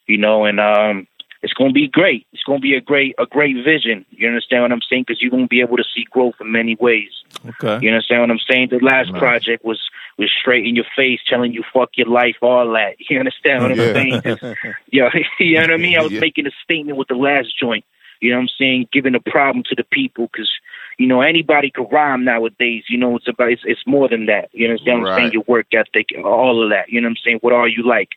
You 0.06 0.18
know, 0.18 0.44
and 0.44 0.60
um, 0.60 1.06
it's 1.44 1.52
going 1.52 1.70
to 1.70 1.74
be 1.74 1.88
great. 1.88 2.26
It's 2.32 2.42
going 2.42 2.58
to 2.58 2.62
be 2.62 2.74
a 2.74 2.80
great 2.80 3.14
a 3.18 3.26
great 3.26 3.56
vision. 3.64 4.06
You 4.10 4.26
understand 4.28 4.62
what 4.62 4.72
I'm 4.72 4.80
saying? 4.88 5.04
Because 5.06 5.20
you're 5.20 5.30
to 5.30 5.46
be 5.46 5.60
able 5.60 5.76
to 5.76 5.84
see 5.94 6.04
growth 6.10 6.34
in 6.40 6.50
many 6.50 6.74
ways. 6.74 7.10
Okay. 7.46 7.84
You 7.84 7.90
understand 7.90 8.22
what 8.22 8.30
I'm 8.30 8.38
saying? 8.50 8.68
The 8.70 8.78
last 8.78 9.10
nice. 9.12 9.18
project 9.18 9.64
was 9.64 9.80
was 10.18 10.32
straight 10.40 10.66
in 10.66 10.74
your 10.74 10.86
face, 10.96 11.20
telling 11.28 11.52
you 11.52 11.62
fuck 11.72 11.90
your 11.96 12.08
life, 12.08 12.36
all 12.40 12.72
that. 12.72 12.96
You 13.10 13.18
understand 13.18 13.62
what 13.62 13.72
I'm 13.72 13.76
saying? 13.76 14.22
yeah, 14.90 15.10
you 15.38 15.54
know 15.54 15.60
what 15.60 15.72
I 15.72 15.76
mean? 15.76 15.98
I 15.98 16.02
was 16.02 16.12
yeah. 16.12 16.20
making 16.20 16.46
a 16.46 16.52
statement 16.62 16.96
with 16.96 17.08
the 17.08 17.14
last 17.14 17.48
joint. 17.58 17.84
You 18.20 18.30
know 18.30 18.36
what 18.36 18.42
I'm 18.42 18.48
saying? 18.58 18.88
Giving 18.90 19.14
a 19.14 19.20
problem 19.20 19.64
to 19.68 19.74
the 19.74 19.84
people 19.84 20.30
because 20.32 20.50
you 20.98 21.06
know, 21.06 21.20
anybody 21.20 21.70
could 21.70 21.90
rhyme 21.90 22.24
nowadays. 22.24 22.84
You 22.88 22.98
know, 22.98 23.16
it's 23.16 23.28
about 23.28 23.50
it's, 23.50 23.62
it's 23.64 23.82
more 23.86 24.08
than 24.08 24.26
that. 24.26 24.48
You 24.52 24.68
know 24.68 24.76
what 24.80 24.92
I'm 24.92 25.02
right. 25.02 25.16
saying? 25.16 25.32
Your 25.32 25.44
work 25.46 25.66
ethic, 25.72 26.08
all 26.24 26.62
of 26.62 26.70
that. 26.70 26.88
You 26.88 27.00
know 27.00 27.06
what 27.06 27.10
I'm 27.12 27.16
saying? 27.24 27.38
What 27.40 27.52
are 27.52 27.68
you 27.68 27.86
like? 27.86 28.10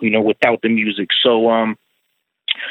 You 0.00 0.10
know, 0.10 0.20
without 0.20 0.62
the 0.62 0.68
music. 0.68 1.08
So 1.22 1.50
um, 1.50 1.76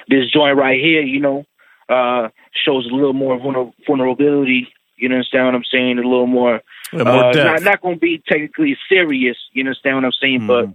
this 0.08 0.32
joint 0.32 0.58
right 0.58 0.80
here, 0.80 1.02
you 1.02 1.20
know, 1.20 1.46
uh, 1.90 2.30
shows 2.66 2.88
a 2.90 2.94
little 2.94 3.14
more 3.14 3.40
vulnerability. 3.88 4.68
You 4.98 5.10
understand 5.10 5.46
what 5.46 5.56
I'm 5.56 5.64
saying? 5.72 5.98
A 6.00 6.02
little 6.02 6.28
more. 6.28 6.62
Yeah, 6.92 7.04
more 7.04 7.26
uh, 7.26 7.32
not 7.32 7.62
not 7.62 7.82
going 7.82 7.96
to 7.96 8.00
be 8.00 8.22
technically 8.28 8.78
serious. 8.90 9.38
You 9.54 9.64
understand 9.64 9.98
what 9.98 10.06
I'm 10.06 10.12
saying? 10.22 10.42
Mm. 10.42 10.48
But 10.48 10.66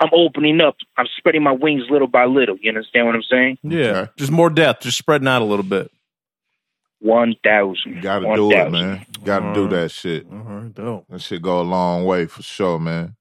I'm 0.00 0.10
opening 0.12 0.60
up. 0.60 0.76
I'm 0.96 1.06
spreading 1.16 1.42
my 1.42 1.52
wings 1.52 1.84
little 1.90 2.08
by 2.08 2.24
little. 2.24 2.56
You 2.60 2.70
understand 2.70 3.06
what 3.06 3.14
I'm 3.14 3.22
saying? 3.22 3.58
Yeah, 3.62 4.08
just 4.16 4.30
more 4.30 4.50
depth, 4.50 4.82
just 4.82 4.98
spreading 4.98 5.28
out 5.28 5.42
a 5.42 5.44
little 5.44 5.64
bit. 5.64 5.90
One 7.04 7.34
thousand. 7.44 8.00
Got 8.00 8.20
to 8.20 8.34
do 8.34 8.50
it, 8.50 8.70
man. 8.70 9.04
Got 9.22 9.40
to 9.40 9.52
do 9.52 9.68
that 9.68 9.90
shit. 9.90 10.26
dope. 10.72 11.04
That 11.10 11.20
shit 11.20 11.42
go 11.42 11.60
a 11.60 11.62
long 11.62 12.06
way 12.06 12.24
for 12.24 12.42
sure, 12.42 12.78
man. 12.78 13.14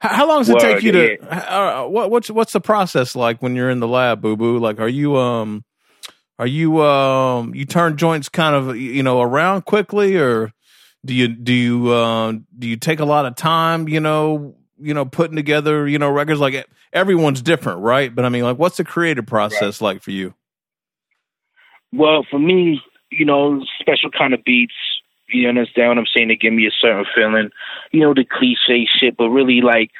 How, 0.00 0.08
how 0.08 0.28
long 0.28 0.40
does 0.40 0.48
it 0.48 0.56
well, 0.56 0.60
take 0.60 0.82
you 0.82 0.90
to? 0.90 1.18
Uh, 1.30 1.86
what, 1.86 2.10
what's 2.10 2.32
what's 2.32 2.52
the 2.52 2.60
process 2.60 3.14
like 3.14 3.40
when 3.40 3.54
you're 3.54 3.70
in 3.70 3.78
the 3.78 3.86
lab, 3.86 4.22
boo 4.22 4.36
boo? 4.36 4.58
Like, 4.58 4.80
are 4.80 4.88
you 4.88 5.16
um, 5.18 5.64
are 6.40 6.48
you 6.48 6.82
um, 6.82 7.54
you 7.54 7.64
turn 7.64 7.96
joints 7.96 8.28
kind 8.28 8.56
of 8.56 8.76
you 8.76 9.04
know 9.04 9.20
around 9.20 9.66
quickly, 9.66 10.16
or 10.16 10.50
do 11.04 11.14
you 11.14 11.28
do 11.28 11.52
you 11.52 11.92
uh, 11.92 12.32
do 12.58 12.66
you 12.66 12.76
take 12.76 12.98
a 12.98 13.04
lot 13.04 13.24
of 13.24 13.36
time? 13.36 13.88
You 13.88 14.00
know, 14.00 14.56
you 14.80 14.94
know, 14.94 15.04
putting 15.04 15.36
together 15.36 15.86
you 15.86 16.00
know 16.00 16.10
records. 16.10 16.40
Like 16.40 16.66
everyone's 16.92 17.40
different, 17.40 17.82
right? 17.82 18.12
But 18.12 18.24
I 18.24 18.30
mean, 18.30 18.42
like, 18.42 18.58
what's 18.58 18.78
the 18.78 18.84
creative 18.84 19.26
process 19.26 19.80
right. 19.80 19.94
like 19.94 20.02
for 20.02 20.10
you? 20.10 20.34
Well, 21.92 22.26
for 22.28 22.40
me, 22.40 22.80
you 23.12 23.24
know, 23.24 23.64
special 23.80 24.10
kind 24.10 24.34
of 24.34 24.42
beats. 24.44 24.74
You 25.28 25.48
understand 25.48 25.88
what 25.88 25.98
I'm 25.98 26.06
saying? 26.14 26.28
To 26.28 26.36
give 26.36 26.52
me 26.52 26.66
a 26.66 26.70
certain 26.70 27.06
feeling, 27.14 27.50
you 27.90 28.00
know, 28.00 28.14
the 28.14 28.24
cliche 28.24 28.86
shit, 28.86 29.16
but 29.16 29.30
really 29.30 29.60
like 29.60 29.90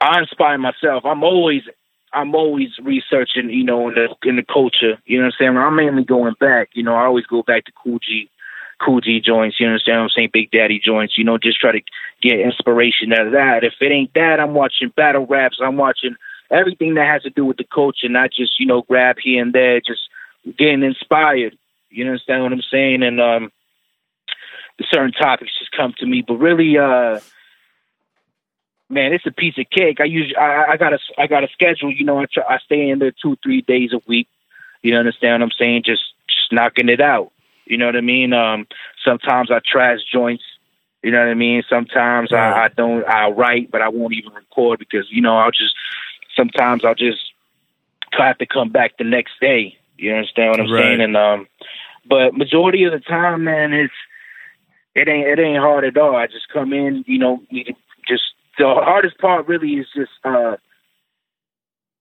I 0.00 0.20
inspire 0.20 0.58
myself. 0.58 1.04
I'm 1.04 1.24
always 1.24 1.62
I'm 2.12 2.34
always 2.34 2.68
researching, 2.82 3.50
you 3.50 3.64
know, 3.64 3.88
in 3.88 3.94
the 3.94 4.28
in 4.28 4.36
the 4.36 4.44
culture. 4.44 4.98
You 5.06 5.18
know 5.18 5.24
what 5.26 5.34
I'm 5.40 5.46
saying? 5.46 5.56
I'm 5.56 5.76
mainly 5.76 6.04
going 6.04 6.34
back. 6.38 6.70
You 6.74 6.82
know, 6.82 6.94
I 6.94 7.04
always 7.04 7.26
go 7.26 7.42
back 7.42 7.64
to 7.64 7.72
Kool 7.72 7.98
G, 7.98 8.30
Kool 8.84 9.00
G 9.00 9.20
joints. 9.20 9.58
You 9.58 9.66
understand 9.66 9.98
what 9.98 10.04
I'm 10.04 10.10
saying? 10.10 10.30
Big 10.32 10.50
Daddy 10.50 10.80
joints. 10.82 11.18
You 11.18 11.24
know, 11.24 11.38
just 11.38 11.60
try 11.60 11.72
to 11.72 11.80
get 12.22 12.38
inspiration 12.38 13.12
out 13.12 13.26
of 13.26 13.32
that. 13.32 13.64
If 13.64 13.74
it 13.80 13.90
ain't 13.90 14.14
that, 14.14 14.38
I'm 14.40 14.54
watching 14.54 14.92
battle 14.96 15.26
raps. 15.26 15.58
I'm 15.60 15.76
watching 15.76 16.14
everything 16.50 16.94
that 16.94 17.06
has 17.06 17.22
to 17.22 17.30
do 17.30 17.44
with 17.44 17.56
the 17.56 17.64
culture, 17.64 18.08
not 18.08 18.30
just 18.30 18.60
you 18.60 18.66
know 18.66 18.82
grab 18.82 19.16
here 19.20 19.42
and 19.42 19.52
there. 19.52 19.80
Just 19.80 20.02
getting 20.56 20.82
inspired. 20.82 21.56
You 21.94 22.06
understand 22.06 22.42
what 22.42 22.52
I'm 22.52 22.62
saying? 22.70 23.02
And 23.02 23.20
um, 23.20 23.52
certain 24.90 25.12
topics 25.12 25.52
just 25.58 25.70
come 25.72 25.94
to 25.98 26.06
me, 26.06 26.24
but 26.26 26.34
really, 26.34 26.76
uh, 26.76 27.20
man, 28.88 29.12
it's 29.12 29.26
a 29.26 29.32
piece 29.32 29.56
of 29.58 29.70
cake. 29.70 30.00
I 30.00 30.04
usually 30.04 30.36
I, 30.36 30.72
I 30.72 30.76
got 30.76 30.92
a 30.92 30.98
I 31.18 31.26
got 31.26 31.44
a 31.44 31.48
schedule. 31.52 31.92
You 31.92 32.04
know, 32.04 32.18
I 32.18 32.26
try, 32.32 32.44
I 32.48 32.58
stay 32.58 32.88
in 32.88 32.98
there 32.98 33.12
two 33.12 33.36
three 33.42 33.62
days 33.62 33.92
a 33.92 34.00
week. 34.06 34.28
You 34.82 34.96
understand 34.96 35.40
what 35.40 35.46
I'm 35.46 35.56
saying? 35.58 35.84
Just 35.84 36.02
just 36.28 36.52
knocking 36.52 36.88
it 36.88 37.00
out. 37.00 37.30
You 37.66 37.78
know 37.78 37.86
what 37.86 37.96
I 37.96 38.02
mean? 38.02 38.32
Um, 38.32 38.66
sometimes 39.04 39.50
I 39.50 39.60
trash 39.64 40.00
joints. 40.12 40.44
You 41.02 41.10
know 41.10 41.18
what 41.18 41.28
I 41.28 41.34
mean? 41.34 41.62
Sometimes 41.68 42.32
I, 42.32 42.64
I 42.64 42.68
don't. 42.68 43.04
I 43.06 43.28
write, 43.28 43.70
but 43.70 43.82
I 43.82 43.88
won't 43.88 44.14
even 44.14 44.32
record 44.32 44.78
because 44.78 45.06
you 45.10 45.20
know 45.20 45.36
I'll 45.36 45.50
just. 45.50 45.74
Sometimes 46.34 46.84
I'll 46.84 46.96
just 46.96 47.20
have 48.12 48.38
to 48.38 48.46
come 48.46 48.70
back 48.70 48.96
the 48.96 49.04
next 49.04 49.32
day. 49.40 49.76
You 49.96 50.12
understand 50.12 50.50
what 50.50 50.60
I'm 50.60 50.72
right. 50.72 50.82
saying? 50.82 51.00
And 51.00 51.16
um, 51.16 51.46
but 52.08 52.34
majority 52.34 52.84
of 52.84 52.92
the 52.92 53.00
time, 53.00 53.44
man, 53.44 53.72
it's 53.72 53.92
it 54.94 55.08
ain't 55.08 55.26
it 55.26 55.38
ain't 55.38 55.58
hard 55.58 55.84
at 55.84 55.96
all. 55.96 56.16
I 56.16 56.26
just 56.26 56.48
come 56.52 56.72
in, 56.72 57.04
you 57.06 57.18
know, 57.18 57.42
just 58.08 58.22
the 58.58 58.66
hardest 58.66 59.18
part 59.18 59.48
really 59.48 59.72
is 59.74 59.86
just 59.94 60.12
uh 60.24 60.56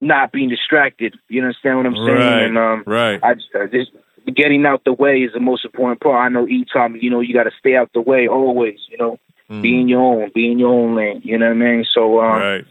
not 0.02 0.32
being 0.32 0.50
distracted. 0.50 1.16
You 1.30 1.42
understand 1.42 1.78
what 1.78 1.86
I'm 1.86 1.96
saying? 1.96 2.08
Right, 2.08 2.44
and 2.44 2.58
um 2.58 2.84
right. 2.86 3.20
I 3.24 3.34
just, 3.36 3.48
uh, 3.56 3.68
just 3.68 3.92
getting 4.36 4.66
out 4.66 4.84
the 4.84 4.94
way 4.94 5.20
is 5.20 5.34
the 5.34 5.40
most 5.40 5.66
important 5.66 6.02
part. 6.02 6.26
I 6.26 6.30
know 6.30 6.48
E 6.48 6.66
taught 6.72 6.92
me, 6.92 7.00
you 7.02 7.10
know, 7.10 7.20
you 7.20 7.34
got 7.34 7.44
to 7.44 7.52
stay 7.60 7.76
out 7.76 7.92
the 7.94 8.02
way 8.02 8.28
always. 8.28 8.80
You 8.90 8.98
know, 8.98 9.18
mm. 9.50 9.62
be 9.62 9.80
in 9.80 9.88
your 9.88 10.02
own, 10.02 10.32
be 10.34 10.52
in 10.52 10.60
your 10.60 10.74
own 10.74 10.96
lane. 10.96 11.22
You 11.24 11.38
know 11.38 11.48
what 11.48 11.56
I 11.56 11.60
mean? 11.60 11.86
So 11.94 12.20
um, 12.20 12.40
right. 12.40 12.66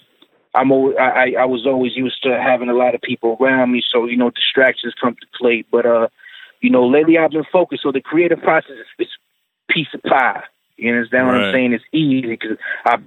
I'm 0.55 0.71
always, 0.71 0.97
I 0.99 1.35
I 1.38 1.45
was 1.47 1.66
always 1.66 1.97
used 1.97 2.23
to 2.25 2.38
having 2.38 2.68
a 2.68 2.75
lot 2.75 2.95
of 2.95 3.01
people 3.01 3.37
around 3.40 3.73
me, 3.73 3.83
so 3.90 4.07
you 4.07 4.16
know 4.16 4.31
distractions 4.31 4.95
come 5.01 5.14
to 5.14 5.27
play. 5.38 5.64
But 5.71 5.87
uh, 5.87 6.09
you 6.62 6.70
know, 6.70 6.87
lately 6.87 7.18
I've 7.18 7.33
been 7.33 7.44
focused. 7.53 7.83
So 7.83 7.92
the 7.92 8.01
creative 8.01 8.40
process 8.40 8.70
is, 8.70 9.07
is 9.07 9.09
piece 9.68 9.88
of 9.92 10.03
pie. 10.03 10.44
You 10.77 10.92
understand 10.92 11.27
what 11.27 11.37
I'm 11.37 11.53
saying? 11.53 11.72
It's 11.75 11.85
easy 11.92 12.22
because 12.22 12.57
I've 12.87 13.03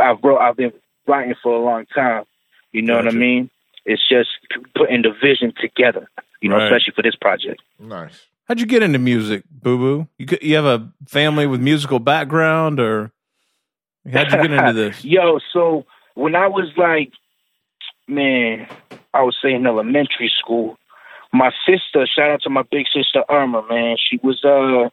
I've 0.00 0.16
wrote, 0.24 0.38
I've 0.38 0.56
been 0.56 0.72
writing 1.06 1.34
for 1.42 1.54
a 1.54 1.62
long 1.62 1.86
time. 1.94 2.24
You 2.72 2.82
know 2.82 2.94
gotcha. 2.94 3.06
what 3.06 3.14
I 3.14 3.18
mean? 3.18 3.50
It's 3.84 4.02
just 4.08 4.30
putting 4.74 5.02
the 5.02 5.10
vision 5.22 5.52
together. 5.60 6.08
You 6.40 6.48
know, 6.48 6.56
right. 6.56 6.72
especially 6.72 6.94
for 6.96 7.02
this 7.02 7.16
project. 7.16 7.62
Nice. 7.78 8.26
How'd 8.44 8.60
you 8.60 8.66
get 8.66 8.82
into 8.82 8.98
music, 8.98 9.44
Boo 9.50 9.78
Boo? 9.78 10.08
You 10.18 10.38
you 10.40 10.56
have 10.56 10.64
a 10.64 10.90
family 11.06 11.46
with 11.46 11.60
musical 11.60 11.98
background, 11.98 12.80
or 12.80 13.12
how'd 14.10 14.32
you 14.32 14.42
get 14.42 14.50
into 14.50 14.72
this? 14.72 15.04
Yo, 15.04 15.38
so 15.52 15.84
when 16.14 16.34
I 16.34 16.48
was 16.48 16.70
like, 16.76 17.12
man, 18.08 18.66
I 19.12 19.22
would 19.22 19.34
say 19.42 19.52
in 19.52 19.66
elementary 19.66 20.32
school, 20.38 20.78
my 21.32 21.52
sister, 21.66 22.06
shout 22.06 22.30
out 22.30 22.42
to 22.42 22.50
my 22.50 22.62
big 22.70 22.86
sister 22.92 23.24
Irma, 23.28 23.64
man. 23.68 23.96
She 23.98 24.18
was 24.22 24.44
uh 24.44 24.90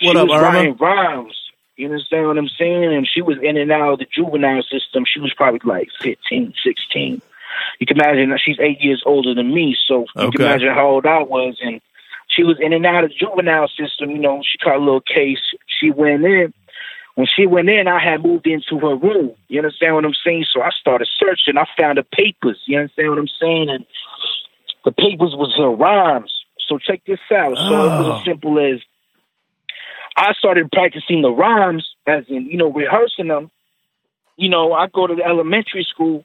she 0.00 0.06
what 0.06 0.16
up, 0.16 0.28
was 0.28 0.38
Irma? 0.38 0.48
writing 0.48 0.76
rhymes. 0.76 1.36
You 1.76 1.86
understand 1.86 2.26
what 2.26 2.38
I'm 2.38 2.48
saying? 2.48 2.84
And 2.84 3.06
she 3.06 3.20
was 3.20 3.36
in 3.42 3.56
and 3.56 3.70
out 3.70 3.94
of 3.94 3.98
the 3.98 4.06
juvenile 4.10 4.62
system. 4.62 5.04
She 5.06 5.20
was 5.20 5.34
probably 5.34 5.60
like 5.64 5.88
15, 6.00 6.54
16. 6.64 7.22
You 7.78 7.86
can 7.86 7.98
imagine 7.98 8.30
that 8.30 8.40
she's 8.42 8.58
eight 8.60 8.80
years 8.80 9.02
older 9.04 9.34
than 9.34 9.54
me, 9.54 9.76
so 9.86 10.06
you 10.16 10.22
okay. 10.22 10.38
can 10.38 10.46
imagine 10.46 10.74
how 10.74 10.88
old 10.88 11.06
I 11.06 11.22
was. 11.22 11.58
And 11.62 11.80
she 12.28 12.44
was 12.44 12.58
in 12.60 12.72
and 12.72 12.86
out 12.86 13.04
of 13.04 13.10
the 13.10 13.16
juvenile 13.16 13.68
system. 13.68 14.10
You 14.10 14.18
know, 14.18 14.42
she 14.42 14.58
caught 14.58 14.76
a 14.76 14.78
little 14.78 15.00
case. 15.00 15.40
She 15.66 15.90
went 15.90 16.24
in. 16.24 16.52
When 17.14 17.26
she 17.26 17.46
went 17.46 17.70
in, 17.70 17.88
I 17.88 17.98
had 17.98 18.22
moved 18.22 18.46
into 18.46 18.78
her 18.78 18.94
room. 18.94 19.32
You 19.48 19.60
understand 19.60 19.94
what 19.94 20.04
I'm 20.04 20.14
saying? 20.22 20.44
So 20.52 20.60
I 20.60 20.68
started 20.78 21.08
searching. 21.18 21.56
I 21.56 21.66
found 21.76 21.96
the 21.96 22.02
papers. 22.02 22.60
You 22.66 22.78
understand 22.78 23.08
what 23.08 23.18
I'm 23.18 23.28
saying? 23.40 23.70
And 23.70 23.86
the 24.86 24.92
papers 24.92 25.34
was 25.36 25.52
her 25.58 25.68
rhymes. 25.68 26.32
So 26.66 26.78
check 26.78 27.02
this 27.06 27.20
out. 27.30 27.56
So 27.56 27.74
oh. 27.74 27.84
it 27.84 27.98
was 27.98 28.06
as 28.06 28.22
oh. 28.22 28.24
simple 28.24 28.58
as 28.58 28.80
I 30.16 30.32
started 30.32 30.72
practicing 30.72 31.20
the 31.20 31.30
rhymes, 31.30 31.86
as 32.06 32.24
in, 32.28 32.46
you 32.46 32.56
know, 32.56 32.72
rehearsing 32.72 33.28
them. 33.28 33.50
You 34.38 34.48
know, 34.48 34.72
I 34.72 34.86
go 34.88 35.06
to 35.06 35.14
the 35.14 35.24
elementary 35.24 35.84
school 35.84 36.24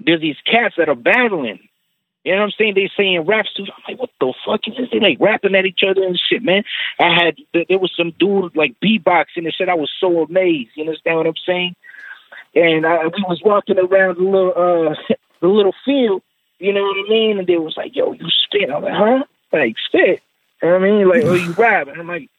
there's 0.00 0.20
these 0.20 0.36
cats 0.44 0.74
that 0.78 0.88
are 0.88 0.94
battling. 0.94 1.60
You 2.24 2.32
know 2.32 2.38
what 2.38 2.44
I'm 2.46 2.52
saying? 2.58 2.74
They 2.74 2.90
saying 2.96 3.24
raps 3.24 3.52
too. 3.54 3.64
I'm 3.64 3.82
like, 3.88 4.00
what 4.00 4.10
the 4.20 4.34
fuck 4.44 4.60
is 4.66 4.76
this? 4.76 4.88
They 4.90 4.98
like 4.98 5.18
rapping 5.20 5.54
at 5.54 5.64
each 5.64 5.82
other 5.88 6.02
and 6.02 6.18
shit, 6.18 6.42
man. 6.42 6.64
I 6.98 7.14
had 7.14 7.36
there 7.52 7.78
was 7.78 7.92
some 7.96 8.12
dude 8.18 8.56
like 8.56 8.74
beatboxing 8.80 9.44
and 9.44 9.54
shit. 9.54 9.68
I 9.68 9.74
was 9.74 9.92
so 10.00 10.24
amazed. 10.24 10.70
You 10.74 10.84
understand 10.84 11.18
what 11.18 11.26
I'm 11.26 11.34
saying? 11.46 11.76
And 12.54 12.84
I, 12.84 13.04
we 13.06 13.24
was 13.28 13.40
walking 13.44 13.78
around 13.78 14.18
the 14.18 14.24
little 14.24 14.50
uh 14.50 15.14
the 15.40 15.46
little 15.48 15.74
field. 15.84 16.22
You 16.58 16.72
know 16.72 16.82
what 16.82 16.96
I 17.06 17.08
mean? 17.08 17.38
And 17.38 17.46
they 17.46 17.56
was 17.56 17.74
like, 17.76 17.94
yo, 17.94 18.12
you 18.12 18.26
spit. 18.44 18.70
I'm 18.70 18.82
like, 18.82 18.92
huh? 18.94 19.24
Like 19.52 19.74
spit. 19.88 20.20
You 20.62 20.68
know 20.68 20.74
what 20.78 20.82
I 20.82 20.90
mean? 20.90 21.08
Like, 21.08 21.22
oh, 21.24 21.34
you 21.34 21.52
rap. 21.52 21.88
And 21.88 22.00
I'm 22.00 22.08
like, 22.08 22.30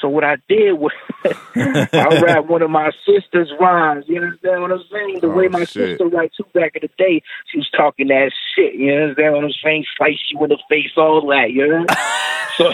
so 0.00 0.08
what 0.08 0.24
I 0.24 0.36
did 0.48 0.72
was 0.72 0.90
I 1.54 2.20
rapped 2.20 2.48
one 2.48 2.62
of 2.62 2.70
my 2.70 2.90
sister's 3.06 3.52
rhymes. 3.60 4.04
You 4.08 4.16
understand 4.22 4.62
what 4.62 4.72
I'm 4.72 4.82
saying? 4.90 5.20
The 5.20 5.28
Oh, 5.28 5.30
way 5.30 5.48
my 5.48 5.60
shit. 5.60 5.90
sister 5.98 6.06
writes 6.06 6.36
too 6.36 6.46
back 6.54 6.72
in 6.74 6.80
the 6.82 6.90
day, 6.98 7.22
she 7.52 7.58
was 7.58 7.70
talking 7.76 8.08
that 8.08 8.32
shit. 8.56 8.74
You 8.74 8.92
understand 8.92 9.34
what 9.34 9.44
I'm 9.44 9.52
saying? 9.62 9.84
Slice 9.96 10.18
you 10.30 10.42
in 10.42 10.48
the 10.48 10.58
face, 10.68 10.90
all 10.96 11.24
that. 11.28 11.52
You 11.52 11.68
know? 11.68 11.86
so, 12.56 12.72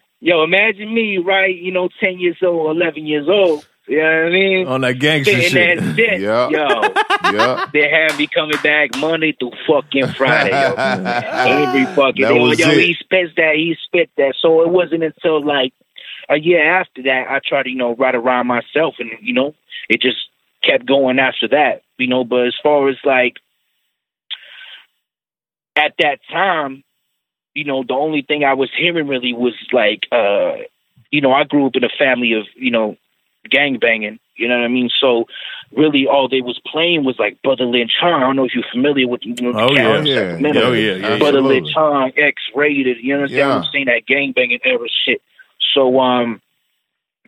yo, 0.20 0.42
imagine 0.44 0.92
me, 0.92 1.18
right? 1.18 1.56
You 1.56 1.72
know, 1.72 1.88
ten 2.00 2.18
years 2.18 2.36
old, 2.42 2.76
eleven 2.76 3.06
years 3.06 3.28
old. 3.28 3.66
You 3.88 3.96
know 3.96 4.02
what 4.04 4.26
I 4.26 4.30
mean? 4.30 4.66
On 4.68 4.80
that 4.82 4.98
gangster 5.00 5.32
Spitting 5.32 5.50
shit. 5.50 5.78
that 5.80 5.96
shit, 5.96 6.20
Yeah. 6.20 6.48
yo. 6.48 7.32
yeah. 7.32 7.66
They 7.72 7.88
have 7.90 8.16
me 8.18 8.28
coming 8.28 8.58
back 8.62 8.96
Monday 8.98 9.32
through 9.32 9.52
fucking 9.66 10.08
Friday, 10.14 10.50
yo. 10.50 10.74
Every 10.76 11.86
fucking 11.86 12.22
That 12.22 12.32
day. 12.34 12.38
was 12.38 12.58
yo, 12.58 12.68
it. 12.70 12.84
he 12.84 12.94
spits 12.94 13.32
that, 13.36 13.54
he 13.56 13.74
spit 13.86 14.10
that. 14.16 14.34
So 14.40 14.62
it 14.62 14.68
wasn't 14.68 15.02
until 15.02 15.44
like 15.44 15.72
a 16.28 16.36
year 16.38 16.62
after 16.80 17.02
that 17.04 17.26
I 17.28 17.40
tried 17.44 17.64
to, 17.64 17.70
you 17.70 17.76
know, 17.76 17.94
write 17.96 18.14
around 18.14 18.46
myself 18.46 18.94
and, 19.00 19.10
you 19.22 19.32
know, 19.34 19.54
it 19.88 20.00
just 20.00 20.18
kept 20.62 20.86
going 20.86 21.18
after 21.18 21.48
that. 21.48 21.82
You 21.98 22.06
know, 22.06 22.22
but 22.22 22.46
as 22.46 22.54
far 22.62 22.88
as 22.88 22.96
like 23.04 23.36
at 25.76 25.94
that 25.98 26.18
time, 26.30 26.84
you 27.54 27.64
know, 27.64 27.82
the 27.86 27.94
only 27.94 28.22
thing 28.22 28.44
I 28.44 28.54
was 28.54 28.70
hearing 28.76 29.08
really 29.08 29.32
was 29.32 29.54
like 29.72 30.04
uh 30.12 30.52
you 31.10 31.20
know, 31.20 31.32
I 31.32 31.42
grew 31.42 31.66
up 31.66 31.74
in 31.74 31.82
a 31.82 31.88
family 31.98 32.34
of, 32.34 32.46
you 32.54 32.70
know, 32.70 32.96
gang 33.48 33.78
banging, 33.78 34.18
you 34.36 34.48
know 34.48 34.56
what 34.58 34.64
I 34.64 34.68
mean? 34.68 34.90
So 35.00 35.26
really 35.72 36.06
all 36.06 36.28
they 36.28 36.40
was 36.40 36.60
playing 36.66 37.04
was 37.04 37.18
like 37.18 37.40
Brother 37.42 37.64
Lynch 37.64 37.92
Hung. 38.00 38.12
I 38.14 38.20
don't 38.20 38.36
know 38.36 38.44
if 38.44 38.54
you're 38.54 38.64
familiar 38.72 39.06
with 39.08 39.20
you 39.24 39.34
know, 39.40 39.52
the 39.52 39.58
Oh, 39.60 39.72
yeah. 39.72 39.82
Cavs, 39.82 40.06
Yeah. 40.54 40.60
Oh, 40.62 40.72
yeah, 40.72 40.92
yeah. 40.94 41.18
Brother 41.18 41.38
Absolutely. 41.38 41.60
Lynch 41.60 41.72
Hung, 41.74 42.12
X 42.16 42.42
rated, 42.54 42.98
you 43.02 43.14
understand 43.14 43.48
what 43.48 43.54
Yeah. 43.54 43.58
I'm 43.62 43.72
saying? 43.72 43.84
That 43.86 44.06
gang 44.06 44.32
banging 44.32 44.60
era 44.64 44.86
shit. 45.04 45.22
So 45.74 46.00
um 46.00 46.40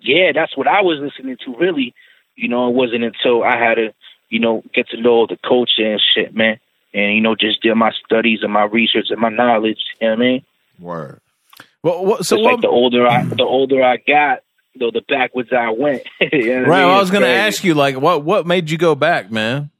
yeah, 0.01 0.33
that's 0.35 0.57
what 0.57 0.66
I 0.66 0.83
was 0.83 0.98
listening 1.01 1.37
to 1.44 1.57
really. 1.57 1.94
You 2.35 2.48
know, 2.48 2.68
it 2.68 2.75
wasn't 2.75 3.05
until 3.05 3.44
I 3.44 3.57
had 3.59 3.75
to, 3.75 3.94
you 4.31 4.40
know, 4.40 4.62
get 4.75 4.88
to 4.88 5.01
know 5.01 5.11
all 5.11 5.27
the 5.27 5.37
culture 5.46 5.92
and 5.92 6.03
shit, 6.14 6.35
man. 6.35 6.59
And, 6.94 7.14
you 7.14 7.20
know, 7.20 7.35
just 7.35 7.62
did 7.62 7.75
my 7.75 7.92
studies 8.05 8.40
and 8.42 8.53
my 8.53 8.64
research 8.64 9.07
and 9.11 9.20
my 9.20 9.29
knowledge, 9.29 9.79
you 10.01 10.09
know 10.09 10.14
what 10.14 10.20
I 10.22 10.25
mean? 10.25 10.44
Word. 10.81 11.20
Well, 11.83 12.05
what, 12.05 12.18
so 12.27 12.37
So 12.37 12.42
what? 12.42 12.53
like 12.55 12.61
the 12.62 12.68
older 12.68 13.07
I 13.07 13.25
the 13.25 13.44
older 13.44 13.83
I 13.83 13.98
got, 13.98 14.40
though 14.78 14.90
the 14.90 15.02
backwards 15.08 15.50
I 15.52 15.70
went. 15.70 16.02
You 16.32 16.61
know 16.62 16.68
right. 16.68 16.82
mean? 16.82 16.90
I 16.90 17.00
was 17.00 17.11
going 17.11 17.22
to 17.22 17.28
ask 17.28 17.64
you, 17.64 17.74
like, 17.74 18.00
what 18.00 18.24
what 18.24 18.46
made 18.46 18.70
you 18.70 18.78
go 18.78 18.94
back, 18.94 19.30
man? 19.30 19.70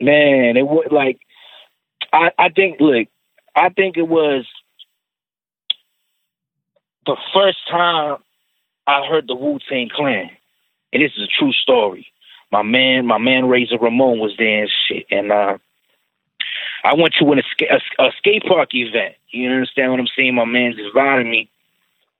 Man, 0.00 0.56
it 0.56 0.66
was 0.66 0.86
like 0.90 1.18
I 2.12 2.30
I 2.38 2.48
think 2.48 2.80
look, 2.80 3.08
I 3.54 3.68
think 3.70 3.96
it 3.96 4.08
was 4.08 4.46
the 7.06 7.16
first 7.34 7.58
time 7.70 8.18
I 8.86 9.06
heard 9.08 9.26
the 9.26 9.34
Wu 9.34 9.58
Tang 9.68 9.90
Clan, 9.94 10.30
and 10.92 11.02
this 11.02 11.12
is 11.16 11.24
a 11.24 11.38
true 11.38 11.52
story. 11.52 12.06
My 12.50 12.62
man, 12.62 13.06
my 13.06 13.18
man 13.18 13.46
Razor 13.48 13.78
Ramon 13.78 14.20
was 14.20 14.34
there 14.38 14.62
and 14.62 14.70
shit, 14.86 15.06
and 15.10 15.32
uh, 15.32 15.58
I 16.84 16.94
went 16.94 17.14
to 17.18 17.32
an 17.32 17.40
escape, 17.40 17.68
a, 17.70 18.02
a 18.02 18.10
skate 18.18 18.44
park 18.46 18.70
event. 18.74 19.14
You 19.30 19.50
understand 19.50 19.90
what 19.90 20.00
I'm 20.00 20.06
saying? 20.16 20.34
My 20.34 20.44
man's 20.44 20.76
invited 20.78 21.26
me. 21.26 21.50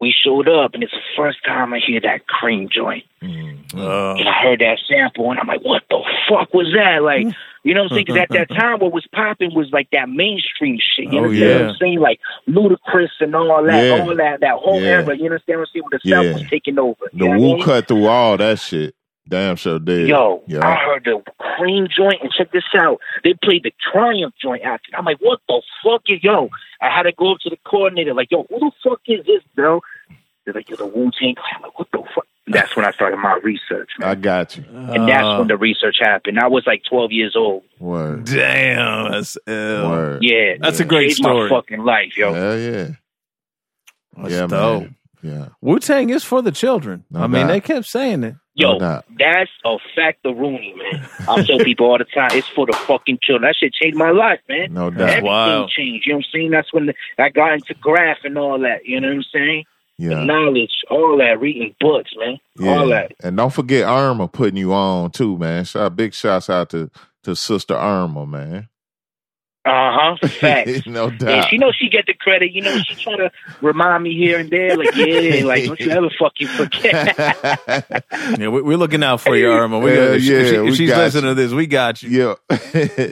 We 0.01 0.13
showed 0.13 0.49
up, 0.49 0.75
and 0.75 0.83
it's 0.83 0.93
the 0.93 0.99
first 1.17 1.39
time 1.45 1.73
I 1.73 1.79
hear 1.79 2.01
that 2.01 2.27
cream 2.27 2.69
joint. 2.71 3.05
Mm. 3.23 3.59
Uh, 3.75 4.15
And 4.19 4.29
I 4.29 4.33
heard 4.43 4.61
that 4.61 4.79
sample, 4.87 5.31
and 5.31 5.41
I'm 5.41 5.47
like, 5.47 5.63
what 5.65 5.83
the 5.89 6.01
fuck 6.29 6.53
was 6.53 6.73
that? 6.77 7.03
Like, 7.03 7.25
you 7.63 7.73
know 7.73 7.85
what 7.85 7.93
I'm 7.93 7.97
saying? 7.97 8.05
Because 8.09 8.21
at 8.23 8.29
that 8.31 8.51
time, 8.55 8.81
what 8.81 8.93
was 8.93 9.07
popping 9.13 9.55
was 9.55 9.71
like 9.73 9.89
that 9.93 10.09
mainstream 10.11 10.79
shit. 10.79 11.07
You 11.13 11.21
Oh, 11.21 11.25
understand 11.25 11.55
what. 11.61 11.71
I'm 11.71 11.77
saying? 11.81 12.01
Like 12.01 12.21
Ludacris 12.49 13.09
and 13.21 13.35
all 13.35 13.63
that, 13.65 13.85
Yeah. 13.87 13.93
all 14.03 14.15
that, 14.17 14.41
that 14.41 14.57
whole 14.59 14.81
Yeah. 14.81 14.89
era. 14.89 15.17
You 15.17 15.25
understand 15.27 15.61
what 15.61 15.69
I'm 15.69 15.73
saying? 15.73 15.85
Where 15.91 16.01
the 16.03 16.11
South 16.11 16.25
Yeah. 16.27 16.33
was 16.35 16.43
taking 16.51 16.79
over. 16.79 17.11
The 17.13 17.25
you 17.25 17.33
I 17.33 17.37
Wu 17.39 17.55
mean? 17.55 17.63
cut 17.65 17.89
through 17.89 18.07
all 18.07 18.37
that 18.37 18.59
shit. 18.59 18.95
Damn 19.29 19.57
sure 19.57 19.79
did. 19.79 20.09
Yo, 20.09 20.43
I 20.61 20.75
heard 20.77 21.05
the 21.05 21.23
cream 21.57 21.87
joint, 21.95 22.21
and 22.23 22.31
check 22.31 22.53
this 22.53 22.65
out. 22.79 23.01
They 23.23 23.35
played 23.43 23.63
the 23.63 23.73
Triumph 23.93 24.35
joint 24.41 24.63
after. 24.63 24.91
I'm 24.97 25.05
like, 25.05 25.19
what 25.21 25.41
the 25.49 25.63
fuck 25.83 26.03
is 26.09 26.23
yo? 26.23 26.51
I 26.81 26.91
had 26.91 27.05
to 27.05 27.13
go 27.13 27.33
up 27.33 27.39
to 27.41 27.51
the 27.51 27.59
coordinator, 27.65 28.13
like, 28.13 28.31
yo, 28.31 28.47
who 28.51 28.59
the 28.61 28.71
fuck 28.83 29.01
is 29.07 29.25
this, 29.25 29.43
bro? 29.55 29.81
They're 30.45 30.53
like, 30.53 30.69
you're 30.69 30.77
the 30.77 30.87
Wu 30.87 31.11
Tang 31.19 31.35
Clan. 31.35 31.55
I'm 31.57 31.63
like, 31.63 31.79
what 31.79 31.89
the 31.93 32.03
fuck? 32.15 32.27
That's 32.47 32.77
when 32.77 32.85
I 32.85 32.91
started 32.93 33.17
my 33.17 33.41
research, 33.43 33.89
man. 33.99 34.11
I 34.11 34.15
got 34.15 34.59
you. 34.59 34.65
And 34.71 35.09
that's 35.09 35.25
uh, 35.25 35.37
when 35.39 35.49
the 35.49 35.57
research 35.57 35.97
happened. 35.99 36.39
I 36.39 36.49
was 36.49 36.67
like 36.67 36.83
12 36.87 37.11
years 37.13 37.35
old. 37.35 37.63
Word. 37.81 38.27
Damn, 38.27 39.11
that's 39.13 39.39
ill. 39.47 39.89
Word. 39.89 40.23
Yeah. 40.23 40.57
That's 40.61 40.79
a 40.81 40.85
great 40.85 41.09
Changed 41.09 41.23
story. 41.23 41.49
my 41.49 41.57
fucking 41.57 41.83
life, 41.83 42.19
yo. 42.19 42.35
Hell 42.35 42.59
yeah. 42.59 42.89
That's 44.19 44.31
yeah, 44.35 44.47
dope. 44.47 44.83
man. 44.83 44.97
Yeah. 45.23 45.49
Wu 45.63 45.79
Tang 45.79 46.11
is 46.11 46.23
for 46.23 46.43
the 46.43 46.53
children. 46.53 47.05
No 47.11 47.21
I 47.21 47.27
mean, 47.29 47.47
they 47.47 47.63
kept 47.63 47.87
saying 47.87 48.23
it. 48.25 48.35
Yo, 48.55 48.79
No 48.79 49.03
that's 49.19 49.51
a 49.65 49.77
fact 49.97 50.25
of 50.25 50.37
Rooney, 50.37 50.75
man. 50.77 51.09
I 51.27 51.39
tell 51.47 51.59
people 51.61 51.87
all 51.87 51.99
the 51.99 52.05
time, 52.05 52.31
it's 52.35 52.47
for 52.55 52.67
the 52.67 52.75
fucking 52.87 53.19
children. 53.23 53.49
That 53.49 53.57
shit 53.59 53.73
changed 53.75 53.97
my 53.97 54.11
life, 54.11 54.41
man. 54.49 54.73
No 54.73 54.91
doubt. 54.91 54.99
That's 54.99 55.11
Everything 55.17 55.25
wild. 55.25 55.71
changed. 55.71 56.07
You 56.07 56.13
know 56.13 56.17
what 56.19 56.25
I'm 56.27 56.31
saying? 56.33 56.51
That's 56.53 56.73
when 56.73 56.87
the, 56.87 56.95
I 57.19 57.31
got 57.31 57.55
into 57.55 57.75
graph 57.81 58.19
and 58.25 58.39
all 58.39 58.59
that. 58.61 58.85
You 58.85 59.01
know 59.01 59.09
what 59.09 59.17
I'm 59.17 59.25
saying? 59.33 59.65
The 59.99 60.05
Yeah. 60.07 60.25
knowledge, 60.25 60.73
all 60.91 61.17
that, 61.19 61.41
reading 61.41 61.75
books, 61.81 62.13
man. 62.19 62.39
All 62.69 62.89
Yeah. 62.89 62.95
that. 62.95 63.13
And 63.23 63.37
don't 63.37 63.53
forget 63.53 63.89
Irma 63.89 64.29
putting 64.29 64.57
you 64.57 64.73
on 64.73 65.11
too, 65.11 65.39
man. 65.39 65.65
Shout 65.65 65.97
big 65.97 66.15
shouts 66.15 66.49
out 66.51 66.71
to 66.71 66.91
to 67.25 67.35
Sister 67.35 67.75
Irma, 67.75 68.27
man. 68.27 68.69
Uh 69.67 70.17
huh. 70.21 70.29
Facts. 70.29 70.87
no 70.87 71.07
And 71.09 71.19
doubt. 71.19 71.49
she 71.49 71.57
knows 71.57 71.75
she 71.81 71.89
get 71.89 72.05
the 72.07 72.13
credit. 72.13 72.53
You 72.53 72.61
know, 72.61 72.77
she 72.81 72.95
try 72.97 73.17
to 73.17 73.31
remind 73.63 74.03
me 74.03 74.15
here 74.15 74.39
and 74.39 74.51
there, 74.51 74.77
like, 74.77 74.95
yeah, 74.95 75.43
like, 75.45 75.65
don't 75.65 75.81
you 75.81 75.91
ever 75.91 76.11
fucking 76.19 76.49
forget. 76.49 77.17
Yeah, 78.39 78.49
we, 78.49 78.63
we're 78.63 78.77
looking 78.77 79.03
out 79.03 79.21
for 79.21 79.37
you, 79.37 79.51
Irma. 79.51 79.79
We 79.79 79.91
Hell 79.93 80.07
got, 80.09 80.15
if 80.17 80.23
she- 80.23 80.33
yeah, 80.33 80.39
if, 80.41 80.49
she- 80.49 80.55
if 80.57 80.63
we 80.63 80.75
she's 80.75 80.91
got 80.91 80.99
listening 80.99 81.25
you. 81.25 81.31
to 81.31 81.35
this, 81.43 81.53
we 81.53 81.67
got 81.67 82.03
you. 82.03 82.11
yeah. 82.11 82.35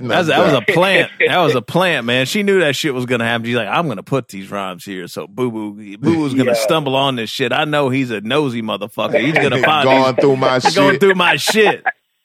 No 0.02 0.08
That's, 0.08 0.28
that 0.28 0.38
was 0.44 0.52
a 0.52 0.62
plant. 0.72 1.10
That 1.26 1.38
was 1.38 1.54
a 1.54 1.62
plant, 1.62 2.06
man. 2.06 2.26
She 2.26 2.42
knew 2.42 2.60
that 2.60 2.76
shit 2.76 2.92
was 2.94 3.06
gonna 3.06 3.24
happen. 3.24 3.46
She's 3.46 3.56
like, 3.56 3.68
I'm 3.68 3.88
gonna 3.88 4.02
put 4.02 4.28
these 4.28 4.50
rhymes 4.50 4.84
here. 4.84 5.06
So 5.08 5.26
Boo 5.26 5.50
Boo, 5.50 5.72
Boo 5.74 5.96
Boo's 5.98 6.34
gonna 6.34 6.50
Yeah. 6.52 6.56
stumble 6.58 6.96
on 6.96 7.16
this 7.16 7.30
shit. 7.30 7.52
I 7.52 7.64
know 7.64 7.88
he's 7.88 8.10
a 8.10 8.20
nosy 8.20 8.62
motherfucker. 8.62 9.20
He's 9.20 9.34
gonna 9.34 9.62
find 9.62 9.84
going 9.84 10.16
through 10.16 10.36
my 10.36 10.58
these, 10.58 10.74
going 10.74 10.92
shit. 10.94 11.00
through 11.00 11.14
my 11.14 11.36
shit. 11.36 11.84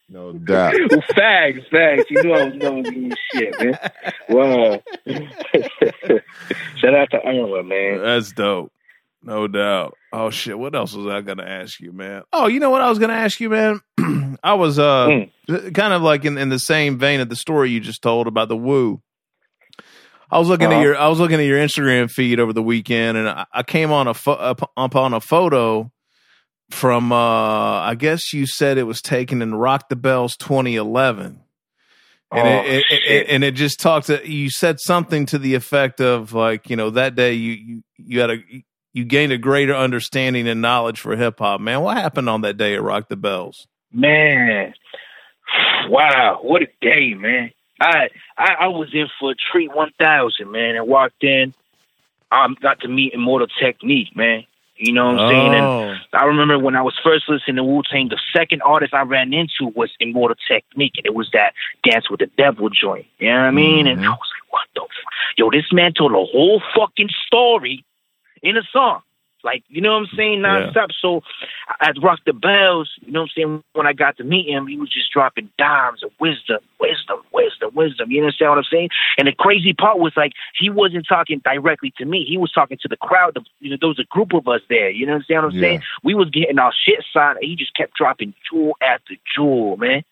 No 0.10 0.32
doubt. 0.34 0.74
facts, 1.16 1.60
facts. 1.70 2.06
You 2.10 2.24
knew 2.24 2.34
I 2.34 2.46
was 2.46 2.54
knowing 2.56 2.84
these 2.84 3.14
shit, 3.34 3.60
man. 3.60 3.78
Wow. 4.30 4.82
Shout 6.78 6.96
out 6.96 7.10
to 7.12 7.26
Irma, 7.26 7.64
man. 7.64 8.02
That's 8.02 8.32
dope. 8.32 8.72
No 9.22 9.48
doubt. 9.48 9.96
Oh 10.14 10.30
shit. 10.30 10.58
What 10.58 10.76
else 10.76 10.94
was 10.94 11.08
I 11.08 11.22
gonna 11.22 11.44
ask 11.44 11.80
you, 11.80 11.92
man? 11.92 12.24
Oh, 12.32 12.48
you 12.48 12.60
know 12.60 12.70
what 12.70 12.82
I 12.82 12.90
was 12.90 13.00
gonna 13.00 13.14
ask 13.14 13.40
you, 13.40 13.50
man? 13.50 13.82
I 14.44 14.54
was 14.54 14.80
uh 14.80 15.08
Mm. 15.50 15.74
kind 15.76 15.94
of 15.94 16.02
like 16.02 16.24
in, 16.24 16.38
in 16.38 16.50
the 16.50 16.60
same 16.60 16.98
vein 16.98 17.20
of 17.20 17.28
the 17.30 17.36
story 17.36 17.72
you 17.72 17.80
just 17.80 18.02
told 18.02 18.28
about 18.28 18.48
the 18.48 18.56
woo. 18.58 19.02
I 20.30 20.40
was 20.40 20.48
looking 20.50 20.68
at 20.68 20.74
Uh-huh. 20.74 20.82
your 20.84 20.98
I 20.98 21.08
was 21.10 21.20
looking 21.20 21.40
at 21.40 21.46
your 21.46 21.58
Instagram 21.60 22.10
feed 22.12 22.40
over 22.40 22.54
the 22.54 22.64
weekend, 22.64 23.18
and 23.18 23.28
I, 23.28 23.46
I 23.52 23.64
came 23.64 23.92
on 23.92 24.08
a 24.08 24.14
fo- 24.14 24.56
upon 24.78 25.14
a 25.14 25.20
photo 25.22 25.92
from 26.70 27.12
uh 27.12 27.80
I 27.82 27.96
guess 27.96 28.34
you 28.34 28.46
said 28.46 28.78
it 28.78 28.84
was 28.84 29.02
taken 29.02 29.42
in 29.42 29.56
Rock 29.56 29.90
the 29.90 29.96
Bells 29.96 30.36
2011 30.38 31.26
and 31.26 31.42
Oh, 32.30 32.62
it, 32.66 32.84
it, 32.90 33.02
it, 33.10 33.30
and 33.30 33.44
it 33.44 33.52
just 33.52 33.80
talked 33.80 34.08
to 34.08 34.30
you 34.30 34.50
said 34.50 34.80
something 34.80 35.26
to 35.28 35.38
the 35.38 35.56
effect 35.56 36.02
of 36.02 36.34
like 36.34 36.70
you 36.70 36.76
know 36.76 36.90
that 36.90 37.16
day 37.16 37.34
you 37.34 37.54
you, 37.54 37.84
you 37.98 38.20
had 38.20 38.32
a 38.32 38.38
you 38.94 39.06
gained 39.06 39.32
a 39.32 39.38
greater 39.38 39.76
understanding 39.76 40.48
and 40.48 40.62
knowledge 40.62 41.00
for 41.00 41.16
hip 41.16 41.40
hop 41.40 41.62
man 41.62 41.82
what 41.82 41.96
happened 41.96 42.30
on 42.30 42.42
that 42.42 42.58
day 42.58 42.76
at 42.76 42.82
Rock 42.82 43.08
the 43.08 43.16
Bells 43.16 43.68
Man, 43.92 44.74
wow, 45.88 46.40
what 46.42 46.62
a 46.62 46.68
day, 46.82 47.14
man! 47.14 47.52
I 47.80 48.10
I, 48.38 48.54
I 48.62 48.68
was 48.68 48.90
in 48.94 49.08
for 49.20 49.32
a 49.32 49.36
treat 49.52 49.74
one 49.74 49.92
thousand, 50.00 50.52
man, 50.52 50.76
and 50.76 50.88
walked 50.88 51.24
in. 51.24 51.54
I 52.30 52.48
got 52.62 52.82
to 52.82 52.90
meet 52.90 53.14
Immortal 53.14 53.48
Technique, 53.62 54.16
man. 54.16 54.44
You 54.78 54.94
know 54.94 55.12
what 55.12 55.20
I'm 55.20 55.32
saying? 55.32 55.54
And 55.54 55.66
oh 55.66 55.96
I 56.14 56.26
remember 56.26 56.60
when 56.60 56.76
I 56.76 56.82
was 56.82 56.94
first 57.04 57.26
listening 57.28 57.58
to 57.58 57.64
Wu 57.64 57.82
Tang, 57.90 58.10
the 58.10 58.20
second 58.36 58.62
artist 58.62 58.94
I 58.94 59.02
ran 59.02 59.34
into 59.34 59.74
was 59.76 59.92
Immortal 60.00 60.38
Technique, 60.48 60.94
and 60.98 61.06
it 61.06 61.16
was 61.16 61.30
that 61.34 61.54
Dance 61.84 62.10
with 62.10 62.20
the 62.20 62.30
Devil 62.38 62.70
joint. 62.70 63.08
You 63.18 63.30
know 63.30 63.40
what 63.40 63.46
I 63.46 63.52
mean? 63.52 63.88
And 63.88 64.00
mm-hmm. 64.00 64.08
I 64.08 64.12
was 64.12 64.30
like, 64.36 64.54
what 64.54 64.68
the 64.76 64.82
fuck? 64.82 65.14
Yo, 65.38 65.50
this 65.52 65.72
man 65.72 65.94
told 65.94 66.12
a 66.12 66.16
whole 66.16 66.62
fucking 66.76 67.10
story 67.26 67.84
in 68.42 68.58
a 68.58 68.64
song. 68.72 69.02
Like, 69.44 69.64
you 69.70 69.82
know 69.82 69.94
what 69.94 70.10
I'm 70.10 70.18
saying? 70.18 70.40
Nonstop. 70.40 70.90
So 71.02 71.22
at 71.80 71.96
Rock 72.02 72.20
the 72.26 72.34
Bells, 72.34 72.92
you 73.02 73.12
know 73.12 73.22
what 73.22 73.30
I'm 73.30 73.32
saying? 73.36 73.64
When 73.74 73.88
I 73.88 73.94
got 73.94 74.18
to 74.18 74.24
meet 74.24 74.48
him, 74.50 74.68
he 74.68 74.78
was 74.78 74.92
just 74.92 75.12
dropping 75.12 75.50
dimes 75.58 76.04
of 76.04 76.12
wisdom, 76.20 76.60
wisdom, 76.80 77.22
wisdom, 77.32 77.72
wisdom. 77.76 78.12
You 78.12 78.22
understand 78.22 78.52
what 78.52 78.58
I'm 78.58 78.64
saying? 78.72 78.90
And 79.18 79.28
the 79.28 79.34
crazy 79.34 79.74
part 79.74 80.00
was 80.00 80.14
like 80.18 80.34
he 80.58 80.70
wasn't 80.70 81.06
talking 81.08 81.40
directly 81.44 81.94
to 81.98 82.06
me. 82.06 82.26
He 82.28 82.38
was 82.38 82.52
talking 82.52 82.78
to 82.82 82.88
the 82.88 82.98
crowd. 82.98 83.38
You 83.60 83.72
know, 83.72 83.78
there 83.80 83.90
was 83.90 84.00
a 84.00 84.06
group 84.06 84.34
of 84.34 84.48
us 84.48 84.62
there. 84.70 84.90
You 84.90 85.06
know 85.06 85.20
what 85.28 85.46
I'm 85.46 85.52
Yeah. 85.52 85.62
saying? 85.62 85.82
We 86.04 86.16
was 86.16 86.30
getting 86.30 86.60
our 86.60 86.74
shit 86.86 87.04
signed. 87.14 87.38
And 87.38 87.48
He 87.48 87.56
just 87.56 87.76
kept 87.76 87.96
dropping 87.96 88.34
jewel 88.50 88.76
after 88.82 89.16
jewel, 89.36 89.78
man. 89.78 90.04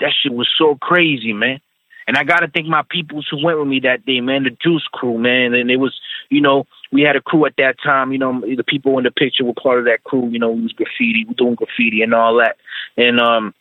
That 0.00 0.12
shit 0.20 0.32
was 0.32 0.48
so 0.56 0.76
crazy, 0.76 1.32
man. 1.32 1.60
And 2.06 2.16
I 2.16 2.24
gotta 2.24 2.48
thank 2.48 2.66
my 2.66 2.82
peoples 2.88 3.28
who 3.30 3.44
went 3.44 3.58
with 3.58 3.68
me 3.68 3.80
that 3.80 4.04
day, 4.04 4.20
man. 4.20 4.44
The 4.44 4.50
Juice 4.50 4.88
crew, 4.92 5.18
man. 5.18 5.54
And 5.54 5.70
it 5.70 5.76
was, 5.76 6.00
you 6.28 6.40
know, 6.40 6.66
we 6.92 7.02
had 7.02 7.16
a 7.16 7.20
crew 7.20 7.46
at 7.46 7.54
that 7.58 7.76
time. 7.82 8.12
You 8.12 8.18
know, 8.18 8.40
the 8.40 8.64
people 8.64 8.98
in 8.98 9.04
the 9.04 9.10
picture 9.10 9.44
were 9.44 9.54
part 9.54 9.78
of 9.78 9.84
that 9.84 10.04
crew. 10.04 10.28
You 10.28 10.38
know, 10.38 10.50
we 10.50 10.62
was 10.62 10.72
graffiti, 10.72 11.24
we 11.26 11.34
doing 11.34 11.54
graffiti 11.54 12.02
and 12.02 12.14
all 12.14 12.36
that. 12.38 12.56
And 12.96 13.20
um, 13.20 13.54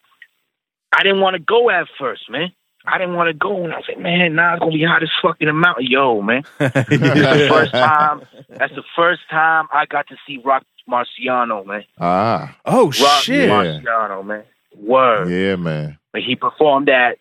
I 0.92 1.04
didn't 1.04 1.22
want 1.22 1.36
to 1.36 1.40
go 1.40 1.70
at 1.70 1.88
first, 2.00 2.30
man. 2.30 2.52
I 2.86 2.98
didn't 2.98 3.16
want 3.16 3.28
to 3.28 3.34
go, 3.34 3.64
and 3.64 3.74
I 3.74 3.82
said, 3.86 4.00
man, 4.00 4.36
nah, 4.36 4.54
it's 4.54 4.60
gonna 4.62 4.72
be 4.72 4.84
hot 4.84 5.04
as 5.04 5.10
fuck 5.22 5.38
in 5.42 5.48
the 5.48 5.54
mountain, 5.54 5.86
yo, 5.88 6.22
man. 6.22 6.44
That's 6.58 6.74
the 6.90 7.48
first 7.50 7.72
time. 7.72 8.22
That's 8.50 8.74
the 8.74 8.84
first 8.96 9.22
time 9.30 9.68
I 9.72 9.86
got 9.86 10.08
to 10.08 10.16
see 10.26 10.42
Rock 10.44 10.64
Marciano, 10.90 11.66
man. 11.66 11.84
Ah, 12.00 12.58
oh 12.66 12.86
Rock 12.86 13.24
shit! 13.24 13.50
Marciano, 13.50 14.26
man. 14.26 14.44
Word. 14.76 15.30
yeah, 15.30 15.56
man. 15.56 16.00
When 16.12 16.24
he 16.24 16.36
performed 16.36 16.88
that 16.88 17.18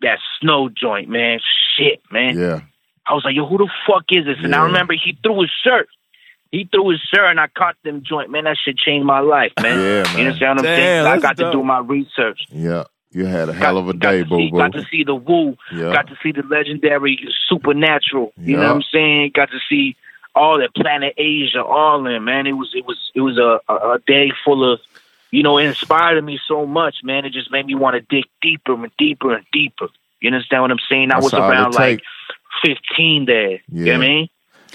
that 0.00 0.18
snow 0.40 0.70
joint, 0.70 1.08
man. 1.08 1.40
Shit, 1.76 2.00
man. 2.10 2.38
Yeah, 2.38 2.60
I 3.08 3.14
was 3.14 3.24
like, 3.24 3.34
yo, 3.36 3.46
who 3.46 3.58
the 3.58 3.70
fuck 3.86 4.04
is 4.10 4.24
this? 4.24 4.36
And 4.42 4.54
I 4.54 4.62
remember 4.64 4.94
he 4.94 5.16
threw 5.22 5.40
his 5.42 5.50
shirt. 5.62 5.88
He 6.52 6.64
threw 6.70 6.90
his 6.90 7.00
shirt 7.12 7.30
and 7.30 7.40
I 7.40 7.48
caught 7.48 7.76
them 7.84 8.02
joint. 8.04 8.30
Man, 8.30 8.44
that 8.44 8.56
shit 8.64 8.78
changed 8.78 9.04
my 9.06 9.20
life, 9.20 9.52
man. 9.60 9.78
Yeah, 9.80 10.10
You 10.10 10.16
man. 10.16 10.26
understand 10.26 10.50
what 10.50 10.58
I'm 10.58 10.64
Damn, 10.64 10.76
saying? 10.76 11.06
I 11.06 11.18
got 11.18 11.36
dope. 11.36 11.52
to 11.52 11.58
do 11.58 11.64
my 11.64 11.78
research. 11.80 12.40
yeah. 12.50 12.84
You 13.12 13.24
had 13.24 13.48
a 13.48 13.52
hell 13.54 13.78
of 13.78 13.88
a 13.88 13.94
day, 13.94 14.18
to 14.18 14.24
boo 14.26 14.36
see, 14.36 14.50
boo. 14.50 14.58
Got 14.58 14.72
to 14.72 14.84
see 14.90 15.02
the 15.02 15.14
Woo. 15.14 15.56
Yeah. 15.72 15.90
Got 15.92 16.08
to 16.08 16.16
see 16.22 16.32
the 16.32 16.42
legendary 16.42 17.18
Supernatural. 17.48 18.32
You 18.36 18.56
know 18.58 18.64
what 18.64 18.76
I'm 18.76 18.82
saying? 18.92 19.30
Got 19.34 19.50
to 19.52 19.58
see 19.70 19.96
all 20.34 20.58
that 20.58 20.74
Planet 20.74 21.14
Asia, 21.16 21.62
all 21.64 22.06
in 22.06 22.24
man. 22.24 22.46
It 22.46 22.52
was 22.52 22.72
it 22.74 22.84
was 22.84 22.98
it 23.14 23.22
was 23.22 23.38
a, 23.38 23.60
a, 23.72 23.92
a 23.92 23.98
day 24.06 24.32
full 24.44 24.70
of, 24.70 24.80
you 25.30 25.42
know, 25.42 25.56
it 25.56 25.64
inspired 25.64 26.22
me 26.22 26.38
so 26.46 26.66
much, 26.66 26.96
man. 27.02 27.24
It 27.24 27.32
just 27.32 27.50
made 27.50 27.64
me 27.64 27.74
want 27.74 27.94
to 27.94 28.00
dig 28.02 28.24
deeper 28.42 28.74
and 28.74 28.90
deeper 28.98 29.34
and 29.34 29.46
deeper. 29.50 29.88
You 30.20 30.28
understand 30.30 30.62
what 30.62 30.70
I'm 30.70 30.78
saying? 30.88 31.10
I 31.10 31.14
That's 31.20 31.24
was 31.32 31.34
around 31.34 31.74
like 31.74 32.02
take. 32.64 32.76
15 32.96 33.24
there. 33.26 33.50
You 33.50 33.50
know 33.50 33.58
what 33.68 33.86
Yeah. 33.86 33.94
I 33.94 33.98
mean? 33.98 34.28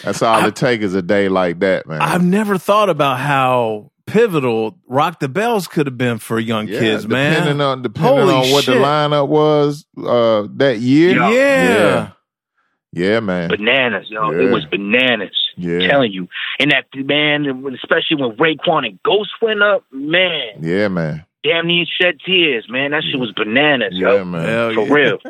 That's 0.03 0.21
all 0.21 0.45
it 0.45 0.55
takes 0.55 0.83
is 0.83 0.95
a 0.95 1.01
day 1.01 1.29
like 1.29 1.59
that, 1.59 1.85
man. 1.87 2.01
I've 2.01 2.23
never 2.23 2.57
thought 2.57 2.89
about 2.89 3.19
how 3.19 3.91
pivotal 4.07 4.77
Rock 4.87 5.19
the 5.19 5.29
Bells 5.29 5.67
could 5.67 5.85
have 5.85 5.97
been 5.97 6.17
for 6.17 6.39
young 6.39 6.67
yeah, 6.67 6.79
kids, 6.79 7.03
depending 7.05 7.57
man. 7.57 7.61
on 7.67 7.81
depending 7.83 8.27
Holy 8.27 8.33
on 8.33 8.51
what 8.51 8.63
shit. 8.63 8.75
the 8.75 8.81
lineup 8.81 9.27
was 9.27 9.85
uh, 9.97 10.47
that 10.55 10.79
year. 10.79 11.15
Yeah. 11.15 11.29
yeah. 11.29 11.67
Yeah. 11.73 12.11
Yeah, 12.93 13.19
man. 13.21 13.49
Bananas, 13.49 14.07
yo. 14.09 14.31
Yeah. 14.31 14.47
It 14.47 14.51
was 14.51 14.65
bananas. 14.65 15.31
Yeah. 15.55 15.87
telling 15.87 16.11
you. 16.11 16.27
And 16.59 16.71
that 16.71 16.85
man, 16.93 17.45
especially 17.75 18.17
when 18.21 18.35
Raekwon 18.37 18.85
and 18.85 18.99
Ghost 19.03 19.29
went 19.41 19.61
up, 19.61 19.85
man, 19.91 20.55
Yeah, 20.61 20.87
man. 20.89 21.25
Damn 21.43 21.67
near 21.67 21.85
shed 21.99 22.17
tears, 22.25 22.67
man. 22.69 22.91
That 22.91 23.03
shit 23.03 23.19
was 23.19 23.31
bananas, 23.33 23.93
Yeah, 23.93 24.13
yo. 24.15 24.25
man. 24.25 24.45
Hell 24.45 24.73
For 24.73 24.87
yeah. 24.87 24.93
real. 24.93 25.17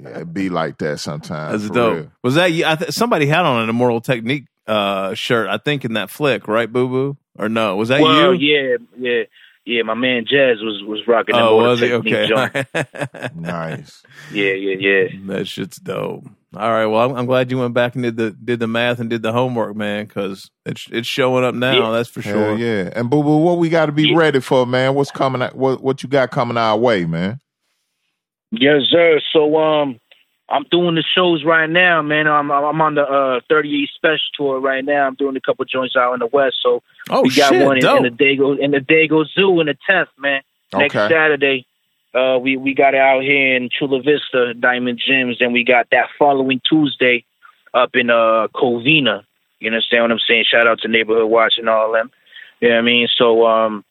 Yeah, 0.00 0.20
it 0.20 0.32
be 0.32 0.48
like 0.48 0.78
that 0.78 1.00
sometimes. 1.00 1.52
That's 1.62 1.66
for 1.68 1.74
dope. 1.74 1.94
real. 1.96 2.12
Was 2.22 2.36
that 2.36 2.52
you? 2.52 2.64
I 2.64 2.76
th- 2.76 2.92
somebody 2.92 3.26
had 3.26 3.44
on 3.44 3.62
an 3.64 3.68
Immortal 3.68 4.00
Technique 4.00 4.44
uh, 4.66 5.14
shirt? 5.14 5.48
I 5.48 5.58
think 5.58 5.84
in 5.84 5.94
that 5.94 6.08
flick, 6.08 6.46
right, 6.46 6.72
Boo 6.72 6.88
Boo? 6.88 7.16
Or 7.38 7.48
no? 7.48 7.76
Was 7.76 7.88
that 7.88 8.00
well, 8.00 8.32
you? 8.34 8.54
yeah, 8.54 8.76
yeah, 8.98 9.22
yeah. 9.64 9.82
My 9.82 9.94
man 9.94 10.24
Jazz 10.28 10.58
was 10.60 10.82
was 10.86 11.00
rocking 11.08 11.34
that 11.34 11.42
oh, 11.42 11.56
was 11.56 11.80
he? 11.80 11.92
Okay. 11.92 12.28
Nice. 13.34 14.02
Yeah, 14.32 14.52
yeah, 14.52 14.76
yeah. 14.78 15.08
that 15.26 15.48
shit's 15.48 15.78
dope. 15.78 16.24
All 16.54 16.70
right. 16.70 16.84
Well, 16.86 17.10
I'm, 17.10 17.16
I'm 17.16 17.26
glad 17.26 17.50
you 17.50 17.58
went 17.58 17.72
back 17.74 17.94
and 17.94 18.02
did 18.04 18.16
the 18.16 18.30
did 18.32 18.60
the 18.60 18.66
math 18.66 18.98
and 19.00 19.08
did 19.08 19.22
the 19.22 19.32
homework, 19.32 19.74
man, 19.74 20.04
because 20.04 20.50
it's 20.66 20.86
it's 20.90 21.08
showing 21.08 21.44
up 21.44 21.54
now. 21.54 21.86
Yeah. 21.86 21.90
That's 21.96 22.10
for 22.10 22.20
Hell 22.20 22.34
sure. 22.34 22.58
yeah. 22.58 22.90
And 22.94 23.08
boo 23.08 23.22
boo, 23.22 23.38
what 23.38 23.58
we 23.58 23.68
got 23.70 23.86
to 23.86 23.92
be 23.92 24.08
Yeah. 24.10 24.16
ready 24.18 24.40
for, 24.40 24.66
man? 24.66 24.94
What's 24.94 25.10
coming? 25.10 25.40
What 25.54 25.82
what 25.82 26.02
you 26.02 26.08
got 26.10 26.30
coming 26.30 26.58
our 26.58 26.76
way, 26.76 27.04
man? 27.06 27.40
Yes, 28.50 28.82
sir. 28.90 29.18
So 29.32 29.56
um, 29.56 29.98
I'm 30.50 30.64
doing 30.70 30.94
the 30.94 31.02
shows 31.14 31.42
right 31.44 31.70
now, 31.70 32.02
man. 32.02 32.26
I'm 32.26 32.50
I'm 32.50 32.80
on 32.82 32.96
the 32.96 33.02
uh 33.02 33.40
38 33.48 33.88
special 33.94 34.18
tour 34.36 34.60
right 34.60 34.84
now. 34.84 35.06
I'm 35.06 35.14
doing 35.14 35.36
a 35.36 35.40
couple 35.40 35.64
joints 35.64 35.96
out 35.96 36.12
in 36.12 36.18
the 36.20 36.26
west. 36.26 36.56
So 36.62 36.82
Oh 37.08 37.22
we 37.22 37.34
got 37.34 37.50
shit! 37.52 37.64
one 37.64 37.78
in, 37.78 37.82
dope. 37.82 38.04
in 38.04 38.14
the 38.14 38.24
Dago 38.24 38.58
in 38.58 38.70
the 38.72 38.80
Dago 38.80 39.24
Zoo 39.34 39.58
in 39.60 39.68
the 39.68 39.76
10th, 39.88 40.08
man. 40.18 40.42
Next 40.74 40.94
Okay. 40.96 41.08
Saturday, 41.14 41.66
uh, 42.14 42.38
we 42.38 42.56
we 42.56 42.74
got 42.74 42.94
it 42.94 43.00
out 43.00 43.22
here 43.22 43.56
in 43.56 43.68
Chula 43.70 44.02
Vista 44.02 44.54
Diamond 44.54 45.00
Gyms, 45.00 45.36
and 45.40 45.52
we 45.52 45.64
got 45.64 45.88
that 45.90 46.08
following 46.18 46.60
Tuesday 46.68 47.24
up 47.74 47.90
in 47.94 48.10
uh 48.10 48.48
Covina. 48.54 49.22
You 49.60 49.68
understand 49.70 50.02
what 50.04 50.10
I'm 50.12 50.18
saying? 50.26 50.44
Shout 50.50 50.66
out 50.66 50.80
to 50.80 50.88
Neighborhood 50.88 51.30
Watch 51.30 51.54
and 51.58 51.68
all 51.68 51.92
them. 51.92 52.10
You 52.60 52.68
know 52.68 52.74
what 52.74 52.80
I 52.80 52.84
mean? 52.84 53.08
So 53.16 53.46
um, 53.46 53.84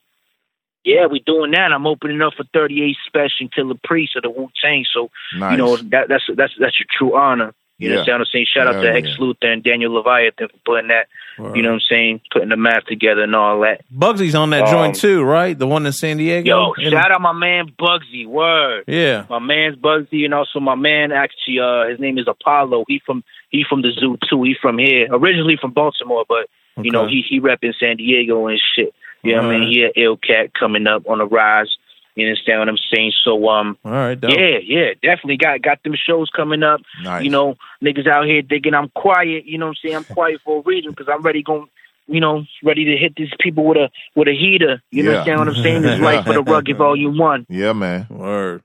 yeah, 0.84 1.06
we 1.08 1.20
doing 1.20 1.52
that. 1.52 1.72
I'm 1.72 1.88
opening 1.88 2.22
up 2.22 2.34
for 2.36 2.44
38 2.54 2.98
Special 3.08 3.48
Killah 3.50 3.82
Priest 3.84 4.16
of 4.16 4.24
the 4.24 4.30
Wu 4.30 4.50
Tang. 4.62 4.86
So 4.94 5.10
Nice. 5.38 5.52
you 5.52 5.58
know 5.58 5.78
that 5.78 6.08
that's 6.10 6.24
that's 6.36 6.54
that's 6.60 6.80
your 6.80 6.88
true 6.90 7.18
honor. 7.18 7.54
You 7.82 7.88
Yeah. 7.90 7.94
understand 7.96 8.20
what 8.20 8.28
I'm 8.28 8.32
saying? 8.32 8.46
Shout 8.54 8.68
out 8.68 8.74
Hell 8.76 8.84
to 8.84 8.94
Ex 8.94 9.08
yeah. 9.10 9.16
Luthor 9.18 9.52
and 9.54 9.64
Daniel 9.64 9.94
Leviathan 9.94 10.48
for 10.50 10.58
putting 10.66 10.88
that. 10.90 11.08
Word. 11.40 11.56
You 11.56 11.64
know 11.64 11.70
what 11.70 11.76
I'm 11.76 11.82
saying? 11.90 12.22
Putting 12.32 12.50
the 12.50 12.58
math 12.58 12.86
together 12.86 13.24
and 13.24 13.36
all 13.36 13.62
that. 13.62 13.82
Bugsy's 13.92 14.36
on 14.36 14.52
that 14.52 14.64
Um, 14.64 14.72
joint 14.72 14.96
too, 14.96 15.24
right? 15.24 15.58
The 15.58 15.66
one 15.66 15.86
in 15.86 15.92
San 15.92 16.18
Diego. 16.18 16.48
Yo, 16.48 16.74
In- 16.74 16.92
shout 16.92 17.10
out 17.12 17.22
my 17.22 17.32
man 17.34 17.72
Bugsy. 17.80 18.28
Word. 18.28 18.84
Yeah. 18.88 19.24
My 19.30 19.40
man's 19.40 19.76
Bugsy, 19.78 20.26
and 20.26 20.34
also 20.34 20.60
my 20.60 20.76
man 20.76 21.12
actually, 21.12 21.60
uh, 21.60 21.88
his 21.88 22.00
name 22.00 22.18
is 22.20 22.28
Apollo. 22.28 22.86
He 22.88 23.02
from 23.06 23.24
he 23.50 23.64
from 23.68 23.82
the 23.82 23.92
zoo 23.92 24.18
too. 24.30 24.44
He 24.44 24.54
from 24.62 24.78
here, 24.78 25.08
originally 25.10 25.58
from 25.60 25.72
Baltimore, 25.72 26.26
but 26.30 26.48
you 26.84 26.92
know 26.92 27.04
Okay. 27.06 27.14
he 27.16 27.22
he 27.28 27.40
repping 27.42 27.74
San 27.80 27.98
Diego 27.98 28.46
and 28.48 28.62
shit. 28.76 28.94
You 29.24 29.36
know 29.36 29.44
what 29.44 29.48
I 29.56 29.60
mean? 29.60 29.62
Alright. 29.62 29.74
He 29.96 30.02
a 30.02 30.06
ill 30.06 30.18
cat 30.18 30.54
coming 30.54 30.86
up 30.88 31.08
on 31.10 31.18
the 31.20 31.26
rise. 31.28 31.76
You 32.16 32.28
understand 32.28 32.60
what 32.60 32.70
I'm 32.70 32.78
saying? 32.94 33.12
So 33.24 33.48
um, 33.50 33.78
All 33.86 33.92
right. 33.92 34.20
Dope. 34.20 34.32
yeah, 34.32 34.58
yeah, 34.64 34.90
definitely 35.02 35.38
got 35.38 35.62
got 35.62 35.82
them 35.84 35.94
shows 35.96 36.30
coming 36.36 36.64
up. 36.64 36.82
nice. 37.04 37.24
You 37.24 37.30
know, 37.30 37.56
niggas 37.84 38.08
out 38.08 38.26
here 38.26 38.42
thinking 38.48 38.74
I'm 38.74 38.90
quiet. 38.90 39.46
You 39.46 39.58
know 39.58 39.68
what 39.68 39.78
I'm 39.84 39.90
saying? 39.90 39.96
I'm 39.96 40.04
quiet 40.06 40.42
for 40.44 40.60
a 40.60 40.62
reason 40.64 40.92
because 40.92 41.08
I'm 41.12 41.22
ready 41.22 41.44
going. 41.44 41.68
You 42.08 42.20
know, 42.20 42.44
ready 42.62 42.84
to 42.86 42.98
hit 42.98 43.16
these 43.16 43.30
people 43.40 43.64
with 43.64 43.78
a 43.78 43.90
with 44.16 44.28
a 44.28 44.34
heater. 44.34 44.82
You 44.92 45.04
Yeah. 45.04 45.10
understand 45.20 45.40
what 45.40 45.48
I'm 45.48 45.64
saying? 45.64 45.86
It's 45.86 46.02
Life 46.02 46.26
for 46.26 46.34
the 46.34 46.42
Rugged 46.52 46.76
Volume 46.78 47.18
One. 47.18 47.46
Yeah, 47.48 47.72
man. 47.74 48.08
Word. 48.10 48.64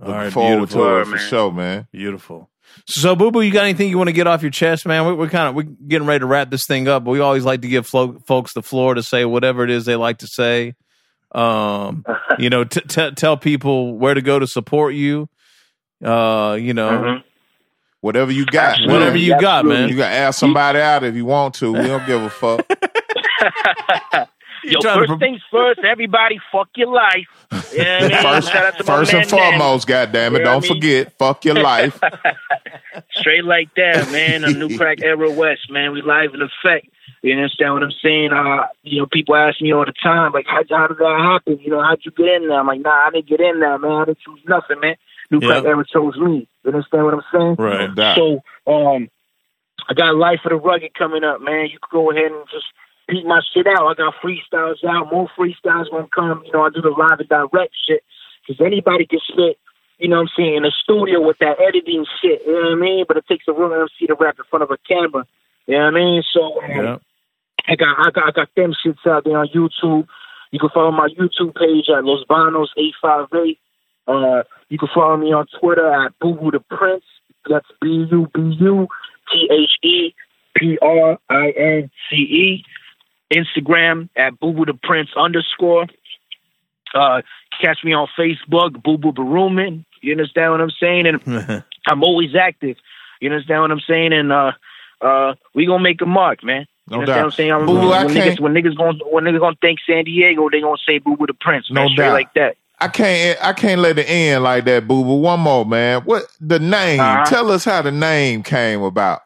All 0.00 0.06
Looking 0.08 0.20
right. 0.22 0.32
forward 0.32 0.56
beautiful. 0.68 0.84
to 0.84 1.00
it 1.00 1.04
for 1.04 1.10
man. 1.16 1.18
sure, 1.28 1.52
man. 1.52 1.86
Beautiful. 1.92 2.48
So, 2.86 3.14
Boo 3.14 3.30
Boo, 3.30 3.40
you 3.42 3.52
got 3.52 3.64
anything 3.64 3.90
you 3.90 3.98
want 3.98 4.08
to 4.08 4.12
get 4.12 4.26
off 4.26 4.40
your 4.42 4.50
chest, 4.50 4.86
man? 4.86 5.06
We, 5.06 5.12
we're 5.14 5.28
kind 5.28 5.48
of 5.48 5.54
we're 5.54 5.62
getting 5.86 6.06
ready 6.06 6.20
to 6.20 6.26
wrap 6.26 6.50
this 6.50 6.66
thing 6.66 6.88
up, 6.88 7.04
but 7.04 7.10
we 7.10 7.20
always 7.20 7.44
like 7.44 7.62
to 7.62 7.68
give 7.68 7.86
flo- 7.86 8.18
folks 8.26 8.54
the 8.54 8.62
floor 8.62 8.94
to 8.94 9.02
say 9.02 9.24
whatever 9.24 9.62
it 9.64 9.70
is 9.70 9.84
they 9.84 9.96
like 9.96 10.18
to 10.18 10.26
say. 10.26 10.74
Um, 11.32 12.04
you 12.38 12.50
know, 12.50 12.64
t- 12.64 12.80
t- 12.88 13.10
tell 13.12 13.36
people 13.36 13.96
where 13.98 14.14
to 14.14 14.22
go 14.22 14.38
to 14.38 14.46
support 14.46 14.94
you. 14.94 15.28
Uh, 16.04 16.56
you 16.60 16.74
know, 16.74 16.90
Mhm. 16.90 17.22
Whatever 18.02 18.30
you 18.30 18.44
got, 18.46 18.72
Absolutely. 18.72 18.92
whatever 18.94 19.16
you 19.16 19.40
got, 19.40 19.64
man. 19.64 19.88
You 19.88 19.96
can 19.96 20.04
ask 20.04 20.38
somebody 20.38 20.78
out 20.78 21.02
if 21.02 21.16
you 21.16 21.24
want 21.24 21.54
to. 21.54 21.72
We 21.72 21.86
don't 21.88 22.06
give 22.06 22.22
a 22.22 22.30
fuck. 22.30 22.64
Yo, 24.72 24.80
trying 24.80 25.00
to 25.02 25.06
first 25.08 25.20
things 25.20 25.40
first, 25.50 25.80
everybody 25.80 26.38
fuck 26.52 26.68
your 26.76 26.92
life. 26.92 27.26
You 27.72 27.78
know 27.78 27.98
what 28.00 28.02
I 28.02 28.08
mean? 28.08 28.22
First, 28.22 28.52
Shout 28.52 28.64
out 28.66 28.76
to 28.78 28.84
my 28.84 28.96
first 28.98 29.14
and 29.14 29.30
foremost, 29.30 29.86
goddamn 29.86 30.34
it, 30.34 30.38
You 30.38 30.44
know 30.44 30.50
don't 30.52 30.64
I 30.64 30.68
mean? 30.68 30.74
forget, 30.80 31.18
fuck 31.18 31.44
your 31.44 31.54
life. 31.54 32.00
Straight 33.12 33.44
like 33.44 33.68
that, 33.76 34.10
man. 34.10 34.44
A 34.44 34.50
new 34.50 34.76
crack 34.76 35.00
era 35.02 35.30
west, 35.30 35.70
man. 35.70 35.92
We 35.92 36.02
live 36.02 36.34
in 36.34 36.40
effect. 36.42 36.88
You 37.22 37.32
understand 37.34 37.74
what 37.74 37.82
I'm 37.82 37.92
saying? 38.02 38.32
Uh, 38.32 38.66
you 38.82 39.00
know, 39.00 39.06
people 39.06 39.34
ask 39.36 39.60
me 39.60 39.72
all 39.72 39.84
the 39.84 39.92
time, 40.02 40.32
like, 40.32 40.46
how, 40.46 40.62
how 40.70 40.86
did 40.86 40.98
that 40.98 41.18
happen? 41.20 41.58
You 41.60 41.70
know, 41.70 41.82
how'd 41.82 42.00
you 42.04 42.10
get 42.12 42.26
in 42.26 42.48
there? 42.48 42.58
I'm 42.60 42.66
like, 42.66 42.80
nah, 42.80 42.90
I 43.06 43.10
didn't 43.10 43.26
get 43.28 43.40
in 43.40 43.60
there, 43.60 43.78
man. 43.78 43.90
I 43.92 44.04
didn't 44.06 44.18
choose 44.20 44.40
nothing, 44.46 44.80
man. 44.80 44.96
New 45.30 45.40
crack 45.40 45.64
Yeah. 45.64 45.70
era 45.70 45.84
chose 45.92 46.16
me. 46.18 46.46
You 46.64 46.70
understand 46.72 47.04
what 47.04 47.14
I'm 47.14 47.22
saying? 47.32 47.54
right? 47.58 47.88
No 47.88 47.94
doubt. 47.94 48.16
So, 48.16 48.42
um, 48.72 49.08
I 49.88 49.94
got 49.94 50.14
Life 50.16 50.40
of 50.44 50.50
the 50.50 50.56
Rugged 50.56 50.94
coming 50.94 51.24
up, 51.24 51.40
man. 51.40 51.64
You 51.70 51.78
can 51.78 51.88
go 51.90 52.10
ahead 52.10 52.30
and 52.30 52.44
just 52.50 52.66
beat 53.08 53.24
my 53.26 53.40
shit 53.52 53.66
out. 53.66 53.86
I 53.86 53.94
got 53.94 54.14
freestyles 54.22 54.84
out. 54.84 55.12
More 55.12 55.28
freestyles 55.38 55.90
gonna 55.90 56.08
come. 56.14 56.42
You 56.44 56.52
know, 56.52 56.62
I 56.62 56.70
do 56.70 56.82
the 56.82 56.90
live 56.90 57.20
and 57.20 57.28
direct 57.28 57.74
shit 57.88 58.02
because 58.46 58.64
anybody 58.64 59.06
can 59.06 59.20
spit. 59.26 59.58
You 59.98 60.08
know 60.08 60.16
what 60.16 60.22
I'm 60.22 60.28
saying? 60.36 60.56
In 60.56 60.62
the 60.64 60.72
studio 60.82 61.20
with 61.26 61.38
that 61.38 61.60
editing 61.60 62.04
shit. 62.20 62.42
You 62.46 62.52
know 62.52 62.70
what 62.70 62.72
I 62.72 62.80
mean? 62.80 63.04
But 63.08 63.16
it 63.16 63.26
takes 63.26 63.48
a 63.48 63.52
real 63.52 63.72
MC 63.72 64.06
to 64.08 64.14
rap 64.14 64.36
in 64.38 64.44
front 64.50 64.62
of 64.62 64.70
a 64.70 64.76
camera. 64.86 65.26
You 65.66 65.78
know 65.78 65.84
what 65.84 65.94
I 65.94 65.96
mean? 65.96 66.22
So, 66.32 66.62
um, 66.62 66.70
Yeah. 66.70 66.96
I 67.68 67.74
got 67.76 67.98
I 67.98 68.10
got 68.10 68.28
I 68.28 68.30
got 68.30 68.48
them 68.54 68.74
shits 68.84 69.06
out 69.06 69.24
there 69.24 69.38
on 69.38 69.48
YouTube. 69.48 70.06
You 70.52 70.58
can 70.60 70.68
follow 70.72 70.92
my 70.92 71.08
YouTube 71.08 71.54
page 71.56 71.88
at 71.88 72.04
Los 72.04 72.24
Banos 72.28 72.68
eight 72.76 72.94
five 73.02 73.26
eight. 73.44 73.58
Uh, 74.06 74.42
you 74.68 74.78
can 74.78 74.88
follow 74.94 75.16
me 75.16 75.32
on 75.32 75.46
Twitter 75.58 75.90
at 75.92 76.16
Boo 76.20 76.34
Boo 76.34 76.50
the 76.52 76.60
Prince. 76.60 77.04
That's 77.48 77.66
B 77.80 78.06
U 78.10 78.28
B 78.32 78.56
U 78.60 78.86
T 79.32 79.48
H 79.50 79.70
E 79.82 80.14
P 80.56 80.78
R 80.80 81.18
I 81.28 81.50
N 81.50 81.90
C 82.08 82.16
E. 82.16 82.64
Instagram 83.32 84.08
at 84.16 84.38
Boo 84.38 84.52
Boo 84.52 84.64
the 84.64 84.74
Prince 84.74 85.10
underscore. 85.16 85.86
Uh, 86.94 87.22
catch 87.60 87.78
me 87.84 87.92
on 87.92 88.08
Facebook, 88.18 88.82
Boo 88.82 88.96
Boo 88.98 89.12
Baruman. 89.12 89.84
You 90.02 90.12
understand 90.12 90.52
what 90.52 90.60
I'm 90.60 90.70
saying? 90.70 91.06
And 91.06 91.64
I'm 91.86 92.02
always 92.02 92.34
active. 92.34 92.76
You 93.20 93.30
understand 93.30 93.62
what 93.62 93.70
I'm 93.70 93.80
saying? 93.80 94.12
And 94.12 94.32
uh, 94.32 94.52
uh, 95.00 95.34
we 95.54 95.66
gonna 95.66 95.82
make 95.82 96.00
a 96.00 96.06
mark, 96.06 96.44
man. 96.44 96.66
You 96.88 96.96
No 96.96 97.00
understand 97.00 97.06
doubt. 97.16 97.16
what 97.18 97.24
I'm 97.24 97.30
saying? 97.32 97.52
I'm, 97.52 97.66
Boo 97.66 97.80
Boo, 97.80 97.90
I 97.90 98.04
when, 98.04 98.14
can't- 98.14 98.38
niggas, 98.38 98.40
when 98.40 98.54
niggas 98.54 98.76
gonna 98.76 98.98
when 99.10 99.24
niggas 99.24 99.40
gonna 99.40 99.56
thank 99.60 99.78
San 99.86 100.04
Diego, 100.04 100.48
they 100.50 100.60
gonna 100.60 100.76
say 100.86 100.98
Boo 100.98 101.16
Boo 101.16 101.26
the 101.26 101.34
Prince, 101.34 101.70
man. 101.70 101.88
No 101.88 101.94
doubt. 101.96 102.12
like 102.12 102.32
that. 102.34 102.56
I 102.78 102.88
can't 102.88 103.42
I 103.42 103.52
can't 103.54 103.80
let 103.80 103.98
it 103.98 104.08
end 104.08 104.44
like 104.44 104.66
that, 104.66 104.86
boo 104.86 105.02
boo. 105.02 105.14
One 105.16 105.40
more, 105.40 105.64
man. 105.64 106.02
What 106.02 106.24
the 106.40 106.58
name? 106.58 107.00
Uh-huh. 107.00 107.24
Tell 107.24 107.50
us 107.50 107.64
how 107.64 107.80
the 107.82 107.90
name 107.90 108.42
came 108.42 108.82
about. 108.82 109.22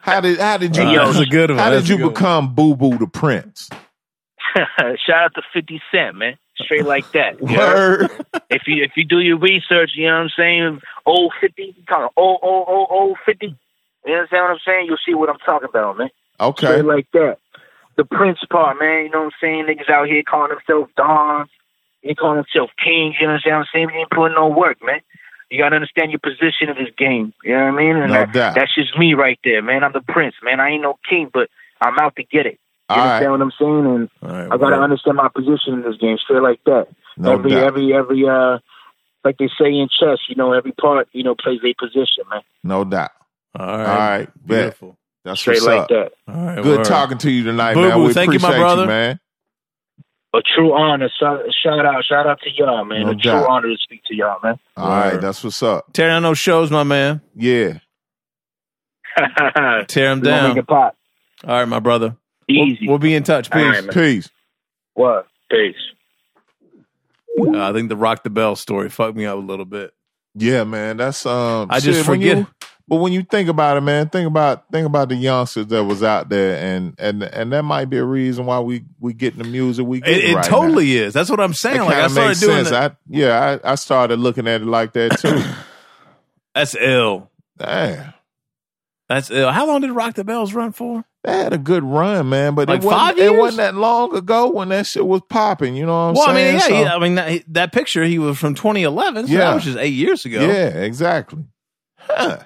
How 0.00 0.20
did 0.20 0.38
how 0.38 0.56
did 0.56 0.76
you 0.76 0.82
Hey, 0.82 0.94
yo, 0.94 1.06
that's 1.06 1.18
a 1.18 1.26
good 1.26 1.50
one. 1.50 1.58
how 1.58 1.70
did 1.70 1.84
a 1.84 1.86
you 1.86 2.08
become 2.08 2.54
Boo 2.54 2.74
Boo 2.76 2.96
the 2.98 3.06
Prince? 3.06 3.68
Shout 4.56 5.24
out 5.24 5.34
to 5.34 5.42
Fifty 5.52 5.80
Cent, 5.90 6.16
man. 6.16 6.36
Straight 6.56 6.84
like 6.84 7.10
that. 7.12 7.40
you 7.40 7.56
know? 7.56 8.08
If 8.50 8.62
you 8.66 8.84
if 8.84 8.92
you 8.96 9.04
do 9.04 9.18
your 9.18 9.38
research, 9.38 9.90
you 9.94 10.06
know 10.06 10.14
what 10.14 10.22
I'm 10.22 10.30
saying. 10.36 10.80
Old 11.04 11.32
fifty, 11.40 11.74
kind 11.88 12.04
of 12.04 12.10
old 12.16 12.40
old 12.42 12.68
old 12.68 12.88
old 12.90 13.16
fifty. 13.26 13.56
You 14.06 14.14
understand 14.14 14.44
what 14.44 14.50
I'm 14.52 14.58
saying? 14.64 14.86
You'll 14.86 14.98
see 15.04 15.14
what 15.14 15.28
I'm 15.28 15.38
talking 15.44 15.68
about, 15.68 15.98
man. 15.98 16.10
Okay. 16.40 16.66
Straight 16.66 16.84
like 16.84 17.08
that. 17.12 17.38
The 17.96 18.04
Prince 18.04 18.38
part, 18.50 18.78
man. 18.78 19.04
You 19.04 19.10
know 19.10 19.24
what 19.24 19.26
I'm 19.26 19.38
saying? 19.40 19.66
Niggas 19.66 19.90
out 19.90 20.06
here 20.06 20.22
calling 20.22 20.50
themselves 20.50 20.92
Dons. 20.96 21.48
They 22.02 22.14
calling 22.14 22.36
themselves 22.36 22.72
kings. 22.82 23.16
You 23.20 23.26
know 23.26 23.38
what 23.44 23.52
I'm 23.52 23.64
saying? 23.72 23.86
We 23.86 24.00
ain't 24.00 24.10
putting 24.10 24.34
no 24.36 24.48
work, 24.48 24.78
man. 24.84 25.00
You 25.54 25.62
gotta 25.62 25.76
understand 25.76 26.10
your 26.10 26.20
position 26.20 26.68
in 26.68 26.74
this 26.84 26.92
game. 26.98 27.32
You 27.44 27.52
know 27.56 27.64
what 27.66 27.74
I 27.74 27.76
mean? 27.76 27.96
And 27.96 28.08
No 28.12 28.14
that, 28.14 28.32
doubt. 28.32 28.54
that's 28.56 28.74
just 28.74 28.98
me 28.98 29.14
right 29.14 29.38
there, 29.44 29.62
man. 29.62 29.84
I'm 29.84 29.92
the 29.92 30.00
prince, 30.02 30.34
man. 30.42 30.58
I 30.60 30.70
ain't 30.70 30.82
no 30.82 30.98
king, 31.08 31.30
but 31.32 31.48
I'm 31.80 31.98
out 31.98 32.16
to 32.16 32.24
get 32.24 32.46
it. 32.46 32.58
You 32.90 32.96
All 32.96 33.00
understand 33.02 33.30
right. 33.30 33.38
what 33.38 33.40
I'm 33.42 33.52
saying? 33.58 33.86
And 33.94 34.10
All 34.22 34.28
right, 34.38 34.44
I 34.52 34.56
gotta 34.58 34.76
word. 34.76 34.82
understand 34.82 35.16
my 35.16 35.28
position 35.28 35.74
in 35.74 35.82
this 35.82 35.96
game, 35.98 36.18
straight 36.18 36.42
like 36.42 36.60
that. 36.66 36.88
No 37.16 37.32
every 37.34 37.50
doubt. 37.52 37.66
every 37.68 37.94
every 37.94 38.28
uh 38.28 38.58
like 39.24 39.38
they 39.38 39.48
say 39.58 39.72
in 39.72 39.88
chess, 39.88 40.18
you 40.28 40.34
know, 40.34 40.52
every 40.52 40.72
part, 40.72 41.08
you 41.12 41.22
know, 41.22 41.34
plays 41.34 41.60
a 41.64 41.72
position, 41.74 42.24
man. 42.30 42.42
No 42.62 42.84
doubt. 42.84 43.12
All 43.58 43.66
All 43.68 43.78
right, 43.78 44.18
right. 44.18 44.28
Bet. 44.34 44.46
beautiful. 44.58 44.98
That's 45.24 45.40
Straight 45.40 45.62
what's 45.62 45.66
like 45.66 45.80
up. 45.82 45.88
that. 45.88 46.12
All 46.28 46.44
right, 46.44 46.62
Good 46.62 46.78
word. 46.78 46.84
talking 46.84 47.16
to 47.18 47.30
you 47.30 47.44
tonight, 47.44 47.74
Boo 47.74 47.88
man. 47.88 48.02
We 48.02 48.12
thank 48.12 48.32
you, 48.34 48.38
my 48.40 48.48
appreciate 48.48 48.60
brother. 48.60 48.86
man. 48.86 49.20
A 50.34 50.42
true 50.54 50.72
honor. 50.74 51.08
Shout, 51.20 51.40
shout 51.62 51.86
out, 51.86 52.04
shout 52.04 52.26
out 52.26 52.40
to 52.42 52.50
y'all, 52.56 52.84
man. 52.84 53.02
No 53.02 53.10
a 53.10 53.14
doubt. 53.14 53.22
true 53.44 53.48
honor 53.52 53.68
to 53.68 53.76
speak 53.78 54.02
to 54.08 54.16
y'all, 54.16 54.38
man. 54.42 54.58
All 54.76 54.88
right, 54.88 55.12
Word. 55.14 55.22
that's 55.22 55.44
what's 55.44 55.62
up. 55.62 55.92
Tear 55.92 56.08
down 56.08 56.22
those 56.24 56.38
shows, 56.38 56.70
my 56.70 56.82
man. 56.82 57.20
Yeah. 57.36 57.78
Tear 59.86 60.10
them 60.16 60.20
We 60.20 60.28
make 60.28 60.56
down. 60.56 60.58
it. 60.58 60.68
All 60.70 60.94
right, 61.46 61.68
my 61.68 61.78
brother. 61.78 62.16
We'll- 62.48 62.58
Easy. 62.68 62.88
We'll, 62.88 62.98
be 62.98 63.14
in 63.14 63.22
touch. 63.22 63.50
Peace. 63.50 63.62
right. 63.84 63.90
Peace. 63.90 64.28
what? 64.94 65.26
Peace. 65.50 65.76
Uh, 67.38 67.58
I 67.70 67.72
think 67.72 67.88
the 67.88 67.96
Rock 67.96 68.22
the 68.22 68.30
Bell 68.30 68.54
story 68.56 68.88
fucked 68.90 69.16
me 69.16 69.24
up 69.26 69.36
a 69.36 69.40
little 69.40 69.64
bit. 69.64 69.92
Yeah, 70.34 70.64
man. 70.64 70.96
That's 70.98 71.24
um 71.26 71.68
I 71.70 71.80
just 71.80 72.04
forget- 72.04 72.38
you- 72.38 72.46
but 72.86 72.96
when 72.96 73.12
you 73.12 73.22
think 73.22 73.48
about 73.48 73.76
it, 73.76 73.80
man, 73.80 74.08
think 74.08 74.26
about 74.26 74.64
think 74.70 74.86
about 74.86 75.08
the 75.08 75.14
youngsters 75.16 75.66
that 75.68 75.84
was 75.84 76.02
out 76.02 76.28
there 76.28 76.56
and 76.62 76.94
and 76.98 77.22
and 77.22 77.52
that 77.52 77.62
might 77.64 77.86
be 77.86 77.96
a 77.96 78.04
reason 78.04 78.46
why 78.46 78.60
we 78.60 78.84
we 79.00 79.12
getting 79.14 79.42
the 79.42 79.48
music 79.48 79.86
we 79.86 80.00
get 80.00 80.10
It, 80.18 80.24
it 80.30 80.34
right 80.34 80.44
totally 80.44 80.96
is. 80.96 81.14
That's 81.14 81.30
what 81.30 81.40
I'm 81.40 81.54
saying. 81.54 81.78
Now. 81.78 81.86
Like 81.86 81.96
I 81.96 82.08
started 82.08 82.40
doing. 82.40 82.66
I 82.66 82.90
yeah, 83.08 83.58
I, 83.64 83.72
I 83.72 83.74
started 83.76 84.18
looking 84.18 84.46
at 84.46 84.60
it 84.60 84.66
like 84.66 84.92
that 84.94 85.18
too. 85.18 85.42
That's 86.54 86.74
ill. 86.78 87.30
Damn. 87.58 88.12
That's 89.08 89.30
ill. 89.30 89.50
How 89.50 89.66
long 89.66 89.80
did 89.80 89.90
Rock 89.92 90.14
the 90.14 90.24
Bells 90.24 90.54
run 90.54 90.72
for? 90.72 91.04
They 91.24 91.32
had 91.38 91.52
a 91.54 91.58
good 91.58 91.82
run, 91.84 92.28
man, 92.28 92.54
but 92.54 92.68
Like 92.68 92.82
it, 92.82 92.86
wasn't, 92.86 93.18
it 93.18 93.34
wasn't 93.36 93.56
that 93.58 93.74
long 93.74 94.14
ago 94.14 94.50
when 94.50 94.68
that 94.68 94.86
shit 94.86 95.06
was 95.06 95.22
popping. 95.30 95.74
You 95.74 95.86
know 95.86 95.92
what 95.92 95.98
I'm 96.10 96.16
saying? 96.16 96.26
well, 96.26 96.36
I 96.36 96.44
mean, 96.44 96.54
yeah, 96.54 96.58
So- 96.60 96.80
yeah, 96.82 96.94
I 96.94 96.98
mean 96.98 97.14
that, 97.14 97.42
that 97.54 97.72
picture 97.72 98.04
he 98.04 98.18
was 98.18 98.38
from 98.38 98.54
2011. 98.54 99.26
So 99.26 99.32
Yeah. 99.32 99.38
that 99.40 99.54
was 99.54 99.64
just 99.64 99.78
eight 99.78 99.94
years 99.94 100.24
ago. 100.26 100.40
yeah, 100.46 100.68
exactly. 100.68 101.44
Huh. 101.98 102.40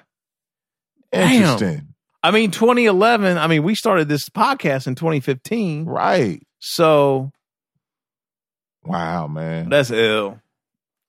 Damn. 1.11 1.31
Interesting. 1.33 1.87
I 2.23 2.31
mean, 2.31 2.51
2011. 2.51 3.37
I 3.37 3.47
mean, 3.47 3.63
we 3.63 3.75
started 3.75 4.09
this 4.09 4.27
podcast 4.29 4.87
in 4.87 4.95
2015. 4.95 5.85
Right. 5.85 6.41
So 6.59 7.31
Wow, 8.83 9.27
man. 9.27 9.69
that's 9.69 9.91
ill. 9.91 10.39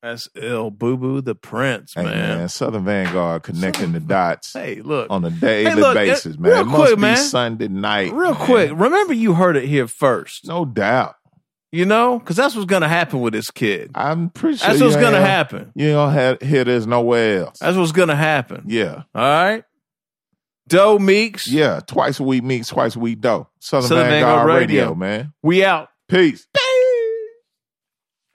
That's 0.03 0.29
ill. 0.35 0.71
Boo 0.71 0.97
Boo 0.97 1.21
the 1.21 1.35
Prince, 1.35 1.93
hey, 1.95 2.05
man. 2.05 2.39
man. 2.39 2.49
Southern 2.49 2.85
Vanguard 2.85 3.43
connecting 3.43 3.93
the 3.93 4.01
dots 4.01 4.53
Hey, 4.55 4.81
look. 4.81 5.09
on 5.11 5.25
a 5.25 5.31
daily 5.31 5.75
look, 5.79 5.95
basis, 5.95 6.35
it- 6.37 6.41
man. 6.41 6.53
real 6.53 6.61
it 6.61 6.65
must 6.65 6.83
quick, 6.85 6.97
be 6.97 7.01
man. 7.03 7.17
Sunday 7.19 7.69
night. 7.69 8.13
Real 8.13 8.33
man. 8.33 8.45
quick, 8.47 8.71
remember 8.75 9.13
you 9.13 9.35
heard 9.35 9.57
it 9.57 9.65
here 9.69 9.87
first. 9.87 10.47
No 10.49 10.65
doubt. 10.65 11.17
You 11.73 11.85
know, 11.85 12.19
because 12.19 12.35
that's 12.35 12.55
what's 12.57 12.67
gonna 12.67 12.89
happen 12.89 13.21
with 13.21 13.33
this 13.35 13.51
kid. 13.51 13.91
I'm 13.95 14.31
pretty 14.31 14.57
sure 14.57 14.69
That's 14.71 14.81
what's 14.83 14.97
gonna 14.97 15.21
happen. 15.21 15.71
You 15.77 15.93
don't 15.93 16.13
have, 16.13 16.41
hear 16.41 16.65
this 16.65 16.87
nowhere 16.87 17.45
else. 17.45 17.59
That's 17.61 17.77
what's 17.77 17.93
gonna 17.93 18.17
happen. 18.17 18.65
yeah. 18.67 19.03
All 19.15 19.23
right. 19.23 19.65
Doe 20.71 20.99
Meeks. 20.99 21.51
Yeah. 21.51 21.81
Twice 21.81 22.21
a 22.21 22.23
week 22.23 22.43
meets 22.43 22.69
twice 22.69 22.97
a 22.97 22.99
week 22.99 23.21
dough. 23.21 23.49
Southern, 23.59 23.89
Southern 23.89 24.09
Vanguard, 24.09 24.37
Vanguard 24.39 24.61
Radio, 24.61 24.83
Radio. 24.83 24.95
man. 24.95 25.33
We 25.43 25.65
out. 25.65 25.89
Peace. 26.09 26.47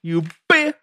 You 0.03 0.21
bitch. 0.51 0.73